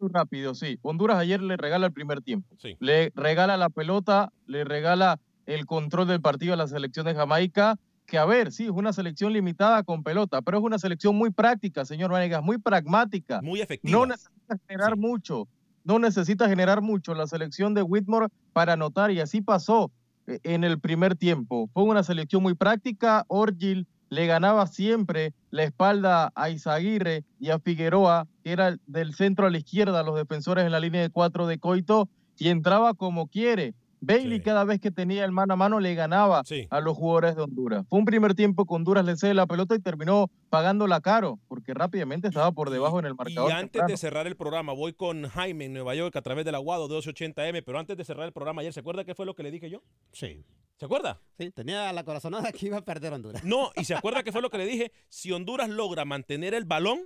Rápido, 0.01 0.55
sí. 0.55 0.79
Honduras 0.81 1.17
ayer 1.17 1.41
le 1.41 1.57
regala 1.57 1.85
el 1.87 1.93
primer 1.93 2.21
tiempo. 2.21 2.55
Sí. 2.57 2.75
Le 2.79 3.11
regala 3.15 3.57
la 3.57 3.69
pelota, 3.69 4.31
le 4.47 4.63
regala 4.63 5.19
el 5.45 5.65
control 5.65 6.07
del 6.07 6.21
partido 6.21 6.53
a 6.53 6.57
la 6.57 6.67
selección 6.67 7.05
de 7.05 7.13
Jamaica, 7.13 7.75
que 8.07 8.17
a 8.17 8.25
ver, 8.25 8.51
sí, 8.51 8.65
es 8.65 8.69
una 8.71 8.93
selección 8.93 9.33
limitada 9.33 9.83
con 9.83 10.03
pelota, 10.03 10.41
pero 10.41 10.57
es 10.57 10.63
una 10.63 10.79
selección 10.79 11.15
muy 11.15 11.29
práctica, 11.31 11.85
señor 11.85 12.11
Vanegas, 12.11 12.41
muy 12.43 12.57
pragmática. 12.57 13.41
Muy 13.41 13.61
efectiva. 13.61 13.91
No 13.99 14.05
necesita 14.05 14.57
generar 14.67 14.97
mucho, 14.97 15.47
no 15.83 15.99
necesita 15.99 16.47
generar 16.49 16.81
mucho 16.81 17.13
la 17.13 17.27
selección 17.27 17.73
de 17.73 17.81
Whitmore 17.83 18.27
para 18.53 18.73
anotar, 18.73 19.11
y 19.11 19.19
así 19.19 19.41
pasó 19.41 19.91
eh, 20.27 20.39
en 20.43 20.63
el 20.63 20.79
primer 20.79 21.15
tiempo. 21.15 21.69
Fue 21.73 21.83
una 21.83 22.01
selección 22.03 22.41
muy 22.41 22.55
práctica, 22.55 23.25
Orgil 23.27 23.87
le 24.09 24.27
ganaba 24.27 24.67
siempre 24.67 25.33
la 25.51 25.63
espalda 25.63 26.31
a 26.35 26.49
Izaguirre 26.49 27.23
y 27.39 27.49
a 27.49 27.59
Figueroa, 27.59 28.27
que 28.43 28.51
era 28.51 28.77
del 28.87 29.13
centro 29.13 29.47
a 29.47 29.49
la 29.49 29.57
izquierda, 29.57 30.03
los 30.03 30.15
defensores 30.15 30.65
en 30.65 30.71
la 30.71 30.79
línea 30.79 31.01
de 31.01 31.09
cuatro 31.09 31.47
de 31.47 31.59
Coito, 31.59 32.09
y 32.37 32.49
entraba 32.49 32.93
como 32.93 33.27
quiere. 33.27 33.73
Bailey 34.05 34.41
cada 34.41 34.63
vez 34.63 34.79
que 34.79 34.91
tenía 34.91 35.25
el 35.25 35.31
mano 35.31 35.53
a 35.53 35.57
mano 35.57 35.79
le 35.79 35.95
ganaba 35.95 36.41
a 36.69 36.79
los 36.81 36.95
jugadores 36.97 37.35
de 37.35 37.41
Honduras. 37.41 37.85
Fue 37.89 37.99
un 37.99 38.05
primer 38.05 38.35
tiempo 38.35 38.65
que 38.65 38.73
Honduras 38.73 39.03
le 39.05 39.15
cede 39.17 39.33
la 39.33 39.47
pelota 39.47 39.75
y 39.75 39.79
terminó 39.79 40.29
pagándola 40.49 41.01
caro, 41.01 41.39
porque 41.47 41.73
rápidamente 41.73 42.27
estaba 42.27 42.51
por 42.51 42.69
debajo 42.69 42.99
en 42.99 43.05
el 43.05 43.13
Y 43.13 43.15
marcador. 43.15 43.51
antes 43.51 43.71
temprano. 43.71 43.87
de 43.91 43.97
cerrar 43.97 44.27
el 44.27 44.35
programa, 44.35 44.73
voy 44.73 44.93
con 44.93 45.27
Jaime 45.27 45.65
en 45.65 45.73
Nueva 45.73 45.95
York 45.95 46.15
a 46.15 46.21
través 46.21 46.45
del 46.45 46.55
Aguado 46.55 46.87
280M, 46.89 47.63
pero 47.65 47.79
antes 47.79 47.97
de 47.97 48.03
cerrar 48.05 48.25
el 48.25 48.31
programa 48.33 48.61
ayer, 48.61 48.73
¿se 48.73 48.79
acuerda 48.79 49.03
qué 49.03 49.15
fue 49.15 49.25
lo 49.25 49.33
que 49.35 49.43
le 49.43 49.51
dije 49.51 49.69
yo? 49.69 49.81
Sí. 50.11 50.43
¿Se 50.77 50.85
acuerda? 50.85 51.21
Sí, 51.39 51.51
tenía 51.51 51.91
la 51.93 52.03
corazonada 52.03 52.51
que 52.51 52.65
iba 52.65 52.77
a 52.77 52.81
perder 52.85 53.13
Honduras. 53.13 53.43
No, 53.45 53.71
y 53.77 53.85
se 53.85 53.95
acuerda 53.95 54.23
que 54.23 54.31
fue 54.31 54.41
lo 54.41 54.49
que 54.49 54.57
le 54.57 54.65
dije, 54.65 54.91
si 55.09 55.31
Honduras 55.31 55.69
logra 55.69 56.03
mantener 56.05 56.53
el 56.53 56.65
balón 56.65 56.99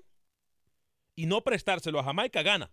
y 1.16 1.26
no 1.28 1.42
prestárselo 1.42 2.00
a 2.00 2.04
Jamaica, 2.04 2.42
gana. 2.42 2.72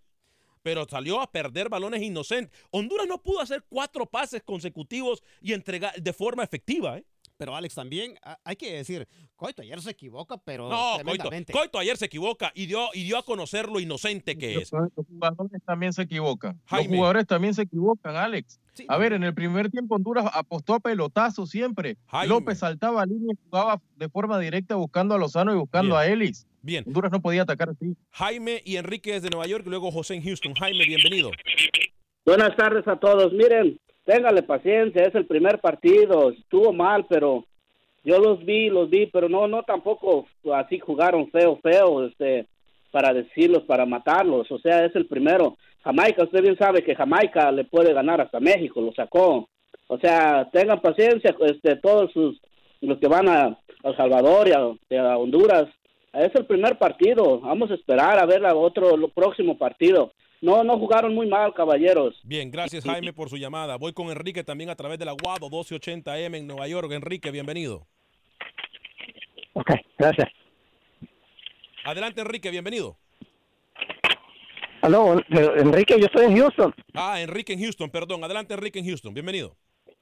Pero 0.66 0.84
salió 0.84 1.20
a 1.20 1.30
perder 1.30 1.68
balones 1.68 2.02
inocentes. 2.02 2.52
Honduras 2.72 3.06
no 3.06 3.22
pudo 3.22 3.38
hacer 3.38 3.64
cuatro 3.68 4.04
pases 4.04 4.42
consecutivos 4.42 5.22
y 5.40 5.52
entregar 5.52 5.94
de 5.94 6.12
forma 6.12 6.42
efectiva, 6.42 6.98
¿eh? 6.98 7.04
Pero 7.38 7.54
Alex, 7.54 7.74
también 7.74 8.14
a- 8.22 8.38
hay 8.44 8.56
que 8.56 8.72
decir, 8.72 9.06
Coito 9.36 9.60
ayer 9.62 9.80
se 9.82 9.90
equivoca, 9.90 10.38
pero 10.38 10.68
No, 10.70 10.96
Coito, 11.52 11.78
ayer 11.78 11.96
se 11.96 12.06
equivoca 12.06 12.50
y 12.54 12.66
dio, 12.66 12.88
y 12.94 13.04
dio 13.04 13.18
a 13.18 13.22
conocer 13.24 13.68
lo 13.68 13.78
inocente 13.78 14.38
que 14.38 14.56
es. 14.56 14.72
Los 14.72 15.06
jugadores 15.06 15.62
también 15.64 15.92
se 15.92 16.02
equivocan. 16.02 16.58
Jaime. 16.66 16.88
Los 16.88 16.96
jugadores 16.96 17.26
también 17.26 17.52
se 17.54 17.62
equivocan, 17.62 18.16
Alex. 18.16 18.58
A 18.88 18.96
ver, 18.96 19.12
en 19.12 19.24
el 19.24 19.34
primer 19.34 19.70
tiempo 19.70 19.96
Honduras 19.96 20.30
apostó 20.32 20.74
a 20.74 20.80
pelotazo 20.80 21.46
siempre. 21.46 21.96
Jaime. 22.06 22.28
López 22.28 22.58
saltaba 22.58 23.02
a 23.02 23.06
línea 23.06 23.34
y 23.34 23.44
jugaba 23.50 23.82
de 23.96 24.08
forma 24.08 24.38
directa 24.38 24.74
buscando 24.76 25.14
a 25.14 25.18
Lozano 25.18 25.52
y 25.52 25.56
buscando 25.58 25.96
Bien. 25.96 26.08
a 26.08 26.12
Ellis. 26.12 26.46
Bien. 26.62 26.84
Honduras 26.86 27.12
no 27.12 27.20
podía 27.20 27.42
atacar 27.42 27.68
así. 27.70 27.94
Jaime 28.12 28.62
y 28.64 28.76
Enrique 28.76 29.12
desde 29.12 29.28
Nueva 29.30 29.46
York 29.46 29.64
y 29.66 29.70
luego 29.70 29.90
José 29.90 30.14
en 30.14 30.22
Houston. 30.24 30.54
Jaime, 30.54 30.84
bienvenido. 30.86 31.30
Buenas 32.24 32.56
tardes 32.56 32.86
a 32.88 32.96
todos. 32.98 33.32
Miren, 33.32 33.78
téngale 34.06 34.42
paciencia, 34.42 35.02
es 35.02 35.14
el 35.14 35.26
primer 35.26 35.60
partido. 35.60 36.30
Estuvo 36.30 36.72
mal, 36.72 37.04
pero 37.08 37.44
yo 38.04 38.18
los 38.18 38.42
vi, 38.44 38.70
los 38.70 38.88
vi, 38.88 39.06
pero 39.06 39.28
no, 39.28 39.46
no 39.48 39.64
tampoco 39.64 40.26
así 40.54 40.78
jugaron 40.78 41.28
feo, 41.30 41.58
feo, 41.62 42.06
este, 42.06 42.46
para 42.90 43.12
decirlos, 43.12 43.64
para 43.64 43.84
matarlos. 43.84 44.50
O 44.50 44.58
sea, 44.58 44.86
es 44.86 44.94
el 44.96 45.06
primero. 45.06 45.58
Jamaica, 45.82 46.24
usted 46.24 46.42
bien 46.42 46.56
sabe 46.56 46.82
que 46.82 46.94
Jamaica 46.94 47.52
le 47.52 47.64
puede 47.64 47.92
ganar 47.92 48.20
hasta 48.20 48.40
México, 48.40 48.80
lo 48.80 48.92
sacó. 48.92 49.48
O 49.88 49.98
sea, 49.98 50.48
tengan 50.52 50.80
paciencia, 50.80 51.34
este, 51.40 51.76
todos 51.76 52.12
sus, 52.12 52.40
los 52.80 52.98
que 52.98 53.08
van 53.08 53.28
a, 53.28 53.58
El 53.82 53.96
Salvador 53.96 54.48
y 54.48 54.94
a, 54.94 55.02
a 55.02 55.18
Honduras. 55.18 55.66
Es 56.12 56.34
el 56.34 56.46
primer 56.46 56.78
partido. 56.78 57.40
Vamos 57.40 57.70
a 57.70 57.74
esperar 57.74 58.18
a 58.18 58.26
ver 58.26 58.40
la 58.40 58.54
otro, 58.54 58.94
el 58.94 59.10
próximo 59.10 59.58
partido. 59.58 60.12
No, 60.40 60.62
no 60.64 60.78
jugaron 60.78 61.14
muy 61.14 61.26
mal, 61.26 61.52
caballeros. 61.54 62.20
Bien, 62.22 62.50
gracias 62.50 62.84
Jaime 62.84 63.12
por 63.12 63.30
su 63.30 63.36
llamada. 63.36 63.76
Voy 63.76 63.92
con 63.92 64.08
Enrique 64.08 64.44
también 64.44 64.70
a 64.70 64.76
través 64.76 64.98
del 64.98 65.08
Aguado 65.08 65.48
1280M 65.48 66.36
en 66.36 66.46
Nueva 66.46 66.68
York. 66.68 66.92
Enrique, 66.92 67.30
bienvenido. 67.30 67.86
Ok, 69.54 69.70
gracias. 69.98 70.28
Adelante 71.84 72.20
Enrique, 72.20 72.50
bienvenido. 72.50 72.96
Aló, 74.82 75.20
pero, 75.28 75.56
Enrique, 75.56 75.98
yo 75.98 76.06
estoy 76.06 76.26
en 76.26 76.36
Houston. 76.36 76.74
Ah, 76.94 77.20
Enrique 77.20 77.54
en 77.54 77.60
Houston, 77.60 77.90
perdón. 77.90 78.22
Adelante 78.22 78.54
Enrique 78.54 78.78
en 78.78 78.86
Houston, 78.86 79.14
bienvenido. 79.14 79.56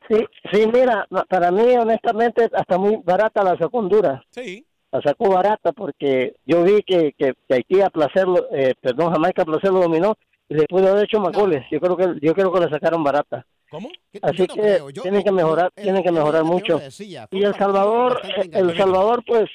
Sí, 0.09 0.17
sí, 0.53 0.67
mira, 0.67 1.07
para 1.29 1.51
mí 1.51 1.77
honestamente 1.77 2.51
hasta 2.53 2.77
muy 2.77 2.99
barata 3.05 3.43
la 3.43 3.57
sacó 3.57 3.79
Honduras. 3.79 4.23
Sí. 4.31 4.67
La 4.95 5.03
sacó 5.03 5.29
barata 5.29 5.73
porque 5.73 6.37
yo 6.47 6.63
vi 6.63 6.81
que, 6.85 7.13
que, 7.19 7.35
que 7.49 7.55
Haití 7.55 7.81
a 7.81 7.91
placer, 7.91 8.29
lo- 8.29 8.47
eh, 8.53 8.75
perdón, 8.81 9.11
Jamaica 9.13 9.43
a 9.43 9.45
placer 9.45 9.73
lo 9.73 9.81
dominó 9.81 10.15
y 10.49 10.55
le 10.55 10.67
pudo 10.67 10.89
haber 10.89 11.03
hecho 11.07 11.19
más 11.21 11.33
goles. 11.33 11.65
Yo 11.73 11.81
creo 11.81 11.97
que 11.97 12.07
yo 12.23 12.33
creo 12.33 12.53
que 12.53 12.61
la 12.61 12.71
sacaron 12.71 13.03
barata. 13.03 13.45
¿Cómo? 13.69 13.89
Así 14.23 14.43
no 14.47 14.55
que 14.55 14.79
yo- 14.93 15.03
tienen 15.03 15.25
que 15.25 15.33
mejorar, 15.33 15.73
el- 15.75 15.83
tienen 15.83 16.03
que 16.05 16.13
mejorar 16.13 16.45
mucho. 16.45 16.79
decía, 16.79 17.27
Y 17.33 17.43
El 17.43 17.55
Salvador, 17.57 18.21
El. 18.53 18.77
Salvador 18.77 19.25
pues 19.27 19.51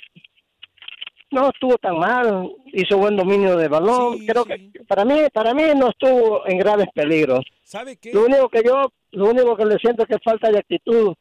no 1.32 1.50
estuvo 1.52 1.78
tan 1.78 1.98
mal, 1.98 2.52
hizo 2.74 2.98
buen 2.98 3.16
dominio 3.16 3.56
de 3.56 3.70
balón. 3.70 4.18
creo 4.26 4.44
que 4.44 4.72
para 4.90 5.06
mí, 5.06 5.22
para 5.34 5.54
mí 5.54 5.64
no 5.74 5.90
estuvo 5.92 6.46
en 6.48 6.58
graves 6.58 6.88
peligros. 6.94 7.46
¿Sabe 7.64 7.96
qué? 7.96 8.12
Lo 8.12 8.26
único 8.26 8.50
que 8.50 8.62
yo, 8.66 8.92
lo 9.12 9.30
único 9.30 9.56
que 9.56 9.66
le 9.66 9.78
siento 9.78 10.04
es 10.04 10.10
que 10.10 10.18
falta 10.22 10.52
de 10.52 10.58
actitud 10.60 11.14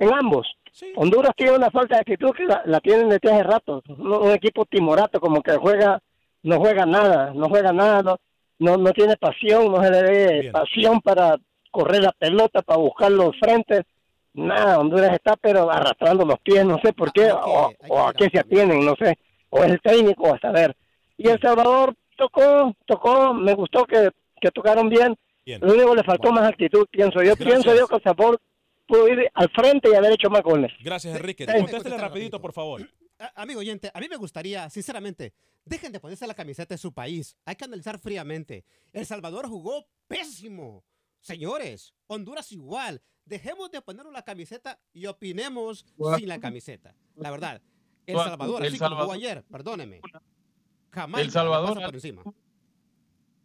en 0.00 0.12
ambos. 0.12 0.48
Honduras 0.96 1.32
tiene 1.36 1.52
una 1.52 1.70
falta 1.70 1.96
de 1.96 2.00
actitud 2.00 2.32
que 2.32 2.44
la, 2.44 2.62
la 2.66 2.80
tienen 2.80 3.08
desde 3.08 3.32
hace 3.32 3.42
rato. 3.42 3.82
Un, 3.88 4.12
un 4.12 4.30
equipo 4.32 4.64
timorato, 4.66 5.20
como 5.20 5.42
que 5.42 5.56
juega, 5.56 6.00
no 6.42 6.58
juega 6.58 6.84
nada, 6.84 7.32
no 7.34 7.48
juega 7.48 7.72
nada, 7.72 8.02
no, 8.02 8.16
no, 8.58 8.76
no 8.76 8.92
tiene 8.92 9.16
pasión, 9.16 9.70
no 9.72 9.82
se 9.82 9.90
le 9.90 10.02
ve 10.02 10.50
pasión 10.52 11.00
para 11.00 11.36
correr 11.70 12.02
la 12.02 12.12
pelota, 12.12 12.62
para 12.62 12.78
buscar 12.78 13.10
los 13.10 13.36
frentes. 13.38 13.84
Nada, 14.34 14.78
Honduras 14.78 15.14
está 15.14 15.34
pero 15.36 15.70
arrastrando 15.70 16.26
los 16.26 16.38
pies, 16.40 16.64
no 16.64 16.78
sé 16.82 16.92
por 16.92 17.10
qué, 17.10 17.32
o, 17.32 17.72
o 17.88 18.00
a 18.00 18.12
qué 18.12 18.28
se 18.28 18.38
atienen, 18.38 18.84
no 18.84 18.94
sé, 18.96 19.18
o 19.48 19.64
es 19.64 19.72
el 19.72 19.80
técnico, 19.80 20.34
a 20.34 20.38
saber. 20.38 20.76
Y 21.16 21.28
El 21.28 21.40
Salvador 21.40 21.94
tocó, 22.18 22.74
tocó, 22.84 23.32
me 23.32 23.54
gustó 23.54 23.84
que, 23.84 24.10
que 24.38 24.50
tocaron 24.50 24.90
bien. 24.90 25.16
Lo 25.46 25.72
único 25.72 25.90
que 25.90 25.96
le 25.96 26.04
faltó 26.04 26.32
más 26.32 26.48
actitud, 26.48 26.86
pienso 26.90 27.22
yo. 27.22 27.34
Gracias. 27.34 27.48
Pienso 27.48 27.74
yo 27.74 27.86
que 27.86 27.96
El 27.96 28.02
Salvador 28.02 28.38
pudo 28.86 29.08
ir 29.08 29.30
al 29.34 29.50
frente 29.50 29.90
y 29.90 29.94
haber 29.94 30.12
hecho 30.12 30.30
más 30.30 30.42
goles. 30.42 30.72
Gracias 30.82 31.16
Enrique. 31.16 31.44
déjeme 31.46 31.64
Contéstele 31.64 31.98
rapidito, 31.98 32.40
por 32.40 32.52
favor. 32.52 32.88
A- 33.18 33.42
Amigo 33.42 33.60
oyente, 33.60 33.90
a 33.92 34.00
mí 34.00 34.08
me 34.08 34.16
gustaría, 34.16 34.68
sinceramente, 34.70 35.32
dejen 35.64 35.92
de 35.92 36.00
ponerse 36.00 36.26
la 36.26 36.34
camiseta 36.34 36.74
de 36.74 36.78
su 36.78 36.92
país. 36.92 37.36
Hay 37.44 37.56
que 37.56 37.64
analizar 37.64 37.98
fríamente. 37.98 38.64
El 38.92 39.06
Salvador 39.06 39.48
jugó 39.48 39.86
pésimo. 40.06 40.84
Señores, 41.20 41.94
Honduras 42.06 42.52
igual. 42.52 43.02
Dejemos 43.24 43.70
de 43.72 43.80
ponernos 43.82 44.12
la 44.12 44.22
camiseta 44.22 44.78
y 44.92 45.06
opinemos 45.06 45.84
sin 46.16 46.28
la 46.28 46.38
camiseta. 46.38 46.94
La 47.16 47.30
verdad. 47.32 47.60
El 48.06 48.16
Salvador, 48.16 48.62
El 48.62 48.68
así 48.68 48.78
como 48.78 48.90
jugó 48.90 49.00
Salvador- 49.00 49.16
ayer, 49.16 49.44
perdóneme. 49.50 50.00
Jamaica 50.92 51.22
El 51.24 51.30
Salvador 51.32 51.82
por 51.84 51.94
encima. 51.94 52.22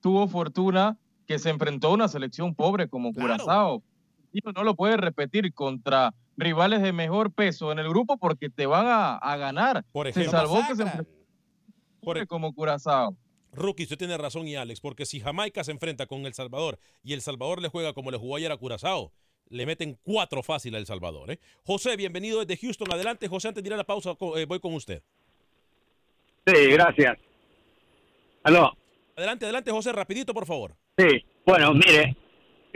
tuvo 0.02 0.28
fortuna 0.28 0.98
que 1.26 1.40
se 1.40 1.50
enfrentó 1.50 1.88
a 1.88 1.94
una 1.94 2.08
selección 2.08 2.54
pobre 2.54 2.88
como 2.88 3.12
Curazao. 3.14 3.82
No 4.56 4.63
lo 4.63 4.76
puede 4.76 4.98
repetir 4.98 5.54
contra 5.54 6.13
rivales 6.38 6.82
de 6.82 6.94
mejor 6.94 7.32
peso 7.34 7.72
en 7.72 7.80
el 7.80 7.89
grupo 7.89 8.17
porque 8.17 8.50
te 8.50 8.65
van 8.65 8.88
a, 8.88 9.15
a 9.17 9.38
ganar. 9.38 9.84
Por 9.91 10.06
se 10.12 10.22
ejemplo. 10.22 10.32
salvó 10.39 10.62
que 10.67 10.76
se 10.76 11.06
Por- 12.02 12.28
como 12.28 12.54
Curazao. 12.54 13.15
Rookie, 13.54 13.84
usted 13.84 13.98
tiene 13.98 14.17
razón 14.17 14.48
y 14.48 14.56
Alex, 14.56 14.80
porque 14.80 15.06
si 15.06 15.20
Jamaica 15.20 15.63
se 15.65 15.72
enfrenta 15.72 16.06
con 16.08 16.26
El 16.26 16.34
Salvador 16.34 16.80
y 17.04 17.12
El 17.13 17.22
Salvador 17.22 17.62
le 17.62 17.67
juega 17.67 17.91
como 17.94 18.10
le 18.10 18.17
jugó 18.17 18.38
ayer 18.38 18.50
a 18.52 18.56
Curazao, 18.58 19.12
le 19.50 19.65
meten 19.65 20.00
cuatro 20.04 20.41
fácil 20.41 20.74
a 20.76 20.78
El 20.78 20.86
Salvador. 20.86 21.30
¿eh? 21.32 21.39
José, 21.65 21.98
bienvenido 21.98 22.39
desde 22.44 22.56
Houston. 22.65 22.88
Adelante, 22.94 23.28
José, 23.28 23.50
antes 23.50 23.62
de 23.62 23.67
ir 23.67 23.74
a 23.74 23.78
la 23.78 23.84
pausa, 23.84 24.15
eh, 24.38 24.46
voy 24.46 24.60
con 24.62 24.74
usted. 24.74 25.04
Sí, 26.48 26.72
gracias. 26.72 27.17
Aló, 28.44 28.72
Adelante, 29.15 29.46
adelante, 29.46 29.70
José, 29.72 29.91
rapidito, 29.91 30.34
por 30.34 30.46
favor. 30.46 30.76
sí. 30.98 31.24
Bueno, 31.46 31.74
mire, 31.74 32.15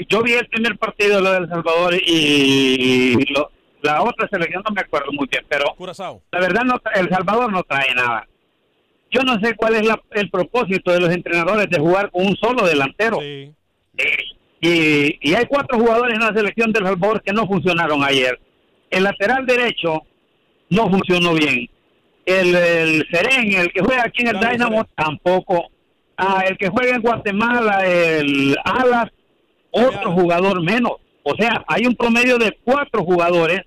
yo 0.10 0.22
vi 0.24 0.34
el 0.34 0.48
primer 0.48 0.78
partido 0.78 1.18
de 1.18 1.22
lo 1.22 1.32
de 1.32 1.38
El 1.40 1.50
Salvador 1.50 1.94
y 2.06 3.14
lo- 3.34 3.52
la 3.82 4.02
otra 4.02 4.28
selección 4.30 4.64
no 4.68 4.74
me 4.74 4.82
acuerdo 4.82 5.12
muy 5.12 5.28
bien, 5.30 5.46
pero 5.48 5.76
Curazao. 5.78 6.22
la 6.32 6.40
verdad 6.40 6.64
no, 6.64 6.82
El 6.96 7.10
Salvador 7.10 7.52
no 7.52 7.64
trae 7.64 7.94
nada. 7.96 8.28
Yo 9.12 9.22
no 9.22 9.40
sé 9.40 9.56
cuál 9.56 9.76
es 9.76 9.86
la- 9.86 10.02
el 10.12 10.30
propósito 10.30 10.92
de 10.92 11.00
los 11.00 11.10
entrenadores 11.12 11.70
de 11.70 11.80
jugar 11.80 12.10
con 12.12 12.26
un 12.26 12.36
solo 12.38 12.66
delantero. 12.66 13.20
Eh, 13.22 13.52
Y, 14.62 15.20
y 15.30 15.36
hay 15.36 15.46
cuatro 15.46 15.78
jugadores 15.78 16.16
en 16.16 16.22
la 16.22 16.34
selección 16.34 16.72
del 16.72 16.86
Salvador 16.86 17.22
que 17.22 17.32
no 17.34 17.46
funcionaron 17.46 18.04
ayer. 18.04 18.40
El 18.90 19.04
lateral 19.04 19.46
derecho 19.46 20.02
no 20.70 20.90
funcionó 20.90 21.34
bien. 21.36 21.70
El, 22.26 22.56
el 22.56 23.08
Seren, 23.12 23.54
el 23.54 23.72
que 23.72 23.82
juega 23.82 24.04
aquí 24.06 24.24
en 24.24 24.30
el 24.30 24.40
Dynamo, 24.40 24.88
tampoco. 24.96 25.68
Ah, 26.18 26.44
el 26.48 26.58
que 26.58 26.70
juega 26.70 26.96
en 26.96 27.02
Guatemala, 27.02 27.86
el 27.86 28.58
Alas, 28.64 29.12
otro 29.76 30.12
jugador 30.12 30.62
menos. 30.64 30.94
O 31.24 31.36
sea, 31.36 31.64
hay 31.68 31.86
un 31.86 31.96
promedio 31.96 32.38
de 32.38 32.58
cuatro 32.64 33.04
jugadores 33.04 33.62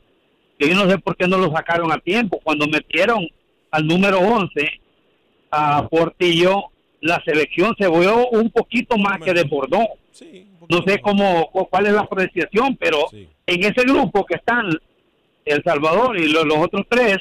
que 0.59 0.68
yo 0.68 0.75
no 0.75 0.88
sé 0.90 0.99
por 0.99 1.16
qué 1.16 1.27
no 1.29 1.38
lo 1.38 1.51
sacaron 1.53 1.90
a 1.92 1.99
tiempo. 1.99 2.40
Cuando 2.42 2.66
metieron 2.66 3.27
al 3.71 3.87
número 3.87 4.18
11, 4.21 4.71
a 5.51 5.87
Portillo, 5.88 6.64
la 7.01 7.23
selección 7.25 7.75
se 7.79 7.88
vio 7.88 8.29
un 8.29 8.51
poquito 8.51 8.97
más 8.99 9.18
que 9.21 9.33
desbordó. 9.33 9.81
No 10.68 10.83
sé 10.83 11.01
cómo, 11.01 11.49
cu- 11.53 11.66
cuál 11.68 11.87
es 11.87 11.92
la 11.92 12.01
apreciación, 12.03 12.77
pero 12.77 13.07
en 13.47 13.64
ese 13.64 13.83
grupo 13.87 14.25
que 14.27 14.35
están 14.37 14.68
El 15.44 15.62
Salvador 15.62 16.18
y 16.18 16.29
lo- 16.29 16.44
los, 16.44 16.59
otros 16.59 16.85
tres, 16.88 17.18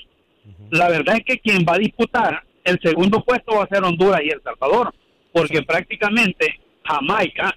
la 0.72 0.90
verdad 0.90 1.18
es 1.18 1.24
que 1.24 1.40
quien 1.40 1.64
va 1.68 1.76
a 1.76 1.80
disputar 1.80 2.44
el 2.64 2.80
segundo 2.82 3.24
puesto 3.24 3.56
va 3.56 3.64
a 3.64 3.68
ser 3.68 3.84
Honduras 3.84 4.22
y 4.24 4.30
El 4.30 4.42
Salvador, 4.44 4.94
porque 5.32 5.62
prácticamente 5.62 6.60
Jamaica 6.84 7.56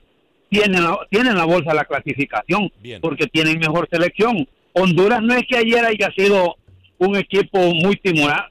tiene 0.50 0.80
la, 0.80 0.98
tienen 1.08 1.36
la 1.36 1.44
bolsa 1.44 1.70
de 1.70 1.76
la 1.76 1.84
clasificación, 1.84 2.70
porque 3.00 3.26
tienen 3.28 3.58
mejor 3.58 3.88
selección. 3.90 4.46
Honduras 4.72 5.22
no 5.22 5.34
es 5.34 5.44
que 5.48 5.56
ayer 5.56 5.84
haya 5.84 6.10
sido 6.16 6.56
un 6.98 7.16
equipo 7.16 7.58
muy 7.74 7.96
timorado, 7.96 8.48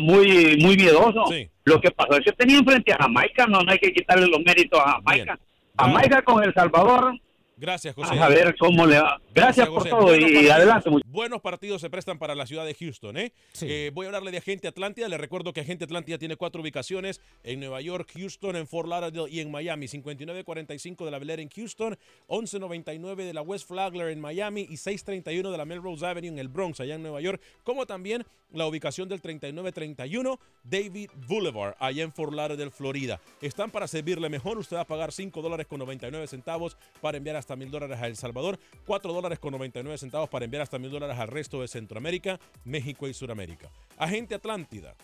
muy, 0.00 0.56
muy 0.58 0.76
miedoso. 0.76 1.24
Lo 1.64 1.80
que 1.80 1.90
pasó 1.90 2.16
es 2.16 2.24
que 2.24 2.32
tenían 2.32 2.64
frente 2.64 2.92
a 2.92 2.98
Jamaica, 3.02 3.46
no, 3.46 3.60
no 3.60 3.70
hay 3.70 3.78
que 3.78 3.92
quitarle 3.92 4.26
los 4.26 4.40
méritos 4.40 4.80
a 4.80 4.92
Jamaica. 4.92 5.38
Jamaica 5.78 6.22
con 6.22 6.42
El 6.42 6.54
Salvador 6.54 7.12
Gracias, 7.58 7.94
José. 7.94 8.18
a 8.18 8.28
ver 8.28 8.56
cómo 8.56 8.86
le 8.86 9.00
va. 9.00 9.20
Gracias, 9.34 9.68
por 9.68 9.88
todo 9.88 10.14
y, 10.16 10.20
partidos- 10.20 10.50
adelante. 10.50 10.90
Buenos 11.06 11.40
partidos 11.40 11.80
se 11.80 11.90
prestan 11.90 12.18
para 12.18 12.34
la 12.34 12.46
ciudad 12.46 12.64
de 12.64 12.74
Houston. 12.74 13.16
¿eh? 13.16 13.32
Eh, 13.62 13.90
voy 13.92 14.06
a 14.06 14.08
hablarle 14.08 14.30
de 14.30 14.38
Agente 14.38 14.68
Atlántida. 14.68 15.08
Le 15.08 15.18
recuerdo 15.18 15.52
que 15.52 15.60
Agente 15.60 15.84
Atlántida 15.84 16.18
tiene 16.18 16.36
cuatro 16.36 16.62
ubicaciones 16.62 17.20
en 17.42 17.60
Nueva 17.60 17.80
York, 17.80 18.10
Houston, 18.14 18.56
en 18.56 18.66
Fort 18.66 18.88
Lauderdale 18.88 19.30
y 19.30 19.40
en 19.40 19.50
Miami. 19.50 19.88
5945 19.88 21.04
de 21.04 21.10
la 21.10 21.18
Bel 21.18 21.30
Air 21.30 21.40
en 21.40 21.48
Houston, 21.50 21.98
1199 22.28 23.24
de 23.24 23.34
la 23.34 23.42
West 23.42 23.66
Flagler 23.66 24.08
en 24.08 24.20
Miami 24.20 24.62
y 24.62 24.76
631 24.76 25.50
de 25.50 25.58
la 25.58 25.64
Melrose 25.64 26.06
Avenue 26.06 26.28
en 26.28 26.38
el 26.38 26.48
Bronx, 26.48 26.80
allá 26.80 26.94
en 26.94 27.02
Nueva 27.02 27.20
York, 27.20 27.40
como 27.64 27.86
también 27.86 28.24
la 28.52 28.66
ubicación 28.66 29.08
del 29.08 29.20
3931 29.20 30.38
David 30.62 31.10
Boulevard, 31.26 31.74
allá 31.78 32.02
en 32.02 32.12
Fort 32.12 32.32
Lauderdale, 32.32 32.70
Florida. 32.70 33.20
Están 33.42 33.70
para 33.70 33.86
servirle 33.88 34.28
mejor. 34.28 34.58
Usted 34.58 34.76
va 34.76 34.82
a 34.82 34.86
pagar 34.86 35.12
5 35.12 35.42
dólares 35.42 35.66
con 35.66 35.78
99 35.78 36.26
centavos 36.26 36.76
para 37.00 37.18
enviar 37.18 37.36
hasta 37.36 37.47
mil 37.56 37.70
dólares 37.70 37.98
a 38.00 38.06
El 38.06 38.16
Salvador, 38.16 38.58
4 38.86 39.12
dólares 39.12 39.38
con 39.38 39.52
99 39.52 39.98
centavos 39.98 40.28
para 40.28 40.44
enviar 40.44 40.62
hasta 40.62 40.78
mil 40.78 40.90
dólares 40.90 41.18
al 41.18 41.28
resto 41.28 41.60
de 41.60 41.68
Centroamérica, 41.68 42.40
México 42.64 43.08
y 43.08 43.14
Sudamérica. 43.14 43.70
Agente 43.96 44.34
Atlántida 44.34 44.94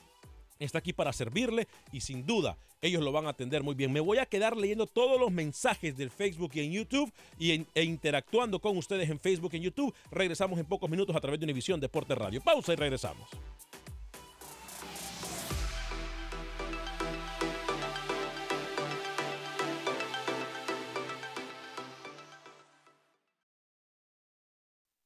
está 0.59 0.79
aquí 0.79 0.93
para 0.93 1.13
servirle 1.13 1.67
y 1.93 2.01
sin 2.01 2.27
duda 2.27 2.57
ellos 2.81 3.03
lo 3.03 3.13
van 3.13 3.27
a 3.27 3.31
atender 3.31 3.63
muy 3.63 3.75
bien. 3.75 3.93
Me 3.93 4.01
voy 4.01 4.19
a 4.19 4.27
quedar 4.27 4.57
leyendo 4.57 4.87
todos 4.87 5.19
los 5.19 5.33
mensajes 5.33 5.97
del 5.97 6.11
Facebook 6.11 6.51
y 6.55 6.61
en 6.61 6.73
YouTube 6.73 7.13
y 7.39 7.67
e 7.75 7.83
interactuando 7.83 8.61
con 8.61 8.77
ustedes 8.77 9.09
en 9.09 9.19
Facebook 9.19 9.51
y 9.55 9.57
en 9.57 9.63
YouTube. 9.63 9.95
Regresamos 10.11 10.59
en 10.59 10.67
pocos 10.67 10.91
minutos 10.91 11.17
a 11.17 11.21
través 11.21 11.41
de 11.41 11.45
Univisión 11.45 11.81
Deporte 11.81 12.15
Radio. 12.15 12.43
Pausa 12.43 12.75
y 12.75 12.77
regresamos. 12.77 13.29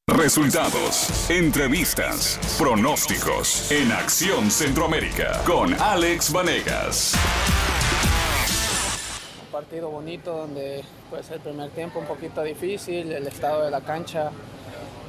Resultados, 0.09 1.29
entrevistas, 1.31 2.40
pronósticos 2.59 3.71
en 3.71 3.92
Acción 3.92 4.51
Centroamérica 4.51 5.42
con 5.47 5.75
Alex 5.75 6.33
Vanegas. 6.33 7.12
Un 9.44 9.53
partido 9.53 9.90
bonito 9.90 10.33
donde 10.35 10.83
pues 11.11 11.31
el 11.31 11.40
primer 11.40 11.68
tiempo 11.73 11.99
un 11.99 12.07
poquito 12.07 12.42
difícil, 12.42 13.12
el 13.12 13.27
estado 13.27 13.62
de 13.66 13.71
la 13.71 13.83
cancha, 13.83 14.31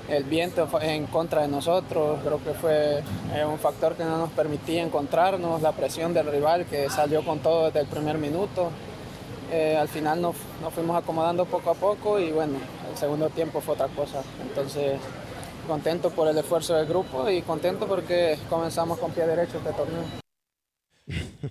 el 0.09 0.25
viento 0.25 0.67
en 0.81 1.05
contra 1.07 1.43
de 1.43 1.47
nosotros, 1.47 2.19
creo 2.21 2.43
que 2.43 2.51
fue 2.51 3.01
eh, 3.33 3.45
un 3.45 3.57
factor 3.57 3.95
que 3.95 4.03
no 4.03 4.17
nos 4.17 4.31
permitía 4.31 4.83
encontrarnos, 4.83 5.61
la 5.61 5.71
presión 5.71 6.13
del 6.13 6.29
rival 6.29 6.65
que 6.65 6.89
salió 6.89 7.23
con 7.23 7.39
todo 7.39 7.67
desde 7.67 7.79
el 7.79 7.87
primer 7.87 8.17
minuto. 8.17 8.69
Eh, 9.49 9.77
al 9.77 9.87
final 9.87 10.21
nos, 10.21 10.35
nos 10.61 10.73
fuimos 10.73 11.01
acomodando 11.01 11.45
poco 11.45 11.71
a 11.71 11.73
poco 11.73 12.19
y 12.19 12.31
bueno, 12.31 12.55
el 12.89 12.97
segundo 12.97 13.29
tiempo 13.29 13.61
fue 13.61 13.75
otra 13.75 13.87
cosa. 13.87 14.23
Entonces, 14.41 14.99
contento 15.67 16.09
por 16.09 16.27
el 16.27 16.37
esfuerzo 16.37 16.73
del 16.75 16.87
grupo 16.87 17.29
y 17.29 17.41
contento 17.41 17.87
porque 17.87 18.37
comenzamos 18.49 18.97
con 18.99 19.11
pie 19.11 19.25
derecho 19.25 19.57
este 19.57 19.73
torneo. 19.73 20.03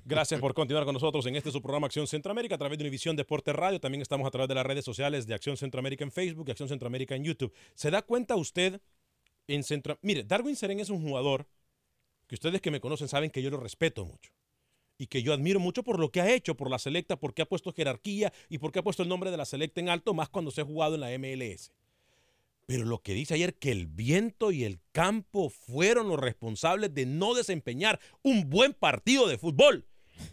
Gracias 0.05 0.41
por 0.41 0.55
continuar 0.55 0.85
con 0.85 0.95
nosotros 0.95 1.25
en 1.27 1.37
este 1.37 1.51
su 1.51 1.61
programa 1.61 1.87
Acción 1.87 2.07
Centroamérica 2.07 2.55
a 2.55 2.59
través 2.59 2.79
de 2.79 2.85
Univisión 2.85 3.17
Deporte 3.17 3.53
Radio. 3.53 3.81
También 3.81 4.03
estamos 4.03 4.27
a 4.27 4.31
través 4.31 4.49
de 4.49 4.55
las 4.55 4.67
redes 4.67 4.85
sociales 4.85 5.27
de 5.27 5.35
Acción 5.35 5.57
Centroamérica 5.57 6.05
en 6.05 6.13
Facebook 6.13 6.47
y 6.49 6.51
Acción 6.51 6.69
Centroamérica 6.69 7.15
en 7.15 7.25
YouTube. 7.25 7.53
¿Se 7.75 7.91
da 7.91 8.03
cuenta 8.03 8.37
usted 8.37 8.81
en 9.47 9.65
Centro... 9.65 9.99
Mire, 10.03 10.25
Darwin 10.25 10.57
Seren 10.57 10.81
es 10.81 10.91
un 10.91 11.03
jugador 11.03 11.47
que 12.27 12.35
ustedes 12.35 12.61
que 12.61 12.71
me 12.71 12.81
conocen 12.81 13.09
saben 13.09 13.31
que 13.31 13.43
yo 13.43 13.51
lo 13.51 13.59
respeto 13.59 14.05
mucho 14.05 14.31
y 14.99 15.07
que 15.07 15.23
yo 15.23 15.33
admiro 15.33 15.61
mucho 15.61 15.83
por 15.85 15.99
lo 16.01 16.11
que 16.11 16.21
ha 16.21 16.31
hecho 16.33 16.57
por 16.57 16.71
la 16.71 16.79
selecta, 16.79 17.17
porque 17.17 17.43
ha 17.43 17.47
puesto 17.47 17.73
jerarquía 17.73 18.33
y 18.49 18.59
porque 18.59 18.81
ha 18.81 18.83
puesto 18.83 19.03
el 19.05 19.09
nombre 19.09 19.31
de 19.31 19.37
la 19.37 19.45
selecta 19.45 19.81
en 19.81 19.89
alto, 19.89 20.13
más 20.13 20.29
cuando 20.29 20.51
se 20.51 20.61
ha 20.61 20.65
jugado 20.65 20.97
en 20.97 21.01
la 21.01 21.11
MLS. 21.19 21.73
Pero 22.67 22.85
lo 22.85 22.99
que 23.01 23.15
dice 23.15 23.33
ayer, 23.35 23.55
que 23.55 23.71
el 23.71 23.87
viento 23.87 24.51
y 24.53 24.65
el 24.65 24.81
campo 24.93 25.49
fueron 25.49 26.09
los 26.09 26.19
responsables 26.19 26.93
de 26.93 27.07
no 27.07 27.33
desempeñar 27.33 27.99
un 28.23 28.51
buen 28.51 28.75
partido 28.75 29.27
de 29.27 29.39
fútbol. 29.39 29.87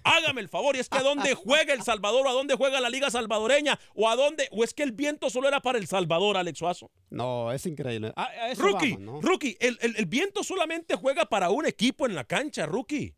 Hágame 0.04 0.42
el 0.42 0.50
favor, 0.50 0.76
y 0.76 0.80
es 0.80 0.90
que 0.90 0.98
a 0.98 1.04
dónde 1.04 1.36
juega 1.36 1.72
El 1.74 1.84
Salvador, 1.84 2.26
o 2.26 2.30
a 2.30 2.34
dónde 2.34 2.56
juega 2.56 2.82
la 2.82 2.90
Liga 2.90 3.12
Salvadoreña, 3.12 3.80
o 3.94 4.10
a 4.10 4.16
dónde, 4.16 4.48
o 4.52 4.64
es 4.64 4.74
que 4.74 4.82
el 4.82 4.92
viento 4.94 5.30
solo 5.30 5.48
era 5.48 5.62
para 5.62 5.78
El 5.78 5.86
Salvador, 5.86 6.38
Alex 6.38 6.58
Suazo. 6.58 6.90
No, 7.12 7.52
es 7.54 7.66
increíble. 7.68 8.12
A- 8.16 8.24
a 8.26 8.52
eso 8.52 8.64
Rookie, 8.64 8.94
vamos, 8.94 9.02
¿no? 9.02 9.22
Rookie, 9.22 9.56
el, 9.60 9.78
el- 9.82 9.96
el 9.96 10.06
viento 10.08 10.44
solamente 10.44 10.96
juega 10.96 11.26
para 11.28 11.52
un 11.52 11.68
equipo 11.68 12.08
en 12.08 12.16
la 12.16 12.24
cancha, 12.24 12.66
Rookie. 12.66 13.14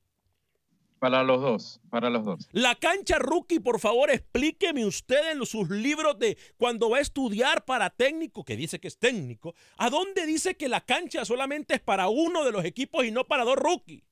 Para 1.00 1.24
los 1.24 1.42
dos, 1.42 1.80
para 1.92 2.10
los 2.10 2.26
dos. 2.26 2.50
La 2.52 2.74
cancha 2.74 3.20
rookie, 3.20 3.60
por 3.60 3.80
favor, 3.80 4.10
explíqueme 4.10 4.84
usted 4.84 5.32
en 5.32 5.46
sus 5.46 5.70
libros 5.70 6.18
de 6.18 6.38
cuando 6.58 6.90
va 6.90 6.98
a 6.98 7.02
estudiar 7.02 7.66
para 7.66 7.92
técnico, 7.92 8.44
que 8.44 8.56
dice 8.56 8.80
que 8.80 8.88
es 8.88 8.98
técnico, 8.98 9.54
¿a 9.78 9.92
dónde 9.92 10.26
dice 10.26 10.56
que 10.58 10.68
la 10.68 10.82
cancha 10.82 11.24
solamente 11.24 11.76
es 11.76 11.82
para 11.82 12.08
uno 12.08 12.44
de 12.44 12.52
los 12.52 12.66
equipos 12.66 13.06
y 13.06 13.12
no 13.12 13.26
para 13.26 13.44
dos 13.44 13.58
rookies? 13.58 14.04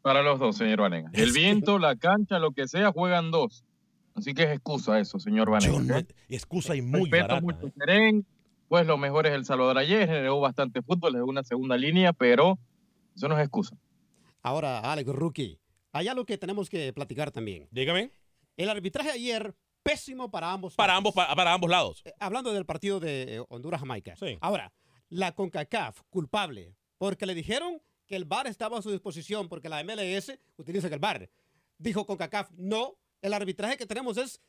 Para 0.00 0.22
los 0.22 0.38
dos, 0.38 0.56
señor 0.56 0.80
Vanegas. 0.80 1.12
El 1.12 1.32
viento, 1.32 1.78
la 1.78 1.96
cancha, 1.96 2.38
lo 2.38 2.52
que 2.52 2.66
sea, 2.66 2.90
juegan 2.90 3.30
dos. 3.30 3.66
Así 4.14 4.32
que 4.32 4.44
es 4.44 4.50
excusa 4.50 4.98
eso, 4.98 5.18
señor 5.20 5.50
Vanegas. 5.50 6.02
¿eh? 6.02 6.06
Excusa 6.30 6.74
y 6.74 6.80
muy 6.80 7.10
Respeto 7.10 7.28
barata. 7.28 7.40
mucho 7.42 7.70
Seren, 7.76 8.26
pues 8.68 8.86
lo 8.86 8.96
mejor 8.96 9.26
es 9.26 9.34
El 9.34 9.44
Salvador 9.44 9.76
ayer, 9.76 10.08
generó 10.08 10.40
bastante 10.40 10.80
fútbol, 10.80 11.16
es 11.16 11.22
una 11.22 11.42
segunda 11.42 11.76
línea, 11.76 12.14
pero 12.14 12.58
eso 13.14 13.28
no 13.28 13.36
es 13.36 13.42
excusa. 13.42 13.76
Ahora, 14.42 14.78
Alex, 14.80 15.08
rookie, 15.10 15.58
hay 15.92 16.08
algo 16.08 16.24
que 16.24 16.38
tenemos 16.38 16.68
que 16.70 16.92
platicar 16.92 17.30
también. 17.30 17.68
Dígame. 17.70 18.12
El 18.56 18.68
arbitraje 18.68 19.10
ayer, 19.10 19.54
pésimo 19.82 20.30
para 20.30 20.52
ambos. 20.52 20.74
Para 20.74 20.94
ambos, 20.96 21.14
pa- 21.14 21.34
para 21.34 21.52
ambos 21.52 21.70
lados. 21.70 22.02
Eh, 22.04 22.12
Hablando 22.20 22.52
del 22.52 22.66
partido 22.66 23.00
de 23.00 23.36
eh, 23.36 23.44
Honduras-Jamaica. 23.48 24.14
Ahora, 24.40 24.72
la 25.08 25.32
CONCACAF, 25.34 26.02
culpable, 26.10 26.74
porque 26.98 27.26
le 27.26 27.34
dijeron 27.34 27.80
que 28.06 28.16
el 28.16 28.24
VAR 28.24 28.46
estaba 28.46 28.78
a 28.78 28.82
su 28.82 28.90
disposición, 28.90 29.48
porque 29.48 29.68
la 29.68 29.82
MLS 29.84 30.38
utiliza 30.56 30.88
el 30.88 30.98
VAR. 30.98 31.30
Dijo 31.78 32.04
CONCACAF, 32.06 32.50
no, 32.56 32.96
el 33.22 33.32
arbitraje 33.32 33.76
que 33.76 33.86
tenemos 33.86 34.16
es 34.18 34.40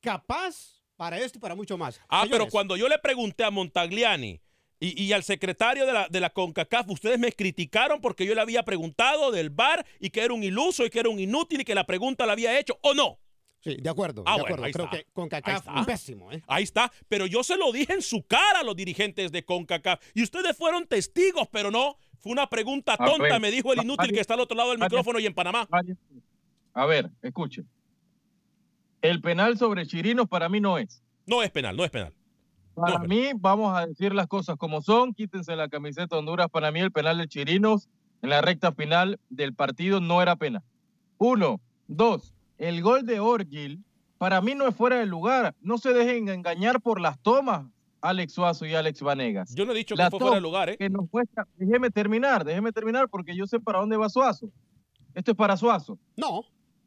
capaz 0.00 0.82
para 0.96 1.18
esto 1.18 1.38
y 1.38 1.40
para 1.40 1.54
mucho 1.54 1.76
más. 1.78 2.00
Ah, 2.08 2.26
pero 2.30 2.48
cuando 2.48 2.76
yo 2.76 2.88
le 2.88 2.98
pregunté 2.98 3.44
a 3.44 3.50
Montagliani 3.50 4.40
y, 4.80 5.02
y 5.02 5.12
al 5.12 5.22
secretario 5.22 5.86
de 5.86 5.92
la, 5.92 6.08
de 6.08 6.20
la 6.20 6.30
CONCACAF, 6.30 6.88
ustedes 6.90 7.18
me 7.18 7.32
criticaron 7.32 8.00
porque 8.00 8.26
yo 8.26 8.34
le 8.34 8.40
había 8.40 8.62
preguntado 8.64 9.30
del 9.30 9.50
VAR 9.50 9.84
y 10.00 10.10
que 10.10 10.20
era 10.22 10.34
un 10.34 10.42
iluso 10.42 10.84
y 10.84 10.90
que 10.90 11.00
era 11.00 11.08
un 11.08 11.18
inútil 11.18 11.60
y 11.60 11.64
que 11.64 11.74
la 11.74 11.84
pregunta 11.86 12.26
la 12.26 12.32
había 12.32 12.58
hecho, 12.58 12.78
¿o 12.82 12.92
no? 12.94 13.18
Sí, 13.60 13.76
de 13.80 13.88
acuerdo, 13.90 14.22
Ah, 14.26 14.36
de 14.36 14.42
bueno, 14.42 14.56
acuerdo. 14.56 14.64
ahí 14.66 14.72
Creo 14.72 14.84
está. 14.84 14.96
que 14.98 15.04
CONCACAF, 15.12 15.66
Ahí 15.68 15.74
está. 15.80 15.84
pésimo, 15.86 16.30
¿eh? 16.30 16.42
Ahí 16.46 16.62
está, 16.62 16.92
pero 17.08 17.26
yo 17.26 17.42
se 17.42 17.56
lo 17.56 17.72
dije 17.72 17.94
en 17.94 18.02
su 18.02 18.22
cara 18.22 18.60
a 18.60 18.62
los 18.62 18.76
dirigentes 18.76 19.32
de 19.32 19.44
CONCACAF 19.44 20.00
y 20.14 20.22
ustedes 20.22 20.56
fueron 20.56 20.86
testigos, 20.86 21.48
pero 21.50 21.70
no, 21.70 21.96
fue 22.18 22.32
una 22.32 22.48
pregunta 22.48 22.96
tonta, 22.96 23.22
ver, 23.22 23.40
me 23.40 23.50
dijo 23.50 23.72
el 23.72 23.82
inútil 23.82 24.12
que 24.12 24.20
está 24.20 24.34
al 24.34 24.40
otro 24.40 24.56
lado 24.56 24.70
del 24.70 24.78
micrófono 24.78 25.18
y 25.18 25.26
en 25.26 25.34
Panamá. 25.34 25.66
A 26.74 26.86
ver, 26.86 27.10
escuche. 27.22 27.64
El 29.02 29.20
penal 29.20 29.56
sobre 29.58 29.86
Chirinos 29.86 30.28
para 30.28 30.48
mí 30.48 30.60
no 30.60 30.78
es. 30.78 31.02
No 31.26 31.42
es 31.42 31.50
penal, 31.50 31.76
no 31.76 31.84
es 31.84 31.90
penal. 31.90 32.12
Para 32.76 32.98
mí, 33.00 33.30
vamos 33.36 33.76
a 33.76 33.86
decir 33.86 34.14
las 34.14 34.26
cosas 34.26 34.56
como 34.56 34.82
son. 34.82 35.14
Quítense 35.14 35.56
la 35.56 35.68
camiseta 35.68 36.16
Honduras. 36.18 36.48
Para 36.50 36.70
mí, 36.70 36.80
el 36.80 36.92
penal 36.92 37.18
de 37.18 37.26
Chirinos 37.26 37.88
en 38.22 38.30
la 38.30 38.40
recta 38.42 38.72
final 38.72 39.18
del 39.30 39.54
partido 39.54 40.00
no 40.00 40.20
era 40.22 40.36
pena. 40.36 40.62
Uno. 41.18 41.60
Dos. 41.88 42.34
El 42.58 42.82
gol 42.82 43.06
de 43.06 43.20
Orgil 43.20 43.82
para 44.18 44.40
mí 44.40 44.54
no 44.54 44.66
es 44.68 44.74
fuera 44.74 44.98
de 44.98 45.06
lugar. 45.06 45.54
No 45.60 45.78
se 45.78 45.92
dejen 45.92 46.28
engañar 46.28 46.80
por 46.80 47.00
las 47.00 47.18
tomas, 47.20 47.66
Alex 48.00 48.32
Suazo 48.34 48.66
y 48.66 48.74
Alex 48.74 49.00
Vanegas. 49.02 49.54
Yo 49.54 49.64
no 49.66 49.72
he 49.72 49.76
dicho 49.76 49.94
que 49.94 50.02
La 50.02 50.10
fue 50.10 50.18
fuera 50.20 50.34
de 50.36 50.40
lugar, 50.40 50.68
¿eh? 50.70 50.76
que 50.76 50.88
nos 50.90 51.08
cuesta- 51.10 51.46
Déjeme 51.56 51.90
terminar, 51.90 52.44
déjeme 52.44 52.72
terminar 52.72 53.08
porque 53.08 53.36
yo 53.36 53.46
sé 53.46 53.58
para 53.60 53.80
dónde 53.80 53.96
va 53.96 54.08
Suazo. 54.08 54.50
Esto 55.14 55.30
es 55.32 55.36
para 55.36 55.56
Suazo. 55.56 55.98
No. 56.16 56.42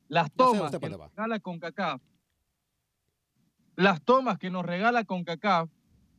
Las 0.08 0.32
tomas 0.32 0.72
que 0.72 0.90
nos 0.90 1.00
regala 1.16 1.40
CONCACAF, 1.40 2.02
las 3.76 4.02
tomas 4.04 4.38
que 4.38 4.50
nos 4.50 4.66
regala 4.66 5.04
CONCACAF, 5.06 5.70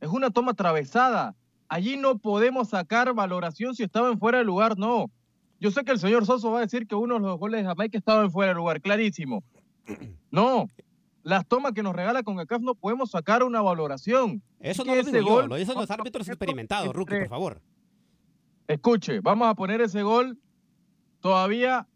es 0.01 0.09
una 0.09 0.29
toma 0.31 0.51
atravesada. 0.51 1.35
Allí 1.69 1.95
no 1.95 2.17
podemos 2.17 2.67
sacar 2.69 3.13
valoración 3.13 3.73
si 3.75 3.83
estaba 3.83 4.09
en 4.09 4.19
fuera 4.19 4.39
de 4.39 4.43
lugar, 4.43 4.77
no. 4.77 5.09
Yo 5.59 5.71
sé 5.71 5.83
que 5.85 5.91
el 5.91 5.99
señor 5.99 6.25
Soso 6.25 6.51
va 6.51 6.57
a 6.57 6.61
decir 6.61 6.85
que 6.87 6.95
uno 6.95 7.13
de 7.15 7.21
los 7.21 7.39
goles 7.39 7.61
de 7.61 7.67
Jamaica 7.67 7.97
estaba 7.97 8.23
en 8.23 8.31
fuera 8.31 8.49
de 8.51 8.55
lugar, 8.55 8.81
clarísimo. 8.81 9.43
No, 10.31 10.67
las 11.23 11.45
tomas 11.47 11.73
que 11.73 11.83
nos 11.83 11.93
regala 11.95 12.23
CONCACAF 12.23 12.61
no 12.61 12.73
podemos 12.75 13.11
sacar 13.11 13.43
una 13.43 13.61
valoración. 13.61 14.41
Eso 14.59 14.81
Es 14.81 14.87
no 14.87 14.95
lo 14.95 15.03
digo 15.03 15.09
ese 15.09 15.19
yo, 15.19 15.25
gol- 15.33 15.49
lo 15.49 15.55
dicen 15.55 15.75
los 15.75 15.91
árbitros 15.91 16.27
experimentados, 16.29 16.93
Rookie, 16.95 17.19
por 17.19 17.27
favor. 17.29 17.61
Escuche, 18.67 19.19
vamos 19.19 19.47
a 19.47 19.53
poner 19.55 19.81
ese 19.81 20.01
gol 20.03 20.37
todavía 21.19 21.87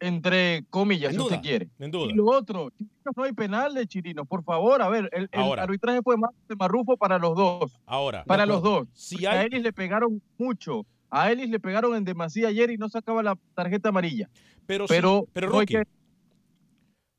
entre 0.00 0.64
comillas, 0.70 1.12
En 1.12 1.20
si 1.20 1.24
usted 1.24 1.40
quiere. 1.40 1.68
Y 1.78 2.12
lo 2.12 2.26
otro, 2.26 2.70
no 3.16 3.22
hay 3.22 3.32
penal 3.32 3.74
de 3.74 3.86
Chirinos, 3.86 4.26
por 4.26 4.44
favor, 4.44 4.82
a 4.82 4.88
ver, 4.88 5.08
el, 5.12 5.28
arbitraje 5.32 6.00
fue 6.02 6.16
más 6.16 6.30
de 6.48 6.56
Marrufo 6.56 6.96
para 6.96 7.18
los 7.18 7.34
dos. 7.34 7.78
Ahora. 7.86 8.24
Para 8.24 8.46
los 8.46 8.62
dos. 8.62 8.88
Si 8.92 9.26
hay- 9.26 9.38
A 9.38 9.42
Ellis 9.44 9.62
le 9.62 9.72
pegaron 9.72 10.22
mucho. 10.38 10.86
A 11.10 11.30
Ellis 11.30 11.48
le 11.48 11.60
pegaron 11.60 11.94
en 11.94 12.04
demasía 12.04 12.48
ayer 12.48 12.70
y 12.70 12.76
no 12.76 12.88
sacaba 12.88 13.22
la 13.22 13.38
tarjeta 13.54 13.88
amarilla. 13.90 14.28
Pero, 14.66 14.86
sí, 14.86 14.94
pero, 14.94 15.26
pero 15.32 15.46
no 15.48 15.60
Rookie, 15.60 15.74
que- 15.74 15.82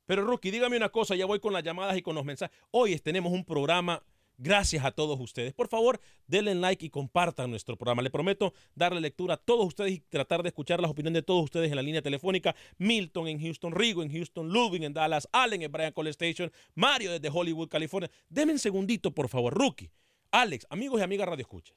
pero 0.06 0.24
Rookie, 0.24 0.50
dígame 0.50 0.76
una 0.76 0.88
cosa, 0.88 1.14
ya 1.16 1.26
voy 1.26 1.40
con 1.40 1.52
las 1.52 1.62
llamadas 1.62 1.96
y 1.96 2.02
con 2.02 2.14
los 2.14 2.24
mensajes. 2.24 2.56
Hoy 2.70 2.98
tenemos 2.98 3.32
un 3.32 3.44
programa, 3.44 4.02
gracias 4.38 4.84
a 4.84 4.92
todos 4.92 5.20
ustedes. 5.20 5.52
Por 5.52 5.68
favor, 5.68 6.00
denle 6.26 6.54
like 6.54 6.86
y 6.86 6.90
compartan 6.90 7.50
nuestro 7.50 7.76
programa. 7.76 8.00
Le 8.02 8.10
prometo 8.10 8.54
darle 8.74 9.00
lectura 9.00 9.34
a 9.34 9.36
todos 9.36 9.66
ustedes 9.66 9.92
y 9.92 10.00
tratar 10.00 10.42
de 10.42 10.48
escuchar 10.48 10.80
las 10.80 10.90
opiniones 10.90 11.20
de 11.20 11.22
todos 11.24 11.44
ustedes 11.44 11.70
en 11.70 11.76
la 11.76 11.82
línea 11.82 12.00
telefónica. 12.00 12.54
Milton 12.78 13.28
en 13.28 13.40
Houston, 13.40 13.72
Rigo 13.72 14.02
en 14.02 14.10
Houston, 14.10 14.48
Ludwig 14.48 14.84
en 14.84 14.94
Dallas, 14.94 15.28
Allen 15.32 15.62
en 15.62 15.70
Bryan 15.70 15.92
College 15.92 16.10
Station, 16.12 16.50
Mario 16.74 17.12
desde 17.12 17.28
Hollywood, 17.36 17.68
California. 17.68 18.10
Denme 18.28 18.52
un 18.52 18.58
segundito, 18.58 19.10
por 19.10 19.28
favor, 19.28 19.52
Rookie. 19.52 19.90
Alex, 20.30 20.66
amigos 20.70 21.00
y 21.00 21.02
amigas 21.02 21.28
Radio 21.28 21.42
Escuchas. 21.42 21.76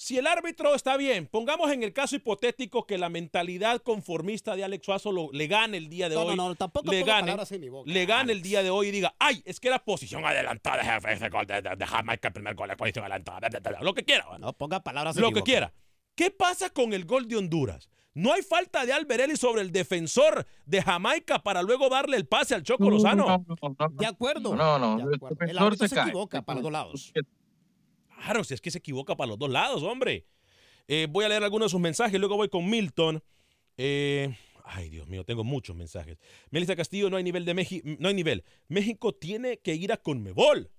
Si 0.00 0.16
el 0.16 0.28
árbitro 0.28 0.76
está 0.76 0.96
bien, 0.96 1.26
pongamos 1.26 1.72
en 1.72 1.82
el 1.82 1.92
caso 1.92 2.14
hipotético 2.14 2.86
que 2.86 2.98
la 2.98 3.08
mentalidad 3.08 3.80
conformista 3.82 4.54
de 4.54 4.62
Alex 4.62 4.86
Suazo 4.86 5.10
lo- 5.10 5.28
le 5.32 5.48
gane 5.48 5.76
el 5.76 5.88
día 5.88 6.08
de 6.08 6.14
No, 6.14 6.22
no, 6.22 6.28
hoy. 6.30 6.36
no, 6.36 6.54
tampoco 6.54 6.88
le 6.92 7.02
gane, 7.02 7.36
le 7.84 8.06
gane 8.06 8.32
el 8.32 8.40
día 8.40 8.62
de 8.62 8.70
hoy 8.70 8.86
y 8.86 8.90
diga, 8.92 9.16
ay, 9.18 9.42
es 9.44 9.58
que 9.58 9.66
era 9.66 9.80
posición 9.80 10.24
adelantada, 10.24 10.84
jefe, 10.84 11.14
ese 11.14 11.28
gol 11.30 11.46
de, 11.46 11.62
de- 11.62 11.74
de 11.74 11.84
Jamaica, 11.86 12.28
el 12.28 12.32
primer 12.32 12.54
gol 12.54 12.68
de 12.68 12.76
posición 12.76 13.06
adelantada, 13.06 13.40
da, 13.40 13.48
da, 13.48 13.58
da, 13.58 13.70
da, 13.72 13.82
lo 13.82 13.92
que 13.92 14.04
quiera. 14.04 14.24
No 14.38 14.52
ponga 14.52 14.78
palabras 14.84 15.16
en 15.16 15.22
Lo 15.22 15.28
mi 15.30 15.34
que 15.34 15.40
boca. 15.40 15.50
quiera. 15.50 15.72
¿Qué 16.14 16.30
pasa 16.30 16.70
con 16.70 16.92
el 16.92 17.04
gol 17.04 17.26
de 17.26 17.34
Honduras? 17.34 17.90
No 18.14 18.32
hay 18.32 18.42
falta 18.42 18.86
de 18.86 18.92
Alberelli 18.92 19.36
sobre 19.36 19.62
el 19.62 19.72
defensor 19.72 20.46
de 20.64 20.80
Jamaica 20.80 21.42
para 21.42 21.60
luego 21.62 21.88
darle 21.88 22.16
el 22.16 22.26
pase 22.28 22.54
al 22.54 22.62
Choco 22.62 22.88
Lozano. 22.88 23.44
De 23.94 24.06
acuerdo. 24.06 24.54
No, 24.54 24.78
no, 24.78 24.96
De 24.96 25.02
el 25.02 25.14
acuerdo. 25.16 25.36
El 25.40 25.46
defensor 25.48 25.66
árbitro 25.66 25.84
se 25.86 25.88
se 25.88 25.94
cae. 25.96 26.04
equivoca 26.08 26.42
para 26.42 26.54
los 26.56 26.62
dos 26.62 26.72
lados. 26.72 27.12
Claro, 28.22 28.44
si 28.44 28.54
es 28.54 28.60
que 28.60 28.70
se 28.70 28.78
equivoca 28.78 29.16
para 29.16 29.28
los 29.28 29.38
dos 29.38 29.50
lados, 29.50 29.82
hombre. 29.82 30.26
Eh, 30.86 31.06
voy 31.08 31.24
a 31.24 31.28
leer 31.28 31.44
algunos 31.44 31.66
de 31.66 31.70
sus 31.70 31.80
mensajes, 31.80 32.18
luego 32.18 32.36
voy 32.36 32.48
con 32.48 32.68
Milton. 32.68 33.22
Eh, 33.76 34.34
ay, 34.64 34.90
Dios 34.90 35.06
mío, 35.06 35.24
tengo 35.24 35.44
muchos 35.44 35.76
mensajes. 35.76 36.18
Melissa 36.50 36.74
Castillo, 36.74 37.10
no 37.10 37.16
hay 37.16 37.24
nivel 37.24 37.44
de 37.44 37.54
México, 37.54 37.88
no 37.98 38.08
hay 38.08 38.14
nivel. 38.14 38.44
México 38.68 39.14
tiene 39.14 39.58
que 39.58 39.74
ir 39.74 39.92
a 39.92 39.98
Conmebol. 39.98 40.70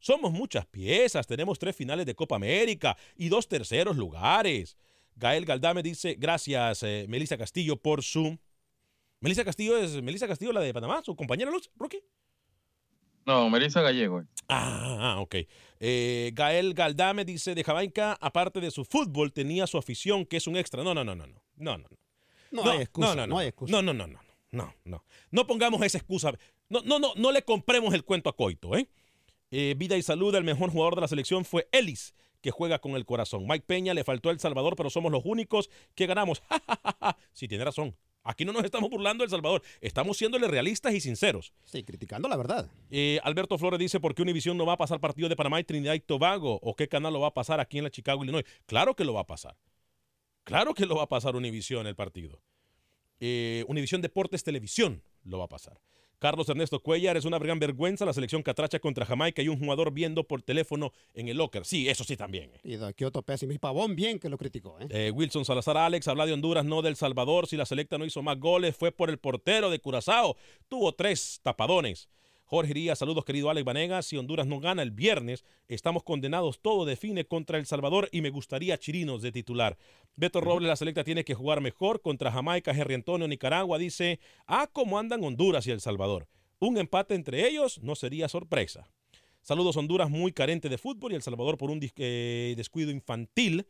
Somos 0.00 0.32
muchas 0.32 0.66
piezas, 0.66 1.26
tenemos 1.26 1.58
tres 1.58 1.74
finales 1.74 2.06
de 2.06 2.14
Copa 2.14 2.36
América 2.36 2.96
y 3.16 3.28
dos 3.28 3.48
terceros 3.48 3.96
lugares. 3.96 4.76
Gael 5.16 5.44
Galdame 5.44 5.82
dice, 5.82 6.16
gracias, 6.18 6.82
eh, 6.82 7.06
Melissa 7.08 7.36
Castillo, 7.36 7.76
por 7.76 8.02
su... 8.02 8.38
Melissa 9.20 9.44
Castillo 9.44 9.76
es 9.76 10.00
Melissa 10.00 10.28
Castillo, 10.28 10.52
la 10.52 10.60
de 10.60 10.72
Panamá, 10.72 11.02
su 11.04 11.16
compañera 11.16 11.50
Luz, 11.50 11.68
Rookie. 11.74 12.02
No, 13.28 13.50
Melissa 13.50 13.82
Gallego. 13.82 14.20
eh. 14.20 14.24
Ah, 14.48 14.96
ah, 15.00 15.20
ok. 15.20 15.36
Eh, 15.80 16.30
Gael 16.32 16.72
Galdame 16.72 17.26
dice 17.26 17.54
de 17.54 17.62
Jamaica, 17.62 18.16
aparte 18.22 18.58
de 18.58 18.70
su 18.70 18.86
fútbol, 18.86 19.34
tenía 19.34 19.66
su 19.66 19.76
afición, 19.76 20.24
que 20.24 20.38
es 20.38 20.46
un 20.46 20.56
extra. 20.56 20.82
No, 20.82 20.94
no, 20.94 21.04
no, 21.04 21.14
no, 21.14 21.26
no. 21.26 21.42
No, 21.56 21.76
no. 21.76 21.88
No 22.50 22.70
hay 22.70 22.80
excusa, 22.80 23.08
No, 23.08 23.14
no, 23.14 23.20
no. 23.26 23.34
no 23.34 23.38
hay 23.38 23.48
excusa. 23.48 23.70
No, 23.70 23.82
no, 23.82 23.92
no, 23.92 24.06
no. 24.06 24.20
No, 24.50 24.74
no. 24.84 25.04
No 25.30 25.46
pongamos 25.46 25.82
esa 25.82 25.98
excusa. 25.98 26.32
No, 26.70 26.80
no, 26.86 26.98
no, 26.98 27.12
no 27.16 27.30
le 27.30 27.42
compremos 27.42 27.92
el 27.92 28.02
cuento 28.02 28.30
a 28.30 28.34
Coito, 28.34 28.74
¿eh? 28.74 28.88
Eh, 29.50 29.74
vida 29.76 29.98
y 29.98 30.02
salud, 30.02 30.34
el 30.34 30.44
mejor 30.44 30.70
jugador 30.70 30.94
de 30.94 31.02
la 31.02 31.08
selección 31.08 31.44
fue 31.44 31.68
Ellis, 31.70 32.14
que 32.40 32.50
juega 32.50 32.78
con 32.78 32.92
el 32.92 33.04
corazón. 33.04 33.46
Mike 33.46 33.66
Peña 33.66 33.92
le 33.92 34.04
faltó 34.04 34.30
El 34.30 34.40
Salvador, 34.40 34.74
pero 34.74 34.88
somos 34.88 35.12
los 35.12 35.26
únicos 35.26 35.68
que 35.94 36.06
ganamos. 36.06 36.42
sí, 37.34 37.46
tiene 37.46 37.64
razón. 37.64 37.94
Aquí 38.24 38.44
no 38.44 38.52
nos 38.52 38.64
estamos 38.64 38.90
burlando 38.90 39.22
del 39.22 39.30
Salvador, 39.30 39.62
estamos 39.80 40.18
siéndole 40.18 40.48
realistas 40.48 40.92
y 40.92 41.00
sinceros. 41.00 41.52
Sí, 41.64 41.82
criticando 41.82 42.28
la 42.28 42.36
verdad. 42.36 42.70
Eh, 42.90 43.20
Alberto 43.22 43.56
Flores 43.56 43.78
dice, 43.78 44.00
¿por 44.00 44.14
qué 44.14 44.22
Univision 44.22 44.56
no 44.56 44.66
va 44.66 44.74
a 44.74 44.76
pasar 44.76 45.00
partido 45.00 45.28
de 45.28 45.36
Panamá 45.36 45.60
y 45.60 45.64
Trinidad 45.64 45.94
y 45.94 46.00
Tobago? 46.00 46.58
¿O 46.62 46.76
qué 46.76 46.88
canal 46.88 47.12
lo 47.12 47.20
va 47.20 47.28
a 47.28 47.34
pasar 47.34 47.60
aquí 47.60 47.78
en 47.78 47.84
la 47.84 47.90
Chicago, 47.90 48.22
Illinois? 48.22 48.44
Claro 48.66 48.94
que 48.94 49.04
lo 49.04 49.14
va 49.14 49.22
a 49.22 49.26
pasar. 49.26 49.56
Claro 50.44 50.74
que 50.74 50.86
lo 50.86 50.96
va 50.96 51.04
a 51.04 51.08
pasar 51.08 51.36
Univision 51.36 51.86
el 51.86 51.96
partido. 51.96 52.42
Eh, 53.20 53.64
Univision 53.68 54.00
Deportes 54.00 54.44
Televisión 54.44 55.02
lo 55.24 55.38
va 55.38 55.44
a 55.44 55.48
pasar. 55.48 55.80
Carlos 56.18 56.48
Ernesto 56.48 56.80
Cuellar 56.80 57.16
es 57.16 57.24
una 57.24 57.38
gran 57.38 57.58
vergüenza 57.58 58.04
la 58.04 58.12
selección 58.12 58.42
catracha 58.42 58.80
contra 58.80 59.06
Jamaica 59.06 59.40
y 59.42 59.48
un 59.48 59.58
jugador 59.58 59.92
viendo 59.92 60.24
por 60.24 60.42
teléfono 60.42 60.92
en 61.14 61.28
el 61.28 61.36
locker. 61.36 61.64
Sí, 61.64 61.88
eso 61.88 62.04
sí 62.04 62.16
también. 62.16 62.50
Y 62.64 62.76
de 62.76 62.92
Kioto 62.94 63.22
Pésimo 63.22 63.52
y 63.52 63.58
Pavón 63.58 63.94
bien 63.94 64.18
que 64.18 64.28
lo 64.28 64.36
criticó. 64.36 64.78
¿eh? 64.80 64.86
Eh, 64.90 65.10
Wilson 65.12 65.44
Salazar 65.44 65.76
Alex 65.76 66.08
habla 66.08 66.26
de 66.26 66.32
Honduras, 66.32 66.64
no 66.64 66.82
del 66.82 66.96
Salvador. 66.96 67.46
Si 67.46 67.56
la 67.56 67.66
selecta 67.66 67.98
no 67.98 68.04
hizo 68.04 68.22
más 68.22 68.38
goles, 68.38 68.76
fue 68.76 68.90
por 68.90 69.10
el 69.10 69.18
portero 69.18 69.70
de 69.70 69.78
Curazao. 69.78 70.36
Tuvo 70.68 70.92
tres 70.92 71.40
tapadones. 71.42 72.08
Jorge 72.48 72.70
Irías, 72.70 72.98
saludos 72.98 73.26
querido 73.26 73.50
Alex 73.50 73.66
Vanegas. 73.66 74.06
Si 74.06 74.16
Honduras 74.16 74.46
no 74.46 74.58
gana 74.58 74.82
el 74.82 74.90
viernes, 74.90 75.44
estamos 75.68 76.02
condenados. 76.02 76.60
Todo 76.60 76.86
define 76.86 77.26
contra 77.26 77.58
El 77.58 77.66
Salvador 77.66 78.08
y 78.10 78.22
me 78.22 78.30
gustaría 78.30 78.78
Chirinos 78.78 79.20
de 79.20 79.32
titular. 79.32 79.76
Beto 80.16 80.40
Robles, 80.40 80.66
la 80.66 80.76
selecta 80.76 81.04
tiene 81.04 81.24
que 81.24 81.34
jugar 81.34 81.60
mejor 81.60 82.00
contra 82.00 82.32
Jamaica, 82.32 82.70
Henry 82.70 82.94
Antonio, 82.94 83.28
Nicaragua. 83.28 83.76
Dice, 83.76 84.18
ah, 84.46 84.66
cómo 84.72 84.98
andan 84.98 85.22
Honduras 85.22 85.66
y 85.66 85.72
El 85.72 85.82
Salvador. 85.82 86.26
Un 86.58 86.78
empate 86.78 87.14
entre 87.14 87.46
ellos 87.46 87.82
no 87.82 87.94
sería 87.94 88.30
sorpresa. 88.30 88.88
Saludos 89.42 89.76
Honduras, 89.76 90.08
muy 90.08 90.32
carente 90.32 90.70
de 90.70 90.78
fútbol 90.78 91.12
y 91.12 91.16
El 91.16 91.22
Salvador 91.22 91.58
por 91.58 91.70
un 91.70 91.80
eh, 91.96 92.54
descuido 92.56 92.90
infantil 92.90 93.66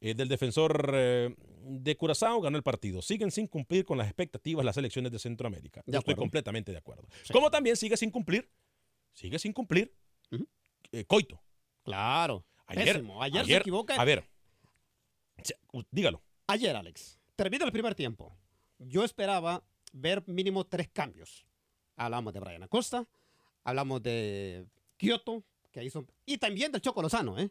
eh, 0.00 0.14
del 0.14 0.28
defensor 0.28 0.92
eh, 0.94 1.34
de 1.62 1.96
Curazao 1.96 2.40
ganó 2.40 2.56
el 2.56 2.62
partido. 2.62 3.02
Siguen 3.02 3.30
sin 3.30 3.46
cumplir 3.46 3.84
con 3.84 3.98
las 3.98 4.06
expectativas 4.06 4.64
las 4.64 4.74
selecciones 4.74 5.12
de 5.12 5.18
Centroamérica. 5.18 5.82
De 5.86 5.92
Yo 5.92 5.98
estoy 5.98 6.14
completamente 6.14 6.72
de 6.72 6.78
acuerdo. 6.78 7.08
Como 7.32 7.50
también 7.50 7.76
sigue 7.76 7.96
sin 7.96 8.10
cumplir, 8.10 8.48
sigue 9.12 9.38
sin 9.38 9.52
cumplir 9.52 9.94
eh, 10.92 11.04
Coito. 11.04 11.42
Claro. 11.82 12.44
Ayer, 12.66 12.96
Pésimo. 12.96 13.22
Ayer 13.22 13.46
se 13.46 13.56
equivoca. 13.56 13.94
A 13.94 14.04
ver, 14.04 14.28
dígalo. 15.90 16.22
Ayer, 16.46 16.76
Alex, 16.76 17.18
termina 17.36 17.64
el 17.64 17.72
primer 17.72 17.94
tiempo. 17.94 18.36
Yo 18.78 19.04
esperaba 19.04 19.64
ver 19.92 20.22
mínimo 20.26 20.64
tres 20.66 20.88
cambios. 20.88 21.46
Hablamos 21.96 22.32
de 22.32 22.40
Brian 22.40 22.62
Acosta, 22.62 23.06
hablamos 23.64 24.02
de 24.02 24.66
Kioto, 24.96 25.44
que 25.72 25.82
hizo, 25.82 26.06
y 26.24 26.38
también 26.38 26.70
del 26.70 26.80
Choco 26.80 27.02
Lozano, 27.02 27.38
¿eh? 27.38 27.50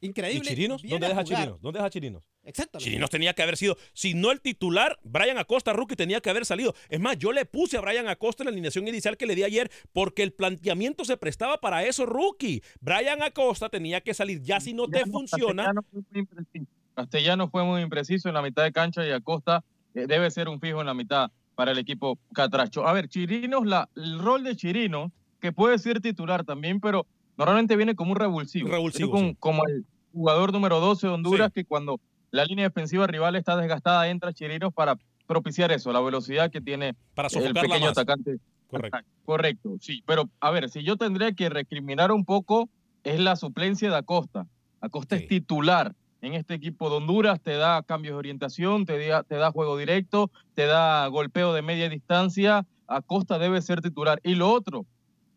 ¿Y 0.00 0.08
Increíble. 0.08 0.50
Chirinos? 0.50 0.82
viene 0.82 0.94
¿Dónde 0.94 1.08
deja. 1.08 1.24
Chirinos? 1.24 1.60
¿Dónde 1.60 1.78
deja 1.78 1.90
Chirinos? 1.90 2.22
Exactamente. 2.44 2.84
Chirinos 2.84 3.10
tenía 3.10 3.34
que 3.34 3.42
haber 3.42 3.56
sido, 3.56 3.76
si 3.92 4.14
no 4.14 4.30
el 4.30 4.40
titular, 4.40 4.98
Brian 5.02 5.38
Acosta, 5.38 5.72
rookie, 5.72 5.96
tenía 5.96 6.20
que 6.20 6.30
haber 6.30 6.44
salido. 6.44 6.74
Es 6.88 7.00
más, 7.00 7.18
yo 7.18 7.32
le 7.32 7.44
puse 7.44 7.78
a 7.78 7.80
Brian 7.80 8.08
Acosta 8.08 8.42
en 8.42 8.46
la 8.46 8.50
alineación 8.52 8.86
inicial 8.86 9.16
que 9.16 9.26
le 9.26 9.34
di 9.34 9.42
ayer 9.42 9.70
porque 9.92 10.22
el 10.22 10.32
planteamiento 10.32 11.04
se 11.04 11.16
prestaba 11.16 11.60
para 11.60 11.84
eso, 11.84 12.06
rookie. 12.06 12.62
Brian 12.80 13.22
Acosta 13.22 13.68
tenía 13.68 14.00
que 14.00 14.14
salir. 14.14 14.42
Ya 14.42 14.60
si 14.60 14.74
no 14.74 14.86
te 14.86 15.04
funciona, 15.06 15.64
Castellano 15.64 15.82
fue 15.90 16.02
muy 16.02 16.20
impreciso. 16.20 16.66
Castellano 16.94 17.48
fue 17.50 17.64
muy 17.64 17.82
impreciso 17.82 18.28
en 18.28 18.34
la 18.34 18.42
mitad 18.42 18.62
de 18.64 18.72
cancha 18.72 19.06
y 19.06 19.10
Acosta 19.10 19.64
eh, 19.94 20.06
debe 20.06 20.30
ser 20.30 20.48
un 20.48 20.60
fijo 20.60 20.80
en 20.80 20.86
la 20.86 20.94
mitad 20.94 21.30
para 21.54 21.72
el 21.72 21.78
equipo 21.78 22.18
catracho. 22.32 22.86
A 22.86 22.92
ver, 22.92 23.08
Chirinos, 23.08 23.66
la, 23.66 23.88
el 23.96 24.18
rol 24.18 24.44
de 24.44 24.54
Chirino, 24.56 25.10
que 25.40 25.52
puede 25.52 25.78
ser 25.78 26.00
titular 26.00 26.44
también, 26.44 26.80
pero 26.80 27.06
normalmente 27.36 27.76
viene 27.76 27.94
como 27.94 28.12
un 28.12 28.18
revulsivo. 28.18 28.70
Como, 28.70 28.90
sí. 28.90 29.36
como 29.38 29.66
el 29.66 29.84
jugador 30.12 30.52
número 30.52 30.80
12 30.80 31.06
de 31.06 31.12
Honduras, 31.12 31.52
que 31.52 31.64
cuando 31.64 32.00
la 32.30 32.44
línea 32.44 32.64
defensiva 32.64 33.06
rival 33.06 33.36
está 33.36 33.56
desgastada, 33.56 34.08
entra 34.08 34.32
Chirinos 34.32 34.72
para 34.72 34.96
propiciar 35.26 35.72
eso, 35.72 35.92
la 35.92 36.00
velocidad 36.00 36.50
que 36.50 36.60
tiene 36.60 36.94
Para 37.14 37.28
el 37.28 37.54
pequeño 37.54 37.88
atacante. 37.88 38.38
Correcto. 38.68 38.98
Correcto, 39.24 39.76
sí. 39.80 40.02
Pero, 40.06 40.28
a 40.40 40.50
ver, 40.50 40.68
si 40.70 40.82
yo 40.82 40.96
tendría 40.96 41.32
que 41.32 41.48
recriminar 41.48 42.12
un 42.12 42.24
poco, 42.24 42.68
es 43.04 43.20
la 43.20 43.36
suplencia 43.36 43.90
de 43.90 43.96
Acosta. 43.96 44.46
Acosta 44.80 45.16
es 45.16 45.28
titular 45.28 45.94
en 46.20 46.34
este 46.34 46.54
equipo 46.54 46.90
de 46.90 46.96
Honduras, 46.96 47.40
te 47.40 47.56
da 47.56 47.82
cambios 47.82 48.14
de 48.14 48.18
orientación, 48.18 48.84
te 48.84 49.06
da, 49.06 49.22
te 49.22 49.36
da 49.36 49.52
juego 49.52 49.76
directo, 49.76 50.30
te 50.54 50.66
da 50.66 51.06
golpeo 51.08 51.52
de 51.52 51.62
media 51.62 51.88
distancia. 51.88 52.66
Acosta 52.88 53.38
debe 53.38 53.62
ser 53.62 53.80
titular. 53.80 54.20
Y 54.24 54.34
lo 54.34 54.50
otro, 54.50 54.86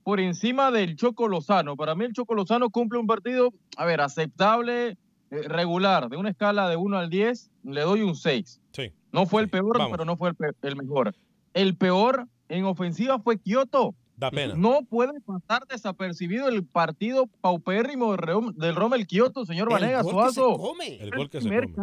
por 0.09 0.19
encima 0.19 0.71
del 0.71 0.95
Choco 0.95 1.27
Lozano, 1.27 1.75
para 1.77 1.93
mí 1.93 2.03
el 2.03 2.13
Choco 2.13 2.33
Lozano 2.33 2.71
cumple 2.71 2.97
un 2.97 3.05
partido, 3.05 3.53
a 3.77 3.85
ver, 3.85 4.01
aceptable, 4.01 4.97
eh, 5.29 5.41
regular, 5.43 6.09
de 6.09 6.17
una 6.17 6.31
escala 6.31 6.67
de 6.67 6.77
1 6.77 6.97
al 6.97 7.11
10, 7.11 7.51
le 7.65 7.81
doy 7.81 8.01
un 8.01 8.15
6. 8.15 8.59
Sí. 8.71 8.91
No 9.11 9.27
fue 9.27 9.43
el 9.43 9.49
peor, 9.49 9.77
Vamos. 9.77 9.91
pero 9.91 10.05
no 10.05 10.17
fue 10.17 10.29
el, 10.29 10.35
pe- 10.35 10.53
el 10.63 10.75
mejor. 10.77 11.13
El 11.53 11.77
peor 11.77 12.27
en 12.47 12.65
ofensiva 12.65 13.19
fue 13.19 13.37
Kioto. 13.37 13.93
Da 14.17 14.31
pena. 14.31 14.55
No 14.57 14.79
puede 14.89 15.21
pasar 15.21 15.67
desapercibido 15.67 16.49
el 16.49 16.65
partido 16.65 17.27
paupérrimo 17.41 18.09
del 18.13 18.19
Rom- 18.21 18.55
del 18.55 18.75
Rommel 18.75 19.05
Kioto, 19.05 19.45
señor 19.45 19.67
El 19.67 19.73
Vanega 19.75 20.01
gol 20.01 20.11
que 20.25 20.29
se 20.29 20.33
Suazo. 20.41 20.57
come. 20.57 20.95
El 20.95 21.11
gol 21.11 21.29
que 21.29 21.39
se 21.39 21.49
come. 21.49 21.73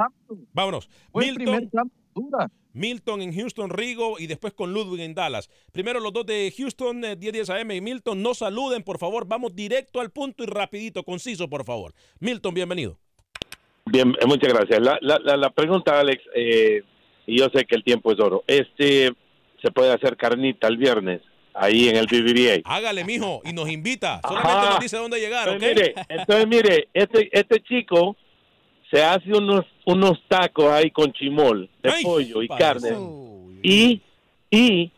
Vámonos. 0.53 0.89
Fue 1.13 1.29
el 1.29 1.37
primer 1.37 1.61
Milton, 1.61 1.87
de 1.87 2.21
Honduras. 2.21 2.51
Milton 2.77 3.23
en 3.23 3.35
Houston, 3.35 3.71
Rigo 3.71 4.19
y 4.19 4.27
después 4.27 4.53
con 4.53 4.75
Ludwig 4.75 5.01
en 5.01 5.15
Dallas. 5.15 5.49
Primero 5.73 5.99
los 5.99 6.13
dos 6.13 6.27
de 6.27 6.53
Houston, 6.57 7.05
eh, 7.05 7.19
10-10 7.19 7.49
AM 7.49 7.71
y 7.71 7.81
Milton, 7.81 8.23
no 8.23 8.35
saluden, 8.35 8.83
por 8.83 8.99
favor. 8.99 9.27
Vamos 9.27 9.57
directo 9.57 9.99
al 9.99 10.11
punto 10.11 10.45
y 10.45 10.47
rapidito, 10.47 11.03
conciso, 11.03 11.49
por 11.49 11.65
favor. 11.65 11.95
Milton, 12.21 12.53
bienvenido. 12.53 12.99
Bien, 13.87 14.15
eh, 14.21 14.27
muchas 14.27 14.53
gracias. 14.53 14.79
La, 14.81 14.99
la, 15.01 15.19
la, 15.25 15.37
la 15.39 15.51
pregunta, 15.51 15.99
Alex, 15.99 16.23
eh, 16.35 16.83
y 17.27 17.39
yo 17.39 17.49
sé 17.55 17.65
que 17.65 17.77
el 17.77 17.83
tiempo 17.83 18.13
es 18.13 18.21
oro. 18.21 18.45
Este 18.47 19.11
se 19.63 19.71
puede 19.71 19.93
hacer 19.93 20.19
carnita 20.19 20.69
el 20.69 20.77
viernes 20.77 21.23
ahí 21.55 21.89
en 21.89 21.97
el 21.97 22.07
BBVA. 22.07 22.61
Hágale, 22.65 23.05
mijo, 23.05 23.41
y 23.45 23.55
nos 23.55 23.71
invita. 23.71 24.21
Solamente 24.23 24.53
Ajá. 24.53 24.71
nos 24.73 24.81
dice 24.81 24.99
dónde 24.99 25.19
llegar. 25.19 25.49
Entonces, 25.49 25.75
mire, 25.75 25.95
entonces, 26.11 26.47
mire, 26.47 26.89
este, 26.93 27.31
este 27.33 27.63
chico 27.63 28.17
se 28.91 29.03
hace 29.03 29.33
unos, 29.33 29.65
unos 29.85 30.21
tacos 30.29 30.67
ahí 30.71 30.91
con 30.91 31.13
chimol 31.13 31.69
de 31.83 31.91
Ay, 31.91 32.05
pollo 32.05 32.43
y 32.43 32.49
carne. 32.49 32.97
Y, 33.63 34.01
y 34.51 34.91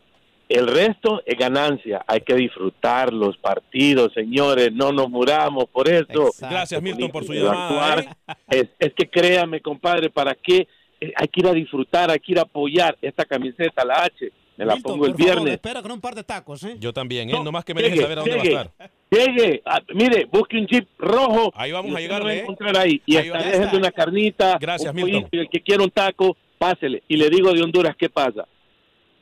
el 0.47 0.67
resto 0.67 1.21
es 1.25 1.37
ganancia. 1.37 2.03
Hay 2.07 2.21
que 2.21 2.35
disfrutar 2.35 3.11
los 3.13 3.37
partidos, 3.37 4.13
señores. 4.13 4.71
No 4.73 4.91
nos 4.91 5.09
muramos 5.09 5.65
por 5.65 5.89
eso. 5.89 6.31
Gracias, 6.39 6.81
Milton, 6.81 7.11
por 7.11 7.23
su 7.25 7.33
llamada. 7.33 7.93
actuar 7.93 8.17
Es, 8.49 8.67
es 8.79 8.93
que 8.93 9.09
créame, 9.09 9.61
compadre, 9.61 10.09
¿para 10.09 10.35
qué? 10.35 10.67
Eh, 11.01 11.13
Hay 11.15 11.27
que 11.27 11.39
ir 11.39 11.47
a 11.47 11.53
disfrutar, 11.53 12.11
hay 12.11 12.19
que 12.19 12.31
ir 12.33 12.39
a 12.39 12.43
apoyar 12.43 12.97
esta 13.01 13.25
camiseta, 13.25 13.85
la 13.85 14.03
H. 14.03 14.31
Me 14.59 14.65
la 14.65 14.75
Milton, 14.75 14.91
pongo 14.91 15.05
el 15.05 15.11
por 15.13 15.19
favor, 15.21 15.35
viernes. 15.35 15.53
espera 15.53 15.81
con 15.81 15.91
un 15.93 16.01
par 16.01 16.15
de 16.15 16.23
tacos, 16.25 16.63
¿eh? 16.65 16.75
Yo 16.79 16.91
también, 16.91 17.29
¿eh? 17.29 17.31
No, 17.31 17.45
Nomás 17.45 17.63
que 17.63 17.73
me 17.73 17.81
deje 17.81 17.95
llegue, 17.95 18.03
saber 18.03 18.17
a 18.19 18.21
dónde 18.21 18.37
llegue, 18.37 18.53
va 18.55 18.59
a 18.59 18.63
estar. 18.65 18.91
Llegue, 19.09 19.61
ah, 19.65 19.79
mire, 19.93 20.25
busque 20.25 20.57
un 20.57 20.67
jeep 20.67 20.85
rojo. 20.97 21.53
Ahí 21.55 21.71
vamos 21.71 21.91
a 21.91 21.93
va 22.19 22.33
¿eh? 22.33 22.39
encontrar 22.41 22.77
ahí. 22.77 23.01
Y 23.05 23.15
Ahí 23.15 23.27
está. 23.27 23.39
haciendo 23.39 23.77
una 23.77 23.91
carnita, 23.91 24.57
Gracias, 24.59 24.89
un 24.93 24.95
Milton. 24.97 25.21
pollito, 25.21 25.37
y 25.37 25.39
el 25.39 25.49
que 25.49 25.61
quiera 25.61 25.81
un 25.81 25.91
taco, 25.91 26.35
pásele. 26.57 27.03
Y 27.07 27.15
le 27.15 27.29
digo 27.29 27.53
de 27.53 27.63
Honduras, 27.63 27.95
¿qué 27.97 28.09
pasa? 28.09 28.45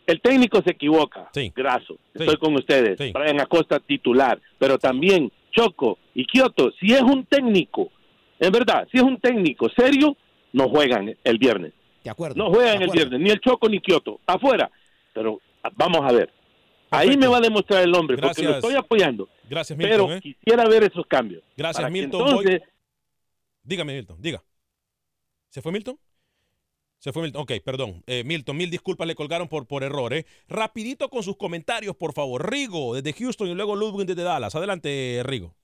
El 0.08 0.22
técnico 0.22 0.62
se 0.64 0.72
equivoca, 0.72 1.30
graso. 1.56 1.98
Estoy 2.16 2.38
con 2.38 2.56
ustedes. 2.56 2.98
Brian 2.98 3.40
Acosta 3.40 3.80
titular, 3.80 4.42
pero 4.58 4.80
también 4.80 5.32
Choco 5.52 6.00
y 6.16 6.26
Kioto, 6.26 6.72
si 6.80 6.94
es 6.94 7.02
un 7.02 7.26
técnico, 7.26 7.92
en 8.40 8.52
verdad, 8.52 8.88
si 8.92 8.98
es 8.98 9.04
un 9.04 9.20
técnico 9.20 9.70
serio, 9.70 10.18
no 10.54 10.68
juegan 10.70 11.16
el 11.24 11.38
viernes. 11.38 11.74
De 12.04 12.10
acuerdo. 12.10 12.36
No 12.36 12.50
juegan 12.50 12.80
de 12.80 12.86
el 12.86 12.92
viernes, 12.92 13.20
ni 13.20 13.30
el 13.30 13.40
Choco 13.40 13.70
ni 13.70 13.80
Kioto, 13.80 14.20
afuera. 14.26 14.72
Pero 15.18 15.41
ah, 15.63 15.72
vamos 15.76 16.01
a 16.03 16.13
ver. 16.13 16.32
Ahí 16.91 17.18
me 17.18 17.26
va 17.28 17.38
a 17.38 17.41
demostrar 17.41 17.84
el 17.84 17.93
hombre, 17.95 18.18
porque 18.18 18.43
lo 18.43 18.51
estoy 18.51 18.76
apoyando. 18.76 19.28
Gracias, 19.49 19.78
Milton. 19.78 19.97
Pero 20.07 20.13
¿eh? 20.15 20.22
quisiera 20.22 20.65
ver 20.70 20.84
esos 20.84 21.05
cambios. 21.07 21.43
Gracias, 21.57 21.91
Milton. 21.91 22.22
Voy- 22.22 22.30
Entonces, 22.30 22.61
Dígame, 23.63 23.95
Milton, 23.95 24.22
diga. 24.22 24.41
¿Se 25.49 25.61
fue 25.61 25.72
Milton? 25.72 25.99
Se 26.99 27.11
fue 27.11 27.24
Milton. 27.24 27.41
Ok, 27.41 27.51
perdón. 27.65 28.03
Eh, 28.07 28.24
Milton, 28.24 28.55
mil 28.55 28.70
disculpas, 28.70 29.07
le 29.07 29.15
colgaron 29.15 29.47
por, 29.47 29.65
por 29.68 29.84
error. 29.84 30.13
¿eh? 30.13 30.26
Rapidito 30.47 31.09
con 31.09 31.24
sus 31.24 31.36
comentarios, 31.36 31.95
por 31.95 32.13
favor. 32.13 32.49
Rigo, 32.49 32.95
desde 32.95 33.11
Houston 33.13 33.47
y 33.49 33.55
luego 33.55 33.76
Ludwig 33.76 34.07
desde 34.07 34.24
Dallas. 34.24 34.55
Adelante, 34.55 35.22
Rigo. 35.26 35.55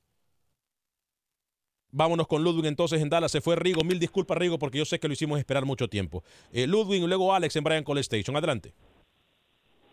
Vámonos 1.92 2.28
con 2.28 2.44
Ludwig 2.44 2.66
entonces 2.66 3.02
en 3.02 3.10
Dallas. 3.10 3.32
Se 3.32 3.40
fue 3.40 3.56
Rigo. 3.56 3.84
Mil 3.84 4.00
disculpas, 4.00 4.38
Rigo, 4.38 4.58
porque 4.60 4.80
yo 4.80 4.86
sé 4.86 5.00
que 5.00 5.08
lo 5.08 5.14
hicimos 5.14 5.38
esperar 5.40 5.64
mucho 5.64 5.88
tiempo. 5.88 6.24
Eh, 6.52 6.68
Ludwig 6.68 7.04
y 7.04 7.08
luego 7.08 7.34
Alex 7.34 7.56
en 7.56 7.64
Brian 7.64 7.84
Cole 7.84 8.02
Station. 8.02 8.36
Adelante. 8.36 8.74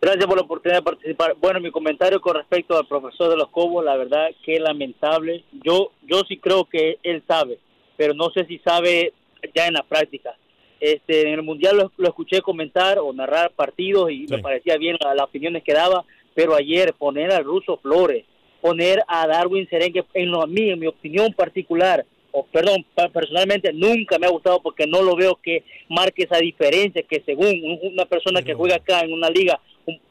Gracias 0.01 0.26
por 0.26 0.36
la 0.36 0.42
oportunidad 0.42 0.78
de 0.78 0.84
participar. 0.84 1.36
Bueno, 1.40 1.61
mi 1.61 1.70
comentario 1.70 2.20
con 2.20 2.34
respecto 2.34 2.76
al 2.76 2.86
profesor 2.86 3.28
de 3.28 3.36
los 3.36 3.48
Cobos, 3.51 3.84
la 3.84 3.96
verdad 3.96 4.28
que 4.44 4.59
lamentable. 4.59 5.44
Yo, 5.62 5.92
yo 6.03 6.22
sí 6.26 6.38
creo 6.38 6.64
que 6.64 6.98
él 7.03 7.22
sabe, 7.28 7.59
pero 7.98 8.14
no 8.14 8.30
sé 8.30 8.46
si 8.46 8.59
sabe 8.61 9.12
ya 9.55 9.66
en 9.66 9.74
la 9.74 9.82
práctica. 9.82 10.34
Este, 10.80 11.22
en 11.28 11.34
el 11.34 11.42
mundial 11.42 11.76
lo, 11.76 11.92
lo 11.98 12.09
escuché 12.09 12.40
comentar 12.40 12.98
o 12.98 13.12
narrar 13.12 13.51
partidos 13.51 14.11
y 14.11 14.26
me 14.30 14.38
parecía 14.38 14.78
bien 14.78 14.96
la- 15.05 15.14
las 15.14 15.26
opiniones 15.26 15.62
que 15.62 15.74
daba, 15.74 16.05
pero 16.34 16.55
ayer 16.55 16.94
poner 16.94 17.30
al 17.32 17.44
ruso 17.44 17.76
Flores, 17.82 18.24
poner 18.62 19.03
a 19.07 19.26
Darwin 19.26 19.68
Serengue, 19.68 20.05
en 20.14 20.30
lo 20.30 20.42
a 20.42 20.46
mí, 20.46 20.70
en 20.70 20.78
mi 20.78 20.86
opinión 20.86 21.34
particular, 21.34 22.07
o 22.32 22.46
perdón, 22.46 22.86
personalmente 23.12 23.72
nunca 23.74 24.18
me 24.18 24.26
ha 24.26 24.30
gustado 24.30 24.62
porque 24.62 24.86
no 24.86 25.03
lo 25.03 25.14
veo 25.16 25.34
que 25.42 25.64
marque 25.90 26.22
esa 26.22 26.38
diferencia 26.38 27.03
que 27.03 27.20
según 27.26 27.48
un- 27.48 27.92
una 27.92 28.07
persona 28.07 28.40
que 28.40 28.55
juega 28.55 28.76
acá 28.76 29.01
en 29.01 29.12
una 29.12 29.28
liga 29.28 29.61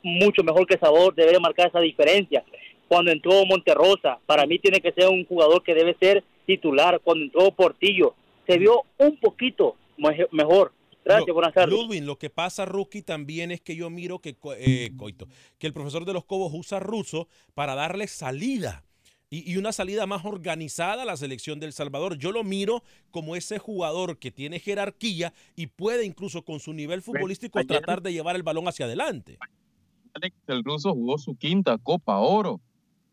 mucho 0.03 0.43
mejor 0.43 0.65
que 0.65 0.77
Sabor 0.77 1.15
debería 1.15 1.39
marcar 1.39 1.67
esa 1.67 1.79
diferencia. 1.79 2.43
Cuando 2.87 3.11
entró 3.11 3.45
Monterrosa, 3.45 4.19
para 4.25 4.45
mí 4.45 4.59
tiene 4.59 4.81
que 4.81 4.91
ser 4.91 5.07
un 5.09 5.25
jugador 5.25 5.63
que 5.63 5.73
debe 5.73 5.95
ser 5.99 6.23
titular. 6.45 6.99
Cuando 7.03 7.25
entró 7.25 7.51
Portillo, 7.51 8.15
se 8.47 8.57
vio 8.57 8.83
un 8.97 9.17
poquito 9.17 9.75
mejor. 10.31 10.73
Gracias, 11.05 11.33
buenas 11.33 11.53
tardes. 11.53 12.01
Lo 12.01 12.17
que 12.17 12.29
pasa, 12.29 12.65
Rookie, 12.65 13.01
también 13.01 13.51
es 13.51 13.61
que 13.61 13.75
yo 13.75 13.89
miro 13.89 14.19
que, 14.19 14.35
eh, 14.57 14.91
Coito, 14.97 15.27
que 15.57 15.67
el 15.67 15.73
profesor 15.73 16.05
de 16.05 16.13
los 16.13 16.25
Cobos 16.25 16.51
usa 16.53 16.79
ruso 16.79 17.27
para 17.53 17.75
darle 17.75 18.07
salida. 18.07 18.83
Y, 19.31 19.51
y 19.53 19.57
una 19.57 19.71
salida 19.71 20.07
más 20.07 20.25
organizada 20.25 21.03
a 21.03 21.05
la 21.05 21.15
selección 21.15 21.59
del 21.59 21.71
Salvador. 21.71 22.17
Yo 22.17 22.31
lo 22.31 22.43
miro 22.43 22.83
como 23.11 23.35
ese 23.35 23.59
jugador 23.59 24.17
que 24.17 24.31
tiene 24.31 24.59
jerarquía 24.59 25.33
y 25.55 25.67
puede 25.67 26.03
incluso 26.05 26.41
con 26.43 26.59
su 26.59 26.73
nivel 26.73 27.01
futbolístico 27.03 27.59
ayer- 27.59 27.67
tratar 27.67 28.01
de 28.01 28.11
llevar 28.11 28.35
el 28.35 28.41
balón 28.43 28.67
hacia 28.67 28.85
adelante. 28.85 29.37
Alex, 30.15 30.35
el 30.47 30.63
ruso 30.63 30.93
jugó 30.93 31.19
su 31.19 31.35
quinta 31.35 31.77
Copa 31.77 32.17
Oro 32.17 32.59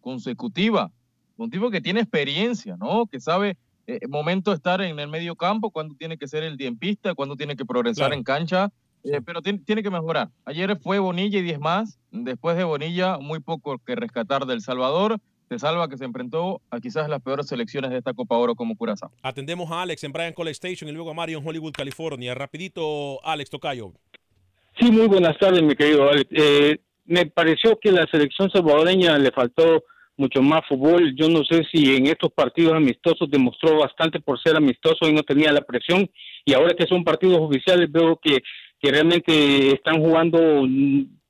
consecutiva. 0.01 0.91
Un 1.37 1.51
tipo 1.51 1.71
que 1.71 1.83
tiene 1.83 2.01
experiencia, 2.01 2.77
¿no? 2.79 3.05
Que 3.07 3.21
sabe 3.21 3.59
eh, 3.87 4.01
momento 4.09 4.51
de 4.53 4.57
estar 4.57 4.81
en 4.81 4.99
el 4.99 5.09
medio 5.09 5.37
campo, 5.37 5.71
cuando 5.71 5.95
tiene 5.95 6.17
que 6.17 6.27
ser 6.27 6.43
el 6.43 6.57
diempista, 6.57 7.15
cuando 7.15 7.37
tiene 7.37 7.57
que 7.57 7.67
progresar 7.67 8.07
Claro. 8.07 8.15
en 8.15 8.25
cancha, 8.25 8.73
eh, 9.05 9.21
pero 9.21 9.43
tiene, 9.43 9.59
tiene 9.59 9.83
que 9.83 9.91
mejorar. 9.91 10.31
Ayer 10.47 10.79
fue 10.79 10.99
Bonilla 10.99 11.39
y 11.39 11.43
10 11.43 11.61
más. 11.61 11.99
Después 12.11 12.57
de 12.57 12.65
Bonilla, 12.65 13.19
muy 13.19 13.41
poco 13.41 13.77
que 13.79 13.95
rescatar 13.95 14.47
del 14.47 14.63
Salvador. 14.63 15.21
Se 15.49 15.59
salva 15.61 15.89
que 15.89 15.97
se 15.97 16.05
enfrentó 16.05 16.61
a 16.71 16.81
quizás 16.81 17.09
las 17.09 17.23
peores 17.23 17.47
selecciones 17.47 17.91
de 17.91 17.99
esta 17.99 18.15
Copa 18.15 18.37
Oro 18.37 18.57
como 18.57 18.77
Curazao. 18.77 19.13
Atendemos 19.23 19.71
a 19.71 19.83
Alex 19.83 20.03
en 20.03 20.13
Brian 20.13 20.33
College 20.33 20.53
Station 20.53 20.91
y 20.91 20.93
luego 20.93 21.11
a 21.11 21.15
Mario 21.15 21.39
en 21.39 21.47
Hollywood, 21.47 21.73
California. 21.73 22.35
Rapidito, 22.35 23.25
Alex 23.25 23.51
Tocayo. 23.51 23.93
Sí, 24.79 24.91
muy 24.91 25.07
buenas 25.07 25.39
tardes, 25.39 25.63
mi 25.63 25.75
querido 25.75 26.11
Alex. 26.11 26.27
Eh, 26.31 26.81
me 27.05 27.27
pareció 27.27 27.79
que 27.81 27.93
la 27.93 28.07
selección 28.11 28.51
salvadoreña 28.51 29.17
le 29.19 29.31
faltó 29.31 29.85
mucho 30.17 30.43
más 30.43 30.67
fútbol. 30.69 31.15
Yo 31.15 31.29
no 31.29 31.45
sé 31.45 31.63
si 31.73 31.95
en 31.95 32.07
estos 32.07 32.33
partidos 32.33 32.75
amistosos 32.75 33.31
demostró 33.31 33.79
bastante 33.79 34.21
por 34.21 34.41
ser 34.41 34.57
amistoso 34.57 35.09
y 35.09 35.13
no 35.13 35.23
tenía 35.23 35.53
la 35.53 35.61
presión. 35.61 36.11
Y 36.45 36.55
ahora 36.55 36.75
que 36.75 36.87
son 36.87 37.05
partidos 37.05 37.39
oficiales 37.39 37.91
veo 37.91 38.19
que, 38.21 38.43
que 38.81 38.91
realmente 38.91 39.73
están 39.73 40.01
jugando 40.03 40.39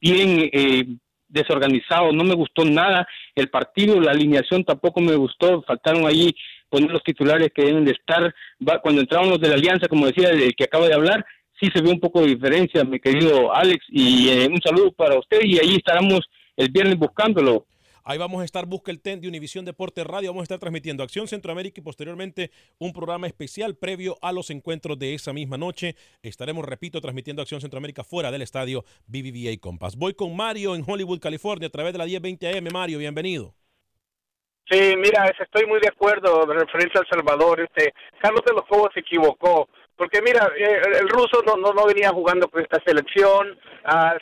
bien 0.01 0.51
eh, 0.53 0.87
desorganizados. 1.29 2.14
No 2.14 2.24
me 2.24 2.35
gustó 2.35 2.64
nada 2.64 3.07
el 3.35 3.49
partido, 3.49 4.01
la 4.01 4.12
alineación 4.12 4.64
tampoco 4.64 5.01
me 5.01 5.16
gustó. 5.16 5.62
Faltaron 5.62 6.07
ahí 6.07 6.35
poner 6.68 6.91
los 6.91 7.03
titulares 7.03 7.51
que 7.55 7.64
deben 7.64 7.85
de 7.85 7.93
estar. 7.93 8.35
Cuando 8.83 9.01
entraron 9.01 9.31
los 9.31 9.41
de 9.41 9.49
la 9.49 9.55
Alianza, 9.55 9.89
como 9.89 10.07
decía 10.07 10.31
el 10.31 10.55
que 10.55 10.64
acaba 10.64 10.87
de 10.87 10.95
hablar, 10.95 11.24
sí 11.61 11.68
se 11.74 11.81
ve 11.81 11.91
un 11.91 12.01
poco 12.01 12.20
de 12.20 12.29
diferencia, 12.29 12.85
mi 12.85 13.01
querido 13.01 13.55
Alex, 13.55 13.85
y 13.89 14.29
eh, 14.29 14.49
un 14.51 14.61
saludo 14.61 14.93
para 14.93 15.18
usted 15.18 15.41
y 15.43 15.59
ahí 15.59 15.77
estaremos 15.77 16.20
el 16.57 16.70
viernes 16.70 16.99
buscándolo. 16.99 17.66
Ahí 18.09 18.18
vamos 18.18 18.40
a 18.40 18.44
estar, 18.44 18.66
busca 18.66 18.92
el 18.92 19.00
TEN 19.00 19.20
de 19.20 19.26
Univisión 19.26 19.64
Deporte 19.64 20.04
Radio. 20.04 20.30
Vamos 20.30 20.42
a 20.42 20.44
estar 20.44 20.61
transmitiendo 20.61 21.02
Acción 21.02 21.26
Centroamérica 21.26 21.80
y 21.80 21.82
posteriormente 21.82 22.52
un 22.78 22.92
programa 22.92 23.26
especial 23.26 23.74
previo 23.74 24.16
a 24.22 24.30
los 24.30 24.50
encuentros 24.50 24.96
de 24.96 25.14
esa 25.14 25.32
misma 25.32 25.59
noche. 25.59 25.96
Estaremos, 26.22 26.64
repito, 26.64 27.00
transmitiendo 27.00 27.42
Acción 27.42 27.61
Centroamérica 27.61 28.04
fuera 28.04 28.30
del 28.30 28.42
estadio 28.42 28.84
BBVA 29.09 29.59
Compass. 29.61 29.96
Voy 29.96 30.14
con 30.14 30.36
Mario 30.36 30.76
en 30.76 30.84
Hollywood, 30.86 31.18
California, 31.18 31.66
a 31.66 31.70
través 31.70 31.94
de 31.94 31.98
la 31.98 32.04
1020 32.04 32.46
AM. 32.57 32.68
Mario, 32.72 32.98
bienvenido. 32.98 33.57
Sí, 34.70 34.94
mira, 34.96 35.24
es- 35.26 35.40
estoy 35.40 35.66
muy 35.66 35.80
de 35.80 35.88
acuerdo 35.88 36.46
referente 36.46 36.98
al 37.00 37.07
Salvador. 37.09 37.61
Este, 37.61 37.92
Carlos 38.22 38.42
de 38.46 38.52
los 38.54 38.64
Cobos 38.68 38.90
se 38.94 39.00
equivocó. 39.00 39.68
Porque 39.97 40.20
mira, 40.20 40.51
eh, 40.59 40.80
el, 41.01 41.09
ruso 41.09 41.42
no, 41.47 41.57
no, 41.57 41.72
no 41.72 41.86
venía 41.86 42.11
jugando 42.11 42.49
con 42.49 42.62
esta 42.62 42.80
selección, 42.84 43.59
a 43.84 44.16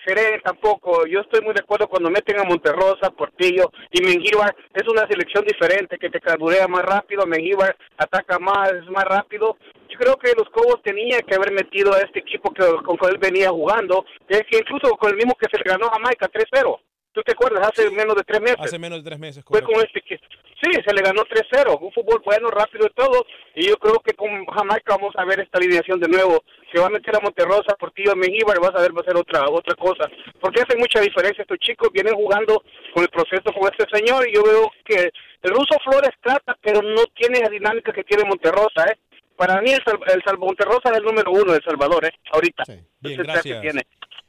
tampoco. 0.45 1.07
Yo 1.07 1.21
estoy 1.21 1.41
muy 1.41 1.53
de 1.53 1.63
acuerdo 1.63 1.89
cuando 1.89 2.11
meten 2.11 2.39
a 2.39 2.45
Monterrosa, 2.45 3.11
Portillo 3.11 3.73
y 3.91 4.03
Mengíbar. 4.03 4.55
Es 4.73 4.87
una 4.89 5.07
selección 5.09 5.45
diferente 5.45 5.99
que 5.99 6.11
te 6.11 6.21
carburea 6.21 6.69
más 6.69 6.85
rápido. 6.85 7.27
Mengíbar 7.27 7.77
ataca 7.97 8.39
más, 8.39 8.73
es 8.73 8.89
más 8.91 9.05
rápido. 9.05 9.57
Yo 9.89 9.99
creo 9.99 10.17
que 10.17 10.33
los 10.37 10.49
Cobos 10.51 10.83
tenían 10.83 11.23
que 11.23 11.35
haber 11.35 11.53
metido 11.53 11.93
a 11.93 12.01
este 12.01 12.21
equipo 12.21 12.53
que, 12.53 12.65
con 12.85 12.97
que 12.97 13.07
él 13.07 13.19
venía 13.19 13.51
jugando, 13.51 14.05
que 14.29 14.45
incluso 14.59 14.97
con 14.97 15.11
el 15.11 15.17
mismo 15.17 15.35
que 15.35 15.49
se 15.51 15.63
ganó 15.63 15.87
a 15.87 15.93
Jamaica 15.93 16.29
3-0. 16.29 16.79
¿Tú 17.15 17.23
te 17.23 17.33
acuerdas? 17.33 17.69
Hace 17.73 17.89
menos 17.91 18.15
de 18.17 18.23
tres 18.25 18.41
meses 18.43 18.57
Hace 18.59 18.79
menos 18.79 19.03
de 19.03 19.09
tres 19.09 19.19
meses. 19.19 19.45
fue 19.47 19.63
correcto. 19.63 19.73
con 19.73 19.87
este 19.87 20.01
que 20.03 20.19
sí 20.19 20.71
se 20.87 20.95
le 20.95 21.03
ganó 21.03 21.23
3-0 21.25 21.79
un 21.81 21.93
fútbol 21.93 22.21
bueno 22.25 22.49
rápido 22.51 22.87
y 22.87 22.95
todo 22.95 23.25
y 23.55 23.69
yo 23.69 23.77
creo 23.77 24.01
que 24.01 24.15
con 24.15 24.29
Jamaica 24.47 24.97
vamos 24.97 25.15
a 25.17 25.25
ver 25.25 25.41
esta 25.41 25.59
alineación 25.59 26.01
de 26.01 26.09
nuevo 26.09 26.43
se 26.73 26.81
va 26.81 26.87
a 26.87 26.91
meter 26.91 27.15
a 27.17 27.21
Monterrosa 27.21 27.77
Portillo 27.79 28.17
Mengíbar 28.17 28.59
vas 28.61 28.75
a 28.75 28.81
ver 28.83 28.97
va 28.97 29.01
a 29.03 29.05
ser 29.05 29.17
otra 29.17 29.45
otra 29.49 29.75
cosa 29.75 30.09
porque 30.41 30.63
hace 30.63 30.77
mucha 30.77 31.01
diferencia 31.01 31.43
estos 31.43 31.59
chicos 31.59 31.91
vienen 31.93 32.15
jugando 32.15 32.63
con 32.95 33.03
el 33.03 33.11
proceso 33.11 33.45
con 33.53 33.71
este 33.71 33.85
señor 33.97 34.27
y 34.29 34.35
yo 34.35 34.43
veo 34.43 34.71
que 34.85 35.11
el 35.43 35.51
ruso 35.51 35.77
Flores 35.85 36.13
trata 36.23 36.57
pero 36.63 36.81
no 36.83 37.05
tiene 37.15 37.41
la 37.41 37.49
dinámica 37.51 37.93
que 37.93 38.05
tiene 38.05 38.25
Monterrosa 38.25 38.87
eh 38.91 38.97
para 39.37 39.61
mí 39.61 39.71
el, 39.73 39.83
el 40.15 40.23
Sal- 40.25 40.39
Monterrosa 40.39 40.91
es 40.93 40.99
el 40.99 41.05
número 41.05 41.31
uno 41.33 41.53
de 41.53 41.59
El 41.59 41.65
Salvador 41.65 42.05
eh 42.07 42.13
ahorita 42.33 42.65
Bien, 43.01 43.21
el 43.21 43.27
gracias. 43.27 43.61
que 43.61 43.61
tiene. 43.69 43.83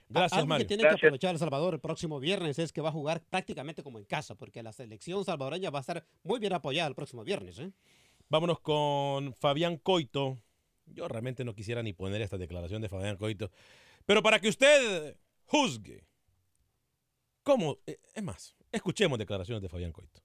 Gracias, 0.07 0.33
Algo 0.33 0.45
que 0.45 0.49
Mario. 0.49 0.67
tiene 0.67 0.83
que 0.83 0.89
aprovechar 0.89 1.31
El 1.33 1.39
Salvador 1.39 1.73
el 1.73 1.79
próximo 1.79 2.19
viernes 2.19 2.59
es 2.59 2.71
que 2.71 2.81
va 2.81 2.89
a 2.89 2.91
jugar 2.91 3.23
prácticamente 3.23 3.81
como 3.83 3.97
en 3.97 4.05
casa, 4.05 4.35
porque 4.35 4.61
la 4.61 4.71
selección 4.71 5.25
salvadoreña 5.25 5.71
va 5.71 5.79
a 5.79 5.81
estar 5.81 6.05
muy 6.23 6.39
bien 6.39 6.53
apoyada 6.53 6.87
el 6.87 6.95
próximo 6.95 7.23
viernes. 7.23 7.57
¿eh? 7.59 7.71
Vámonos 8.29 8.59
con 8.59 9.33
Fabián 9.33 9.77
Coito. 9.77 10.37
Yo 10.85 11.07
realmente 11.07 11.43
no 11.43 11.55
quisiera 11.55 11.81
ni 11.81 11.93
poner 11.93 12.21
esta 12.21 12.37
declaración 12.37 12.81
de 12.81 12.89
Fabián 12.89 13.17
Coito. 13.17 13.49
Pero 14.05 14.21
para 14.21 14.39
que 14.39 14.49
usted 14.49 15.17
juzgue, 15.45 16.03
¿cómo? 17.41 17.79
Eh, 17.87 17.97
Es 18.13 18.23
más, 18.23 18.55
escuchemos 18.71 19.17
declaraciones 19.17 19.61
de 19.63 19.69
Fabián 19.69 19.91
Coito. 19.91 20.21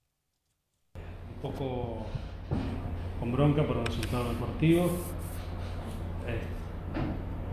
un 1.36 1.40
poco 1.40 2.06
con 3.18 3.32
bronca 3.32 3.66
por 3.66 3.78
el 3.78 3.86
resultado 3.86 4.28
del 4.28 4.36
partido. 4.36 4.84
Eh, 6.26 6.40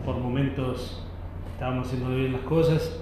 por 0.04 0.16
momentos 0.18 1.02
estábamos 1.58 1.88
haciendo 1.88 2.10
bien 2.10 2.32
las 2.32 2.42
cosas 2.42 3.00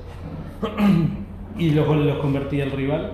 y 1.58 1.72
los 1.72 1.86
goles 1.86 2.06
los 2.06 2.18
convertía 2.20 2.64
el 2.64 2.70
rival. 2.70 3.12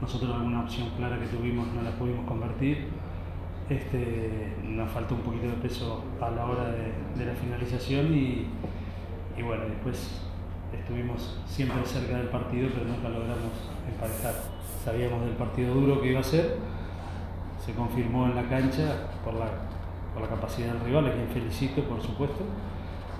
Nosotros 0.00 0.32
alguna 0.32 0.60
opción 0.60 0.88
clara 0.96 1.18
que 1.18 1.26
tuvimos 1.26 1.66
no 1.74 1.82
la 1.82 1.90
pudimos 1.90 2.24
convertir. 2.28 2.86
Este, 3.68 4.54
nos 4.62 4.88
faltó 4.92 5.16
un 5.16 5.22
poquito 5.22 5.48
de 5.48 5.54
peso 5.54 6.04
a 6.20 6.30
la 6.30 6.46
hora 6.46 6.70
de, 6.70 7.26
la 7.26 7.34
finalización 7.34 8.14
y, 8.14 8.46
y 9.36 9.42
bueno, 9.42 9.64
después 9.64 10.20
estuvimos 10.78 11.40
siempre 11.46 11.84
cerca 11.84 12.18
del 12.18 12.28
partido 12.28 12.68
pero 12.72 12.86
nunca 12.86 13.08
logramos 13.08 13.50
emparejar. 13.92 14.34
Sabíamos 14.84 15.24
del 15.24 15.34
partido 15.34 15.74
duro 15.74 16.00
que 16.00 16.12
iba 16.12 16.20
a 16.20 16.22
ser, 16.22 16.56
se 17.66 17.72
confirmó 17.72 18.26
en 18.26 18.36
la 18.36 18.44
cancha 18.44 19.08
por 19.24 19.34
la, 19.34 19.46
por 20.14 20.22
la 20.22 20.28
capacidad 20.28 20.74
del 20.74 20.82
rival, 20.84 21.08
a 21.08 21.12
quien 21.14 21.26
felicito 21.30 21.82
por 21.82 22.00
supuesto, 22.00 22.44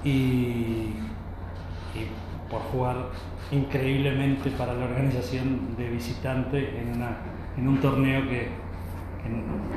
y, 0.05 0.95
y 1.95 2.07
por 2.51 2.61
jugar 2.73 2.97
increíblemente 3.51 4.51
para 4.51 4.75
la 4.75 4.85
organización 4.87 5.77
de 5.77 5.89
visitante 5.91 6.81
en, 6.81 6.97
una, 6.97 7.19
en 7.57 7.69
un 7.69 7.79
torneo 7.81 8.23
que, 8.29 8.49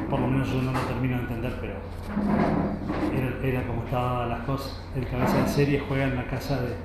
por 0.10 0.20
lo 0.20 0.28
menos 0.28 0.50
yo 0.52 0.62
no 0.62 0.72
lo 0.72 0.80
termino 0.82 1.18
de 1.18 1.24
entender, 1.24 1.58
pero 1.60 1.74
era, 3.44 3.64
como 3.68 3.84
estaban 3.84 4.30
las 4.30 4.40
cosas. 4.42 4.82
El 4.96 5.08
cabeza 5.08 5.38
de 5.42 5.48
serie 5.48 5.84
juega 5.88 6.06
en 6.06 6.16
la 6.16 6.26
casa 6.28 6.62
de, 6.62 6.76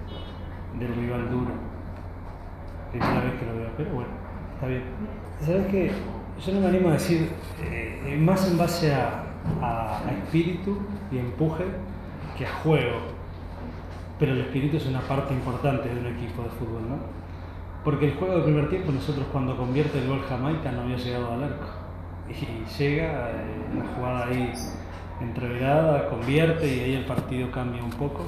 del 0.78 0.94
rival 0.94 1.30
duro. 1.30 1.50
Primera 2.90 3.20
vez 3.20 3.32
que 3.38 3.46
lo 3.46 3.54
veo, 3.56 3.68
pero 3.76 3.90
bueno, 3.90 4.10
está 4.54 4.66
bien. 4.66 4.82
¿Sabes 5.40 5.66
qué? 5.68 5.92
Yo 6.44 6.52
no 6.54 6.60
me 6.60 6.66
animo 6.68 6.88
a 6.88 6.92
decir, 6.92 7.30
eh, 7.62 8.16
más 8.20 8.50
en 8.50 8.58
base 8.58 8.94
a- 8.94 9.24
a 9.62 10.00
espíritu 10.24 10.78
y 11.12 11.18
empuje 11.18 11.64
que 12.36 12.46
a 12.46 12.52
juego. 12.62 13.17
Pero 14.18 14.32
el 14.32 14.40
espíritu 14.40 14.76
es 14.76 14.86
una 14.86 15.00
parte 15.00 15.32
importante 15.32 15.88
de 15.88 16.00
un 16.00 16.06
equipo 16.06 16.42
de 16.42 16.48
fútbol, 16.50 16.88
¿no? 16.88 16.96
Porque 17.84 18.06
el 18.06 18.14
juego 18.14 18.38
de 18.38 18.42
primer 18.42 18.68
tiempo, 18.68 18.92
nosotros 18.92 19.26
cuando 19.32 19.56
convierte 19.56 19.98
el 19.98 20.08
gol 20.08 20.20
Jamaica 20.28 20.72
no 20.72 20.82
había 20.82 20.96
llegado 20.96 21.32
al 21.32 21.44
arco. 21.44 21.66
Y 22.28 22.78
llega, 22.78 23.30
eh, 23.30 23.74
una 23.74 23.86
jugada 23.94 24.26
ahí 24.26 24.52
entreverada, 25.20 26.08
convierte 26.08 26.66
y 26.66 26.80
ahí 26.80 26.94
el 26.94 27.04
partido 27.04 27.50
cambia 27.50 27.82
un 27.82 27.90
poco. 27.90 28.24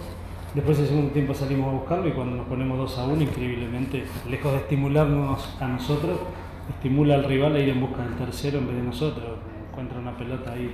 Después 0.55 0.79
el 0.79 0.87
segundo 0.87 1.13
tiempo 1.13 1.35
salimos 1.35 1.69
a 1.69 1.73
buscarlo 1.73 2.09
y 2.09 2.13
cuando 2.13 2.37
nos 2.37 2.47
ponemos 2.47 2.79
2 2.79 2.99
a 2.99 3.05
1, 3.05 3.23
increíblemente, 3.23 4.05
lejos 4.29 4.53
de 4.53 4.59
estimularnos 4.59 5.57
a 5.61 5.69
nosotros, 5.69 6.19
estimula 6.69 7.15
al 7.17 7.25
rival 7.25 7.55
a 7.55 7.59
ir 7.61 7.69
en 7.69 7.81
busca 7.81 8.03
del 8.03 8.15
tercero 8.15 8.59
en 8.59 8.67
vez 8.67 8.77
de 8.77 8.83
nosotros. 8.83 9.39
Encuentra 9.71 9.99
una 9.99 10.17
pelota 10.17 10.53
ahí 10.53 10.73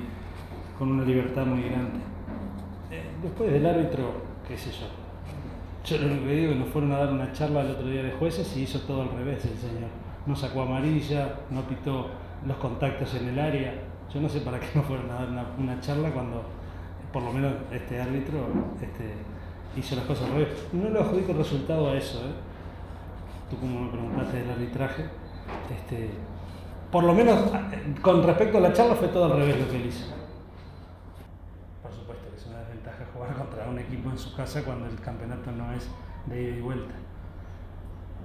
con 0.78 0.92
una 0.92 1.04
libertad 1.04 1.44
muy 1.44 1.62
grande. 1.62 1.98
Eh, 2.90 3.02
Después 3.22 3.52
del 3.52 3.66
árbitro, 3.66 4.12
qué 4.46 4.56
sé 4.56 4.70
yo. 4.70 5.05
Yo 5.86 5.98
lo 5.98 6.06
único 6.08 6.26
que 6.26 6.34
digo 6.34 6.50
es 6.50 6.58
que 6.58 6.64
nos 6.64 6.68
fueron 6.70 6.92
a 6.92 6.98
dar 6.98 7.12
una 7.12 7.32
charla 7.32 7.60
el 7.60 7.70
otro 7.70 7.86
día 7.86 8.02
de 8.02 8.10
jueces 8.10 8.56
y 8.56 8.62
hizo 8.62 8.80
todo 8.80 9.02
al 9.02 9.10
revés 9.10 9.44
el 9.44 9.56
señor. 9.56 9.88
No 10.26 10.34
sacó 10.34 10.62
amarilla, 10.62 11.36
no 11.50 11.62
pitó 11.62 12.08
los 12.44 12.56
contactos 12.56 13.14
en 13.14 13.28
el 13.28 13.38
área. 13.38 13.72
Yo 14.12 14.20
no 14.20 14.28
sé 14.28 14.40
para 14.40 14.58
qué 14.58 14.66
nos 14.74 14.84
fueron 14.84 15.08
a 15.12 15.14
dar 15.14 15.28
una, 15.28 15.44
una 15.56 15.80
charla 15.80 16.10
cuando 16.10 16.42
por 17.12 17.22
lo 17.22 17.32
menos 17.32 17.52
este 17.70 18.00
árbitro 18.00 18.48
este, 18.82 19.14
hizo 19.76 19.94
las 19.94 20.04
cosas 20.06 20.28
al 20.28 20.32
revés. 20.32 20.48
No 20.72 20.90
le 20.90 20.98
adjudico 20.98 21.32
el 21.32 21.38
resultado 21.38 21.90
a 21.90 21.96
eso, 21.96 22.18
¿eh? 22.18 22.34
Tú 23.48 23.56
como 23.58 23.82
me 23.82 23.90
preguntaste 23.90 24.38
del 24.38 24.50
arbitraje, 24.50 25.04
este, 25.72 26.10
por 26.90 27.04
lo 27.04 27.14
menos 27.14 27.38
eh, 27.72 27.94
con 28.02 28.24
respecto 28.24 28.58
a 28.58 28.60
la 28.60 28.72
charla 28.72 28.96
fue 28.96 29.08
todo 29.08 29.26
al 29.26 29.38
revés 29.38 29.60
lo 29.60 29.70
que 29.70 29.76
él 29.76 29.86
hizo. 29.86 30.06
Por 31.80 31.92
supuesto 31.92 32.28
que 32.28 32.36
es 32.36 32.46
una 32.46 32.58
desventaja 32.58 33.05
jugar 33.16 33.34
contra 33.36 33.68
un 33.68 33.78
equipo 33.78 34.10
en 34.10 34.18
su 34.18 34.34
casa 34.34 34.64
cuando 34.64 34.86
el 34.86 35.00
campeonato 35.00 35.50
no 35.52 35.72
es 35.72 35.88
de 36.26 36.42
ida 36.42 36.56
y 36.56 36.60
vuelta. 36.60 36.94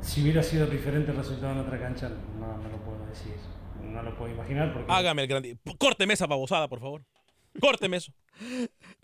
Si 0.01 0.21
hubiera 0.21 0.43
sido 0.43 0.67
diferente 0.67 1.11
el 1.11 1.17
resultado 1.17 1.53
en 1.53 1.59
otra 1.59 1.79
cancha, 1.79 2.09
no, 2.09 2.57
no 2.57 2.69
lo 2.69 2.77
puedo 2.77 3.05
decir. 3.05 3.35
No 3.83 4.03
lo 4.03 4.15
puedo 4.15 4.33
imaginar 4.33 4.73
porque... 4.73 4.91
Hágame 4.91 5.23
el 5.23 5.27
grande. 5.27 5.57
Córteme 5.77 6.13
esa 6.13 6.27
babosada, 6.27 6.67
por 6.67 6.79
favor. 6.79 7.05
Córteme 7.59 7.97
eso. 7.97 8.13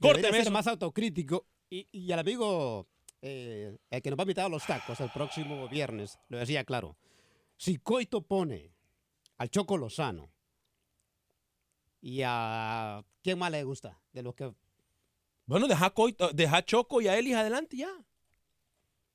Córteme 0.01 0.31
ser 0.31 0.41
eso. 0.41 0.51
más 0.51 0.67
autocrítico. 0.67 1.45
Y, 1.69 1.87
y 1.91 2.11
al 2.11 2.19
amigo, 2.19 2.87
eh, 3.21 3.77
el 3.89 4.01
que 4.01 4.09
nos 4.09 4.17
va 4.17 4.23
a 4.23 4.25
invitar 4.25 4.45
a 4.45 4.49
los 4.49 4.65
tacos 4.65 4.99
el 4.99 5.09
próximo 5.09 5.67
viernes, 5.67 6.19
lo 6.29 6.37
decía 6.37 6.63
claro. 6.63 6.97
Si 7.57 7.77
Coito 7.77 8.21
pone 8.21 8.71
al 9.37 9.49
Choco 9.49 9.77
Lozano 9.77 10.31
y 12.01 12.21
a... 12.23 13.03
¿Quién 13.21 13.39
más 13.39 13.51
le 13.51 13.63
gusta? 13.63 13.99
De 14.13 14.23
los 14.23 14.33
que... 14.35 14.51
Bueno, 15.47 15.67
deja, 15.67 15.91
Coito- 15.93 16.31
deja 16.33 16.57
a 16.57 16.61
Choco 16.65 17.01
y 17.01 17.07
a 17.07 17.17
Elis 17.17 17.35
adelante 17.35 17.77
ya. 17.77 17.89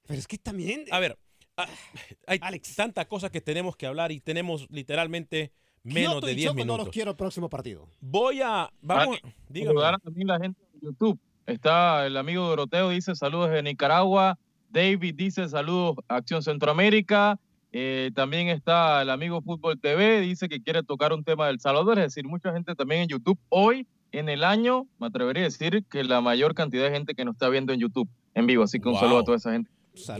Pero 0.07 0.19
es 0.19 0.27
que 0.27 0.39
también... 0.39 0.85
A 0.91 0.99
ver, 0.99 1.17
ah, 1.57 1.67
hay 2.27 2.41
tantas 2.77 3.07
cosas 3.07 3.31
que 3.31 3.41
tenemos 3.41 3.77
que 3.77 3.87
hablar 3.87 4.11
y 4.11 4.21
tenemos 4.21 4.67
literalmente 4.71 5.53
menos 5.85 6.15
Kioto 6.15 6.27
de 6.27 6.33
y 6.33 6.37
10 6.37 6.47
Choco 6.49 6.59
no 6.59 6.65
minutos. 6.65 6.87
los 6.87 6.93
quiero 6.93 7.11
el 7.13 7.17
próximo 7.17 7.49
partido. 7.49 7.89
Voy 8.01 8.41
a... 8.43 8.71
Vamos, 8.81 9.19
dígame. 9.49 9.71
Saludar 9.75 10.01
también 10.01 10.27
la 10.27 10.39
gente 10.41 10.61
de 10.73 10.81
YouTube. 10.81 11.21
Está 11.47 12.07
el 12.07 12.17
amigo 12.17 12.47
Doroteo, 12.49 12.91
dice 12.91 13.15
saludos 13.15 13.51
de 13.51 13.63
Nicaragua. 13.63 14.39
David 14.71 15.15
dice 15.17 15.49
saludos 15.49 15.97
a 16.09 16.17
Acción 16.17 16.43
Centroamérica. 16.43 17.39
Eh, 17.73 18.11
también 18.15 18.49
está 18.49 19.03
el 19.03 19.11
amigo 19.11 19.41
Fútbol 19.43 19.81
TV, 19.81 20.21
dice 20.21 20.49
que 20.49 20.63
quiere 20.63 20.83
tocar 20.83 21.13
un 21.13 21.25
tema 21.25 21.47
del 21.49 21.59
Salvador. 21.59 21.99
Es 21.99 22.15
decir, 22.15 22.27
mucha 22.27 22.53
gente 22.53 22.75
también 22.75 23.03
en 23.03 23.09
YouTube. 23.09 23.39
Hoy, 23.49 23.87
en 24.13 24.29
el 24.29 24.45
año, 24.45 24.87
me 24.99 25.07
atrevería 25.09 25.43
a 25.43 25.45
decir 25.45 25.85
que 25.91 26.05
la 26.05 26.21
mayor 26.21 26.55
cantidad 26.55 26.85
de 26.85 26.91
gente 26.91 27.15
que 27.15 27.25
nos 27.25 27.35
está 27.35 27.49
viendo 27.49 27.73
en 27.73 27.81
YouTube 27.81 28.09
en 28.35 28.47
vivo. 28.47 28.63
Así 28.65 28.79
que 28.79 28.89
un 28.89 28.95
Wow. 28.95 29.01
saludo 29.01 29.19
a 29.19 29.25
toda 29.25 29.37
esa 29.39 29.53
gente. 29.53 29.71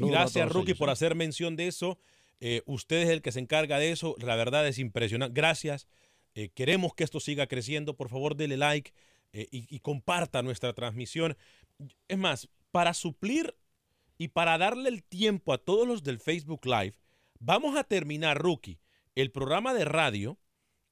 Gracias, 0.01 0.51
Rookie, 0.53 0.75
por 0.75 0.91
hacer 0.91 1.15
mención 1.15 1.57
de 1.57 1.67
eso. 1.69 1.99
Eh, 2.41 2.63
usted 2.67 3.03
es 3.03 3.09
el 3.11 3.23
que 3.23 3.33
se 3.33 3.41
encarga 3.41 3.79
de 3.79 3.91
eso. 3.93 4.17
La 4.19 4.37
verdad 4.37 4.67
es 4.67 4.79
impresionante. 4.79 5.33
Gracias. 5.39 5.87
Eh, 6.35 6.49
queremos 6.55 6.95
que 6.95 7.05
esto 7.05 7.21
siga 7.21 7.47
creciendo. 7.47 7.95
Por 7.97 8.09
favor, 8.09 8.35
dele 8.37 8.57
like 8.57 8.93
eh, 9.33 9.47
y, 9.51 9.75
y 9.75 9.81
comparta 9.81 10.43
nuestra 10.43 10.73
transmisión. 10.73 11.37
Es 12.09 12.19
más, 12.19 12.49
para 12.71 12.95
suplir 12.95 13.55
y 14.19 14.29
para 14.29 14.59
darle 14.59 14.89
el 14.89 15.03
tiempo 15.03 15.53
a 15.53 15.59
todos 15.59 15.87
los 15.87 16.03
del 16.03 16.19
Facebook 16.19 16.67
Live, 16.67 16.95
vamos 17.41 17.77
a 17.77 17.85
terminar, 17.85 18.39
Rookie, 18.39 18.79
el 19.15 19.31
programa 19.31 19.73
de 19.75 19.85
radio 19.85 20.39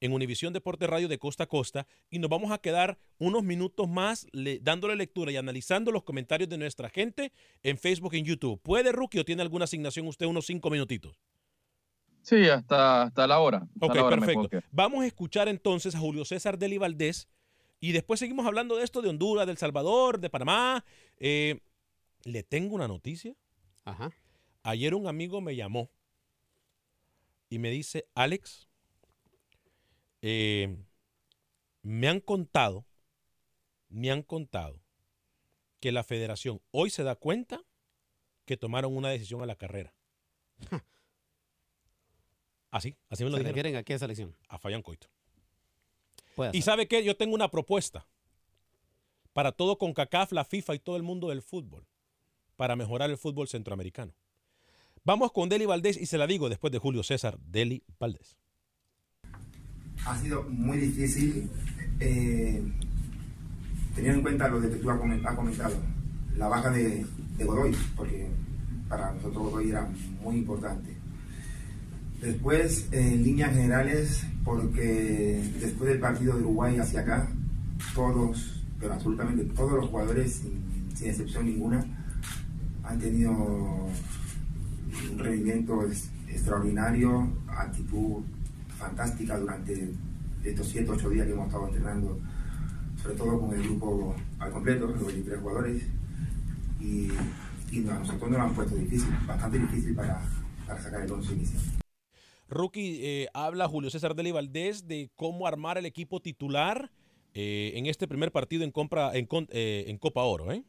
en 0.01 0.13
Univisión 0.13 0.53
Deporte 0.53 0.87
Radio 0.87 1.09
de 1.09 1.19
Costa 1.19 1.45
a 1.45 1.47
Costa 1.47 1.87
y 2.11 2.19
nos 2.19 2.31
vamos 2.31 2.51
a 2.53 2.59
quedar 2.59 2.99
unos 3.19 3.43
minutos 3.45 3.89
más 3.89 4.27
le- 4.33 4.59
dándole 4.61 4.97
lectura 4.97 5.31
y 5.31 5.37
analizando 5.37 5.93
los 5.93 6.03
comentarios 6.05 6.49
de 6.49 6.59
nuestra 6.59 6.89
gente 6.89 7.33
en 7.63 7.77
Facebook 7.79 8.15
y 8.15 8.19
en 8.19 8.25
YouTube. 8.25 8.61
¿Puede, 8.63 8.93
Rookie, 8.93 9.19
o 9.19 9.25
tiene 9.25 9.43
alguna 9.43 9.65
asignación 9.65 10.07
usted 10.07 10.27
unos 10.27 10.47
cinco 10.47 10.71
minutitos? 10.71 11.19
Sí, 12.23 12.49
hasta, 12.49 13.03
hasta 13.05 13.27
la 13.27 13.41
hora. 13.41 13.59
Hasta 13.75 13.87
Ok, 13.87 13.95
la 13.95 14.05
hora 14.05 14.17
me 14.17 14.27
perfecto. 14.27 14.67
Vamos 14.71 15.05
a 15.05 15.07
escuchar 15.07 15.49
entonces 15.49 15.95
a 15.95 15.99
Julio 15.99 16.25
César 16.25 16.59
Deli 16.59 16.79
Valdés 16.79 17.29
y 17.81 17.93
después 17.93 18.21
seguimos 18.21 18.47
hablando 18.47 18.77
de 18.77 18.85
esto 18.85 19.01
de 19.03 19.09
Honduras, 19.09 19.47
del 19.47 19.57
Salvador, 19.57 20.19
de 20.21 20.29
Panamá. 20.31 20.85
Eh, 21.19 21.61
le 22.25 22.43
tengo 22.43 22.75
una 22.75 22.89
noticia. 22.89 23.35
Ajá. 23.85 24.11
Ayer 24.63 24.95
un 24.95 25.07
amigo 25.07 25.41
me 25.41 25.57
llamó 25.57 25.91
y 27.49 27.59
me 27.59 27.71
dice, 27.71 28.07
Alex, 28.15 28.69
eh, 30.23 30.77
me 31.83 32.09
han 32.09 32.21
contado, 32.21 32.87
me 33.89 34.11
han 34.11 34.23
contado 34.23 34.81
que 35.81 35.93
la 35.93 36.05
federación 36.05 36.61
hoy 36.71 36.91
se 36.91 37.03
da 37.03 37.15
cuenta 37.17 37.63
que 38.45 38.57
tomaron 38.57 38.97
una 38.97 39.09
decisión 39.11 39.43
a 39.43 39.47
la 39.47 39.57
carrera. 39.57 39.95
Así, 42.73 42.97
así 43.09 43.25
me 43.25 43.31
lo 43.31 43.37
¿Se 43.37 43.41
dijeron. 43.41 43.57
refieren 43.57 43.77
a 43.77 43.83
qué 43.83 43.99
selección? 43.99 44.37
A 44.49 44.57
Fabián 44.59 44.83
Coito. 44.83 45.09
Puede 46.37 46.51
Y 46.57 46.63
ser. 46.63 46.73
sabe 46.73 46.87
qué, 46.87 47.03
yo 47.03 47.17
tengo 47.17 47.35
una 47.35 47.51
propuesta 47.51 48.07
para 49.33 49.51
todo 49.51 49.77
con 49.77 49.93
CACAF, 49.93 50.31
la 50.31 50.45
FIFA 50.45 50.77
y 50.77 50.79
todo 50.79 50.97
el 50.97 51.03
mundo 51.03 51.31
del 51.31 51.43
fútbol, 51.43 51.89
para 52.55 52.77
mejorar 52.77 53.11
el 53.11 53.19
fútbol 53.19 53.49
centroamericano. 53.49 54.15
Vamos 55.03 55.33
con 55.33 55.49
Deli 55.49 55.67
Valdés 55.67 55.97
y 55.97 56.07
se 56.07 56.17
la 56.19 56.29
digo 56.29 56.49
después 56.49 56.71
de 56.73 56.79
Julio 56.79 57.03
César, 57.03 57.39
Deli 57.41 57.83
Valdés. 57.99 58.37
Ha 60.07 60.19
sido 60.19 60.43
muy 60.49 60.79
difícil 60.79 61.49
eh, 62.01 62.63
teniendo 63.95 64.19
en 64.19 64.23
cuenta 64.23 64.49
lo 64.49 64.61
que 64.61 64.69
tú 64.69 64.91
has 64.91 64.99
comen- 65.01 65.25
has 65.27 65.35
comentado, 65.35 65.75
la 66.37 66.49
baja 66.49 66.71
de, 66.71 67.07
Godoy, 67.45 67.75
porque 67.97 68.29
para 68.89 69.13
nosotros 69.13 69.51
Godoy 69.51 69.71
era 69.71 69.89
muy 70.23 70.37
importante. 70.37 70.95
Después, 72.21 72.87
en 72.93 73.23
líneas 73.25 73.55
generales, 73.55 74.27
porque 74.45 75.43
después 75.61 75.89
del 75.91 76.01
partido 76.01 76.35
de 76.35 76.41
Uruguay 76.43 76.77
hacia 76.79 77.01
acá, 77.01 77.29
todos, 77.95 78.63
pero 78.79 78.93
absolutamente 78.95 79.45
todos 79.55 79.73
los 79.73 79.89
jugadores, 79.89 80.43
sin 80.95 81.09
excepción 81.09 81.47
ninguna, 81.47 81.83
han 82.83 82.99
tenido 82.99 83.31
un 83.33 85.19
rendimiento 85.19 85.83
extraordinario, 86.29 87.29
actitud 87.49 88.23
fantástica 88.81 89.39
durante 89.39 89.93
estos 90.45 90.67
7 90.69 90.91
8 90.91 91.11
días 91.11 91.27
que 91.27 91.33
hemos 91.33 91.47
estado 91.47 91.69
entrenando, 91.69 92.19
sobre 93.03 93.15
todo 93.17 93.41
con 93.41 93.55
el 93.55 93.63
grupo 93.63 94.17
al 94.39 94.51
completo, 94.51 94.87
los 94.87 95.07
23 95.07 95.41
jugadores, 95.41 95.83
y, 96.81 97.09
y 97.71 97.89
a 97.89 97.99
nosotros 97.99 98.31
nos 98.31 98.39
lo 98.39 98.45
han 98.45 98.55
puesto 98.55 98.75
difícil, 98.75 99.11
bastante 99.27 99.59
difícil 99.59 99.95
para, 99.95 100.23
para 100.67 100.81
sacar 100.81 101.03
el 101.03 101.13
11 101.13 101.33
inicial. 101.35 101.63
Rookie, 102.49 102.99
eh, 103.03 103.29
habla 103.33 103.69
Julio 103.69 103.91
César 103.91 104.17
Deli 104.17 104.33
Valdés 104.33 104.89
de 104.89 105.11
cómo 105.15 105.47
armar 105.47 105.79
el 105.79 105.87
equipo 105.87 106.21
titular 106.21 106.91
eh, 107.33 107.73
en 107.77 107.87
este 107.87 108.09
primer 108.09 108.33
partido 108.33 108.65
en, 108.65 108.73
compra, 108.73 109.13
en, 109.15 109.29
eh, 109.51 109.85
en 109.87 109.99
Copa 109.99 110.23
Oro. 110.25 110.51
¿eh? 110.51 110.65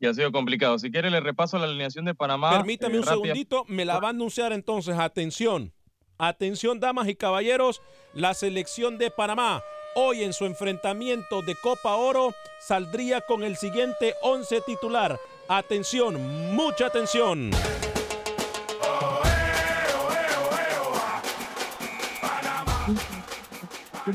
Y 0.00 0.06
ha 0.06 0.14
sido 0.14 0.32
complicado. 0.32 0.78
Si 0.78 0.90
quiere, 0.90 1.10
le 1.10 1.20
repaso 1.20 1.58
la 1.58 1.64
alineación 1.64 2.04
de 2.04 2.14
Panamá. 2.14 2.50
Permítame 2.50 2.98
un 2.98 3.04
segundito, 3.04 3.64
me 3.68 3.84
la 3.84 3.98
va 3.98 4.08
a 4.08 4.10
anunciar 4.10 4.52
entonces. 4.52 4.96
Atención, 4.96 5.72
atención, 6.18 6.80
damas 6.80 7.08
y 7.08 7.14
caballeros, 7.14 7.80
la 8.12 8.34
selección 8.34 8.98
de 8.98 9.10
Panamá. 9.10 9.62
Hoy 9.94 10.22
en 10.22 10.32
su 10.32 10.44
enfrentamiento 10.44 11.42
de 11.42 11.54
Copa 11.54 11.96
Oro 11.96 12.34
saldría 12.60 13.20
con 13.20 13.42
el 13.42 13.56
siguiente 13.56 14.14
11 14.22 14.60
titular. 14.62 15.18
Atención, 15.48 16.54
mucha 16.54 16.86
atención. 16.86 17.50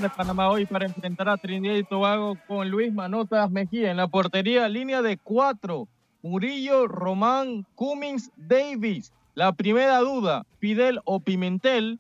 de 0.02 0.10
Panamá 0.10 0.50
hoy 0.50 0.66
para 0.66 0.88
enfrentar 0.88 1.30
a 1.30 1.38
Trinidad 1.38 1.76
y 1.76 1.84
Tobago 1.84 2.36
con 2.48 2.68
Luis 2.68 2.92
Manotas 2.92 3.52
Mejía 3.52 3.92
en 3.92 3.98
la 3.98 4.08
portería, 4.08 4.68
línea 4.68 5.04
de 5.04 5.18
cuatro. 5.18 5.88
Murillo, 6.24 6.88
Román, 6.88 7.68
Cummings, 7.76 8.32
Davis. 8.36 9.14
La 9.36 9.54
primera 9.54 10.00
duda, 10.00 10.46
Fidel 10.60 11.00
o 11.06 11.20
Pimentel, 11.20 12.00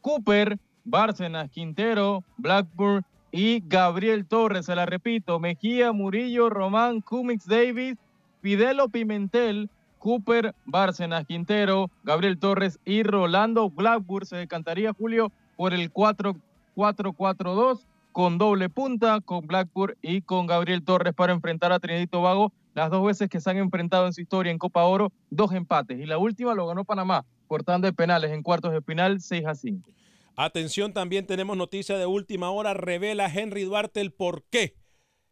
Cooper, 0.00 0.58
Bárcenas, 0.84 1.50
Quintero, 1.50 2.24
Blackburn 2.38 3.04
y 3.32 3.62
Gabriel 3.66 4.26
Torres. 4.26 4.66
Se 4.66 4.74
la 4.74 4.86
repito, 4.86 5.38
Mejía, 5.38 5.92
Murillo, 5.92 6.48
Román, 6.48 7.00
Cummings, 7.00 7.46
Davis, 7.46 7.96
Fidel 8.40 8.80
o 8.80 8.88
Pimentel, 8.88 9.68
Cooper, 9.98 10.54
Bárcenas, 10.64 11.26
Quintero, 11.26 11.90
Gabriel 12.02 12.38
Torres 12.38 12.78
y 12.84 13.02
Rolando 13.02 13.68
Blackburn. 13.68 14.24
Se 14.24 14.36
decantaría 14.36 14.94
Julio 14.94 15.30
por 15.56 15.74
el 15.74 15.90
4 15.90 16.36
4-4-2 16.76 17.84
con 18.12 18.38
doble 18.38 18.68
punta, 18.68 19.20
con 19.20 19.46
Blackburn 19.46 19.94
y 20.02 20.22
con 20.22 20.46
Gabriel 20.46 20.82
Torres 20.82 21.14
para 21.14 21.32
enfrentar 21.32 21.72
a 21.72 21.78
Trinidad 21.78 22.02
y 22.02 22.06
Tobago. 22.06 22.52
Las 22.74 22.90
dos 22.90 23.04
veces 23.04 23.28
que 23.28 23.40
se 23.40 23.50
han 23.50 23.56
enfrentado 23.58 24.06
en 24.06 24.12
su 24.12 24.20
historia 24.20 24.52
en 24.52 24.58
Copa 24.58 24.84
Oro, 24.84 25.12
dos 25.30 25.52
empates. 25.52 25.98
Y 25.98 26.06
la 26.06 26.18
última 26.18 26.54
lo 26.54 26.66
ganó 26.66 26.84
Panamá, 26.84 27.24
cortando 27.46 27.86
de 27.86 27.92
penales 27.92 28.30
en 28.30 28.42
cuartos 28.42 28.72
de 28.72 28.80
final, 28.80 29.20
6 29.20 29.46
a 29.46 29.54
5. 29.54 29.90
Atención, 30.36 30.92
también 30.92 31.26
tenemos 31.26 31.56
noticia 31.56 31.98
de 31.98 32.06
última 32.06 32.50
hora. 32.50 32.74
Revela 32.74 33.32
Henry 33.32 33.64
Duarte 33.64 34.00
el 34.00 34.12
por 34.12 34.44
qué 34.44 34.76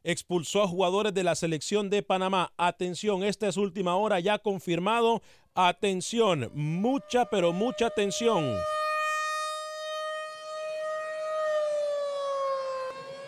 expulsó 0.04 0.62
a 0.62 0.68
jugadores 0.68 1.14
de 1.14 1.24
la 1.24 1.34
selección 1.34 1.90
de 1.90 2.02
Panamá. 2.02 2.52
Atención, 2.56 3.22
esta 3.22 3.48
es 3.48 3.56
última 3.56 3.96
hora 3.96 4.20
ya 4.20 4.38
confirmado. 4.38 5.22
Atención, 5.54 6.50
mucha, 6.54 7.26
pero 7.26 7.52
mucha 7.52 7.86
atención. 7.86 8.54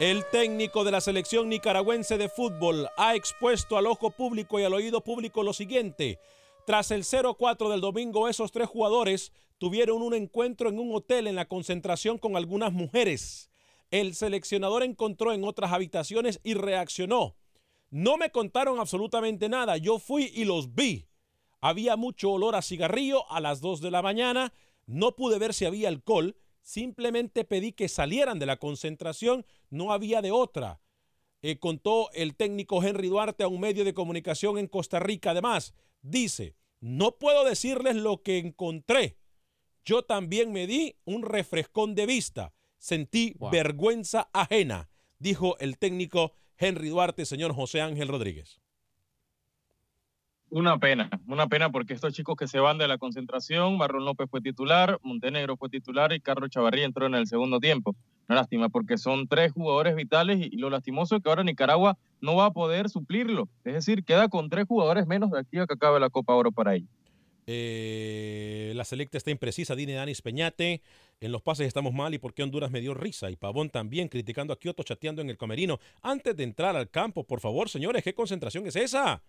El 0.00 0.24
técnico 0.24 0.82
de 0.82 0.92
la 0.92 1.02
selección 1.02 1.50
nicaragüense 1.50 2.16
de 2.16 2.30
fútbol 2.30 2.88
ha 2.96 3.14
expuesto 3.14 3.76
al 3.76 3.86
ojo 3.86 4.10
público 4.10 4.58
y 4.58 4.62
al 4.62 4.72
oído 4.72 5.04
público 5.04 5.42
lo 5.42 5.52
siguiente. 5.52 6.18
Tras 6.66 6.90
el 6.90 7.04
0-4 7.04 7.68
del 7.70 7.82
domingo, 7.82 8.26
esos 8.26 8.50
tres 8.50 8.66
jugadores 8.66 9.30
tuvieron 9.58 10.00
un 10.00 10.14
encuentro 10.14 10.70
en 10.70 10.78
un 10.78 10.96
hotel 10.96 11.26
en 11.26 11.34
la 11.34 11.48
concentración 11.48 12.16
con 12.16 12.34
algunas 12.34 12.72
mujeres. 12.72 13.50
El 13.90 14.14
seleccionador 14.14 14.84
encontró 14.84 15.34
en 15.34 15.44
otras 15.44 15.70
habitaciones 15.70 16.40
y 16.44 16.54
reaccionó. 16.54 17.36
No 17.90 18.16
me 18.16 18.30
contaron 18.30 18.80
absolutamente 18.80 19.50
nada, 19.50 19.76
yo 19.76 19.98
fui 19.98 20.32
y 20.34 20.46
los 20.46 20.74
vi. 20.74 21.08
Había 21.60 21.96
mucho 21.96 22.30
olor 22.30 22.56
a 22.56 22.62
cigarrillo 22.62 23.30
a 23.30 23.38
las 23.40 23.60
2 23.60 23.82
de 23.82 23.90
la 23.90 24.00
mañana, 24.00 24.54
no 24.86 25.14
pude 25.14 25.38
ver 25.38 25.52
si 25.52 25.66
había 25.66 25.88
alcohol, 25.88 26.38
Simplemente 26.62 27.44
pedí 27.44 27.72
que 27.72 27.88
salieran 27.88 28.38
de 28.38 28.46
la 28.46 28.58
concentración, 28.58 29.46
no 29.70 29.92
había 29.92 30.22
de 30.22 30.30
otra. 30.30 30.80
Eh, 31.42 31.58
contó 31.58 32.10
el 32.12 32.36
técnico 32.36 32.82
Henry 32.82 33.08
Duarte 33.08 33.44
a 33.44 33.48
un 33.48 33.60
medio 33.60 33.84
de 33.84 33.94
comunicación 33.94 34.58
en 34.58 34.66
Costa 34.66 34.98
Rica. 34.98 35.30
Además, 35.30 35.74
dice, 36.02 36.54
no 36.80 37.16
puedo 37.18 37.44
decirles 37.44 37.96
lo 37.96 38.22
que 38.22 38.38
encontré. 38.38 39.16
Yo 39.84 40.02
también 40.02 40.52
me 40.52 40.66
di 40.66 40.96
un 41.04 41.22
refrescón 41.22 41.94
de 41.94 42.06
vista. 42.06 42.54
Sentí 42.78 43.34
vergüenza 43.50 44.30
ajena, 44.32 44.90
dijo 45.18 45.58
el 45.58 45.78
técnico 45.78 46.32
Henry 46.56 46.88
Duarte, 46.88 47.26
señor 47.26 47.54
José 47.54 47.80
Ángel 47.80 48.08
Rodríguez. 48.08 48.60
Una 50.52 50.78
pena, 50.78 51.08
una 51.28 51.46
pena 51.46 51.70
porque 51.70 51.94
estos 51.94 52.12
chicos 52.12 52.36
que 52.36 52.48
se 52.48 52.58
van 52.58 52.76
de 52.76 52.88
la 52.88 52.98
concentración, 52.98 53.78
Marrón 53.78 54.04
López 54.04 54.28
fue 54.28 54.40
titular, 54.40 54.98
Montenegro 55.00 55.56
fue 55.56 55.68
titular 55.68 56.12
y 56.12 56.18
Carlos 56.18 56.50
Chavarría 56.50 56.84
entró 56.84 57.06
en 57.06 57.14
el 57.14 57.28
segundo 57.28 57.60
tiempo. 57.60 57.94
Una 58.28 58.40
lástima 58.40 58.68
porque 58.68 58.98
son 58.98 59.28
tres 59.28 59.52
jugadores 59.52 59.94
vitales 59.94 60.40
y, 60.40 60.56
lo 60.56 60.68
lastimoso 60.68 61.14
es 61.14 61.22
que 61.22 61.28
ahora 61.28 61.44
Nicaragua 61.44 61.96
no 62.20 62.34
va 62.34 62.46
a 62.46 62.50
poder 62.52 62.88
suplirlo. 62.88 63.48
Es 63.64 63.74
decir, 63.74 64.04
queda 64.04 64.28
con 64.28 64.50
tres 64.50 64.66
jugadores 64.66 65.06
menos 65.06 65.30
de 65.30 65.38
aquí 65.38 65.50
que 65.52 65.62
acabe 65.72 66.00
la 66.00 66.10
Copa 66.10 66.34
Oro 66.34 66.50
para 66.50 66.72
ahí. 66.72 66.84
Eh, 67.46 68.72
la 68.74 68.84
selecta 68.84 69.18
está 69.18 69.30
imprecisa, 69.30 69.76
Dine 69.76 69.94
Danis 69.94 70.20
Peñate. 70.20 70.82
En 71.20 71.30
los 71.30 71.42
pases 71.42 71.68
estamos 71.68 71.92
mal 71.92 72.12
y 72.12 72.18
por 72.18 72.34
qué 72.34 72.42
Honduras 72.42 72.72
me 72.72 72.80
dio 72.80 72.92
risa. 72.92 73.30
Y 73.30 73.36
Pavón 73.36 73.70
también 73.70 74.08
criticando 74.08 74.52
a 74.52 74.58
Kioto 74.58 74.82
chateando 74.82 75.22
en 75.22 75.30
el 75.30 75.38
camerino. 75.38 75.78
Antes 76.02 76.36
de 76.36 76.42
entrar 76.42 76.74
al 76.74 76.90
campo, 76.90 77.22
por 77.22 77.38
favor, 77.38 77.68
señores, 77.68 78.02
¿qué 78.02 78.14
concentración 78.14 78.66
es 78.66 78.74
esa? 78.74 79.22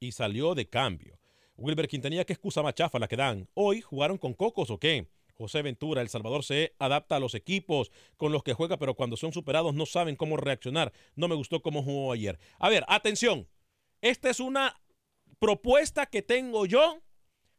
Y 0.00 0.12
salió 0.12 0.54
de 0.54 0.68
cambio. 0.68 1.18
Wilber 1.56 1.88
Quintanilla, 1.88 2.24
¿qué 2.24 2.34
excusa 2.34 2.62
más 2.62 2.74
chafa 2.74 2.98
la 2.98 3.08
que 3.08 3.16
dan? 3.16 3.48
Hoy 3.54 3.80
jugaron 3.80 4.18
con 4.18 4.34
Cocos 4.34 4.70
o 4.70 4.78
qué? 4.78 5.08
José 5.34 5.62
Ventura, 5.62 6.02
El 6.02 6.08
Salvador 6.08 6.44
se 6.44 6.74
adapta 6.78 7.16
a 7.16 7.20
los 7.20 7.34
equipos 7.34 7.92
con 8.16 8.32
los 8.32 8.42
que 8.42 8.54
juega, 8.54 8.76
pero 8.76 8.94
cuando 8.94 9.16
son 9.16 9.32
superados 9.32 9.74
no 9.74 9.86
saben 9.86 10.16
cómo 10.16 10.36
reaccionar. 10.36 10.92
No 11.14 11.28
me 11.28 11.36
gustó 11.36 11.62
cómo 11.62 11.82
jugó 11.82 12.12
ayer. 12.12 12.38
A 12.58 12.68
ver, 12.68 12.84
atención. 12.88 13.48
Esta 14.00 14.30
es 14.30 14.40
una 14.40 14.80
propuesta 15.38 16.06
que 16.06 16.22
tengo 16.22 16.66
yo, 16.66 17.00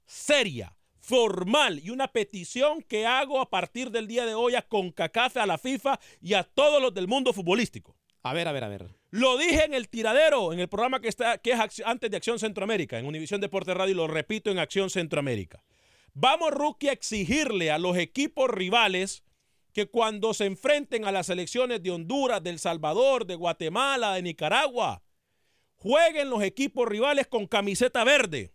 seria, 0.05 0.75
formal 0.99 1.79
y 1.79 1.89
una 1.89 2.09
petición 2.09 2.83
que 2.83 3.05
hago 3.05 3.39
a 3.39 3.49
partir 3.49 3.91
del 3.91 4.07
día 4.07 4.25
de 4.25 4.35
hoy 4.35 4.55
a 4.55 4.61
CONCACAF, 4.61 5.37
a 5.37 5.45
la 5.45 5.57
FIFA 5.57 5.99
y 6.21 6.33
a 6.33 6.43
todos 6.43 6.81
los 6.81 6.93
del 6.93 7.07
mundo 7.07 7.31
futbolístico. 7.33 7.95
A 8.23 8.33
ver, 8.33 8.47
a 8.47 8.51
ver, 8.51 8.63
a 8.65 8.67
ver. 8.67 8.98
Lo 9.11 9.37
dije 9.37 9.65
en 9.65 9.73
el 9.73 9.89
tiradero, 9.89 10.53
en 10.53 10.59
el 10.59 10.69
programa 10.69 10.99
que, 11.01 11.07
está, 11.07 11.39
que 11.39 11.51
es 11.51 11.81
antes 11.83 12.11
de 12.11 12.17
Acción 12.17 12.37
Centroamérica, 12.37 12.99
en 12.99 13.07
Univisión 13.07 13.41
Deporte 13.41 13.73
Radio, 13.73 13.93
y 13.93 13.97
lo 13.97 14.07
repito 14.07 14.51
en 14.51 14.59
Acción 14.59 14.89
Centroamérica. 14.89 15.63
Vamos, 16.13 16.51
Rookie, 16.51 16.89
a 16.89 16.91
exigirle 16.91 17.71
a 17.71 17.79
los 17.79 17.97
equipos 17.97 18.49
rivales 18.49 19.23
que 19.73 19.87
cuando 19.87 20.33
se 20.33 20.45
enfrenten 20.45 21.05
a 21.05 21.11
las 21.11 21.27
selecciones 21.27 21.81
de 21.81 21.91
Honduras, 21.91 22.43
de 22.43 22.51
El 22.51 22.59
Salvador, 22.59 23.25
de 23.25 23.35
Guatemala, 23.35 24.13
de 24.13 24.21
Nicaragua, 24.21 25.01
jueguen 25.75 26.29
los 26.29 26.43
equipos 26.43 26.87
rivales 26.87 27.27
con 27.27 27.47
camiseta 27.47 28.03
verde 28.03 28.51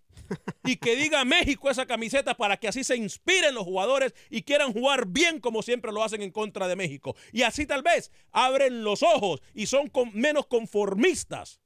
y 0.64 0.76
que 0.76 0.96
diga 0.96 1.24
México 1.24 1.70
esa 1.70 1.86
camiseta 1.86 2.34
para 2.34 2.56
que 2.56 2.68
así 2.68 2.82
se 2.84 2.96
inspiren 2.96 3.54
los 3.54 3.64
jugadores 3.64 4.14
y 4.30 4.42
quieran 4.42 4.72
jugar 4.72 5.06
bien 5.06 5.38
como 5.38 5.62
siempre 5.62 5.92
lo 5.92 6.02
hacen 6.02 6.22
en 6.22 6.30
contra 6.30 6.66
de 6.66 6.74
México. 6.74 7.14
Y 7.32 7.42
así 7.42 7.66
tal 7.66 7.82
vez 7.82 8.10
abren 8.32 8.82
los 8.82 9.02
ojos 9.02 9.42
y 9.54 9.66
son 9.66 9.92
menos 10.14 10.46
conformistas 10.46 11.60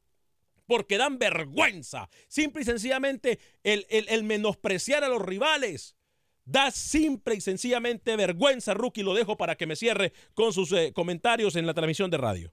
porque 0.66 0.99
dan 0.99 1.18
vergüenza. 1.18 2.09
Simple 2.26 2.62
y 2.62 2.64
sencillamente 2.64 3.38
el, 3.62 4.24
menospreciar 4.24 5.05
a 5.05 5.09
los 5.09 5.22
rivales. 5.22 5.96
Da 6.44 6.70
simple 6.70 7.34
y 7.34 7.40
sencillamente 7.40 8.16
vergüenza, 8.16 8.74
Rookie. 8.74 9.03
Lo 9.03 9.14
dejo 9.14 9.36
para 9.36 9.55
que 9.55 9.66
me 9.66 9.76
cierre 9.76 10.12
con 10.34 10.53
sus 10.53 10.72
eh, 10.72 10.92
comentarios 10.94 11.57
en 11.57 11.66
la 11.66 11.74
transmisión 11.74 12.11
de 12.11 12.16
radio. 12.16 12.53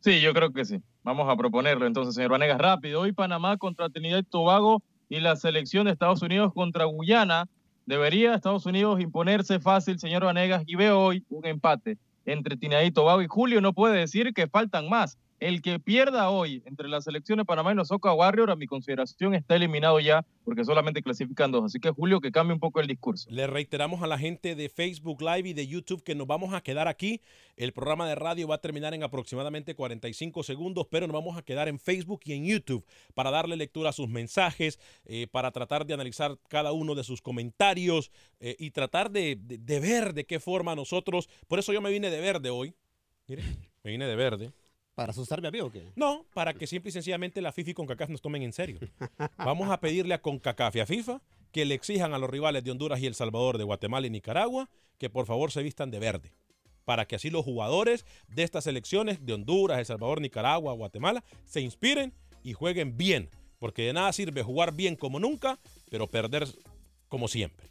Sí, 0.00 0.20
yo 0.20 0.32
creo 0.32 0.52
que 0.52 0.64
sí. 0.64 0.82
Vamos 1.02 1.28
a 1.28 1.36
proponerlo 1.36 1.86
entonces, 1.86 2.14
señor 2.14 2.30
Vanegas. 2.30 2.58
Rápido. 2.58 3.02
Hoy 3.02 3.12
Panamá 3.12 3.56
contra 3.58 3.88
Trinidad 3.88 4.18
y 4.18 4.24
Tobago 4.24 4.82
y 5.12 5.20
la 5.20 5.36
selección 5.36 5.84
de 5.84 5.92
Estados 5.92 6.22
Unidos 6.22 6.54
contra 6.54 6.86
Guyana. 6.86 7.46
Debería 7.84 8.34
Estados 8.34 8.64
Unidos 8.64 8.98
imponerse 8.98 9.60
fácil, 9.60 9.98
señor 9.98 10.24
Vanegas, 10.24 10.62
y 10.66 10.74
veo 10.74 10.98
hoy 10.98 11.22
un 11.28 11.44
empate 11.44 11.98
entre 12.24 12.56
Trinidad 12.56 12.80
y. 12.80 13.22
Y 13.22 13.26
Julio 13.28 13.60
no 13.60 13.74
puede 13.74 13.98
decir 13.98 14.32
que 14.32 14.48
faltan 14.48 14.88
más. 14.88 15.18
El 15.42 15.60
que 15.60 15.80
pierda 15.80 16.30
hoy 16.30 16.62
entre 16.66 16.88
las 16.88 17.02
selecciones 17.04 17.44
Panamá 17.46 17.72
y 17.72 17.84
Soca 17.84 18.12
Warrior, 18.12 18.52
a 18.52 18.56
mi 18.56 18.68
consideración, 18.68 19.34
está 19.34 19.56
eliminado 19.56 19.98
ya 19.98 20.24
porque 20.44 20.64
solamente 20.64 21.02
clasifican 21.02 21.50
dos. 21.50 21.64
Así 21.64 21.80
que 21.80 21.90
Julio, 21.90 22.20
que 22.20 22.30
cambie 22.30 22.54
un 22.54 22.60
poco 22.60 22.80
el 22.80 22.86
discurso. 22.86 23.28
Le 23.28 23.48
reiteramos 23.48 24.02
a 24.02 24.06
la 24.06 24.18
gente 24.18 24.54
de 24.54 24.68
Facebook 24.68 25.20
Live 25.20 25.48
y 25.48 25.52
de 25.52 25.66
YouTube 25.66 26.04
que 26.04 26.14
nos 26.14 26.28
vamos 26.28 26.54
a 26.54 26.60
quedar 26.60 26.86
aquí. 26.86 27.20
El 27.56 27.72
programa 27.72 28.08
de 28.08 28.14
radio 28.14 28.46
va 28.46 28.56
a 28.56 28.60
terminar 28.60 28.94
en 28.94 29.02
aproximadamente 29.02 29.74
45 29.74 30.44
segundos, 30.44 30.86
pero 30.88 31.08
nos 31.08 31.14
vamos 31.14 31.36
a 31.36 31.42
quedar 31.42 31.66
en 31.66 31.80
Facebook 31.80 32.20
y 32.24 32.34
en 32.34 32.44
YouTube 32.44 32.86
para 33.14 33.32
darle 33.32 33.56
lectura 33.56 33.90
a 33.90 33.92
sus 33.92 34.08
mensajes, 34.08 34.78
eh, 35.04 35.26
para 35.26 35.50
tratar 35.50 35.86
de 35.86 35.94
analizar 35.94 36.38
cada 36.48 36.70
uno 36.70 36.94
de 36.94 37.02
sus 37.02 37.20
comentarios 37.20 38.12
eh, 38.38 38.54
y 38.60 38.70
tratar 38.70 39.10
de, 39.10 39.36
de 39.40 39.80
ver 39.80 40.14
de 40.14 40.24
qué 40.24 40.38
forma 40.38 40.76
nosotros. 40.76 41.28
Por 41.48 41.58
eso 41.58 41.72
yo 41.72 41.80
me 41.80 41.90
vine 41.90 42.10
de 42.10 42.20
verde 42.20 42.50
hoy. 42.50 42.74
Mire, 43.26 43.42
me 43.82 43.90
vine 43.90 44.06
de 44.06 44.16
verde. 44.16 44.52
¿Para 44.94 45.12
asustarme 45.12 45.48
a 45.48 45.50
mí 45.50 45.60
o 45.60 45.70
qué? 45.70 45.90
No, 45.96 46.26
para 46.34 46.52
que 46.52 46.66
simple 46.66 46.90
y 46.90 46.92
sencillamente 46.92 47.40
la 47.40 47.52
FIFA 47.52 47.70
y 47.70 47.74
CONCACAF 47.74 48.10
nos 48.10 48.20
tomen 48.20 48.42
en 48.42 48.52
serio. 48.52 48.78
Vamos 49.38 49.70
a 49.70 49.80
pedirle 49.80 50.14
a 50.14 50.20
CONCACAF 50.20 50.76
y 50.76 50.80
a 50.80 50.86
FIFA 50.86 51.22
que 51.50 51.64
le 51.64 51.74
exijan 51.74 52.12
a 52.12 52.18
los 52.18 52.28
rivales 52.28 52.62
de 52.62 52.70
Honduras 52.70 53.00
y 53.00 53.06
El 53.06 53.14
Salvador, 53.14 53.58
de 53.58 53.64
Guatemala 53.64 54.06
y 54.06 54.10
Nicaragua, 54.10 54.68
que 54.98 55.08
por 55.08 55.26
favor 55.26 55.50
se 55.50 55.62
vistan 55.62 55.90
de 55.90 55.98
verde. 55.98 56.34
Para 56.84 57.06
que 57.06 57.16
así 57.16 57.30
los 57.30 57.44
jugadores 57.44 58.04
de 58.28 58.42
estas 58.42 58.64
selecciones 58.64 59.24
de 59.24 59.32
Honduras, 59.32 59.78
El 59.78 59.86
Salvador, 59.86 60.20
Nicaragua, 60.20 60.74
Guatemala, 60.74 61.24
se 61.44 61.60
inspiren 61.60 62.12
y 62.42 62.52
jueguen 62.52 62.96
bien. 62.96 63.30
Porque 63.58 63.82
de 63.82 63.92
nada 63.92 64.12
sirve 64.12 64.42
jugar 64.42 64.74
bien 64.74 64.96
como 64.96 65.20
nunca, 65.20 65.58
pero 65.90 66.10
perder 66.10 66.48
como 67.08 67.28
siempre. 67.28 67.70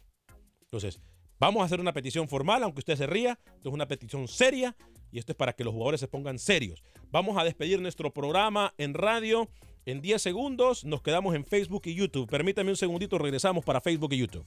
Entonces, 0.62 1.00
vamos 1.42 1.60
a 1.60 1.64
hacer 1.64 1.80
una 1.80 1.92
petición 1.92 2.28
formal, 2.28 2.62
aunque 2.62 2.78
usted 2.78 2.94
se 2.94 3.06
ría. 3.08 3.36
Esto 3.56 3.68
es 3.68 3.74
una 3.74 3.88
petición 3.88 4.28
seria 4.28 4.76
y 5.10 5.18
esto 5.18 5.32
es 5.32 5.36
para 5.36 5.52
que 5.52 5.64
los 5.64 5.72
jugadores 5.72 5.98
se 5.98 6.06
pongan 6.06 6.38
serios. 6.38 6.84
Vamos 7.10 7.36
a 7.36 7.42
despedir 7.42 7.80
nuestro 7.80 8.12
programa 8.14 8.74
en 8.78 8.94
radio 8.94 9.48
en 9.84 10.00
10 10.00 10.22
segundos. 10.22 10.84
Nos 10.84 11.02
quedamos 11.02 11.34
en 11.34 11.44
Facebook 11.44 11.82
y 11.86 11.94
YouTube. 11.94 12.30
Permítame 12.30 12.70
un 12.70 12.76
segundito, 12.76 13.18
regresamos 13.18 13.64
para 13.64 13.80
Facebook 13.80 14.12
y 14.12 14.18
YouTube. 14.18 14.46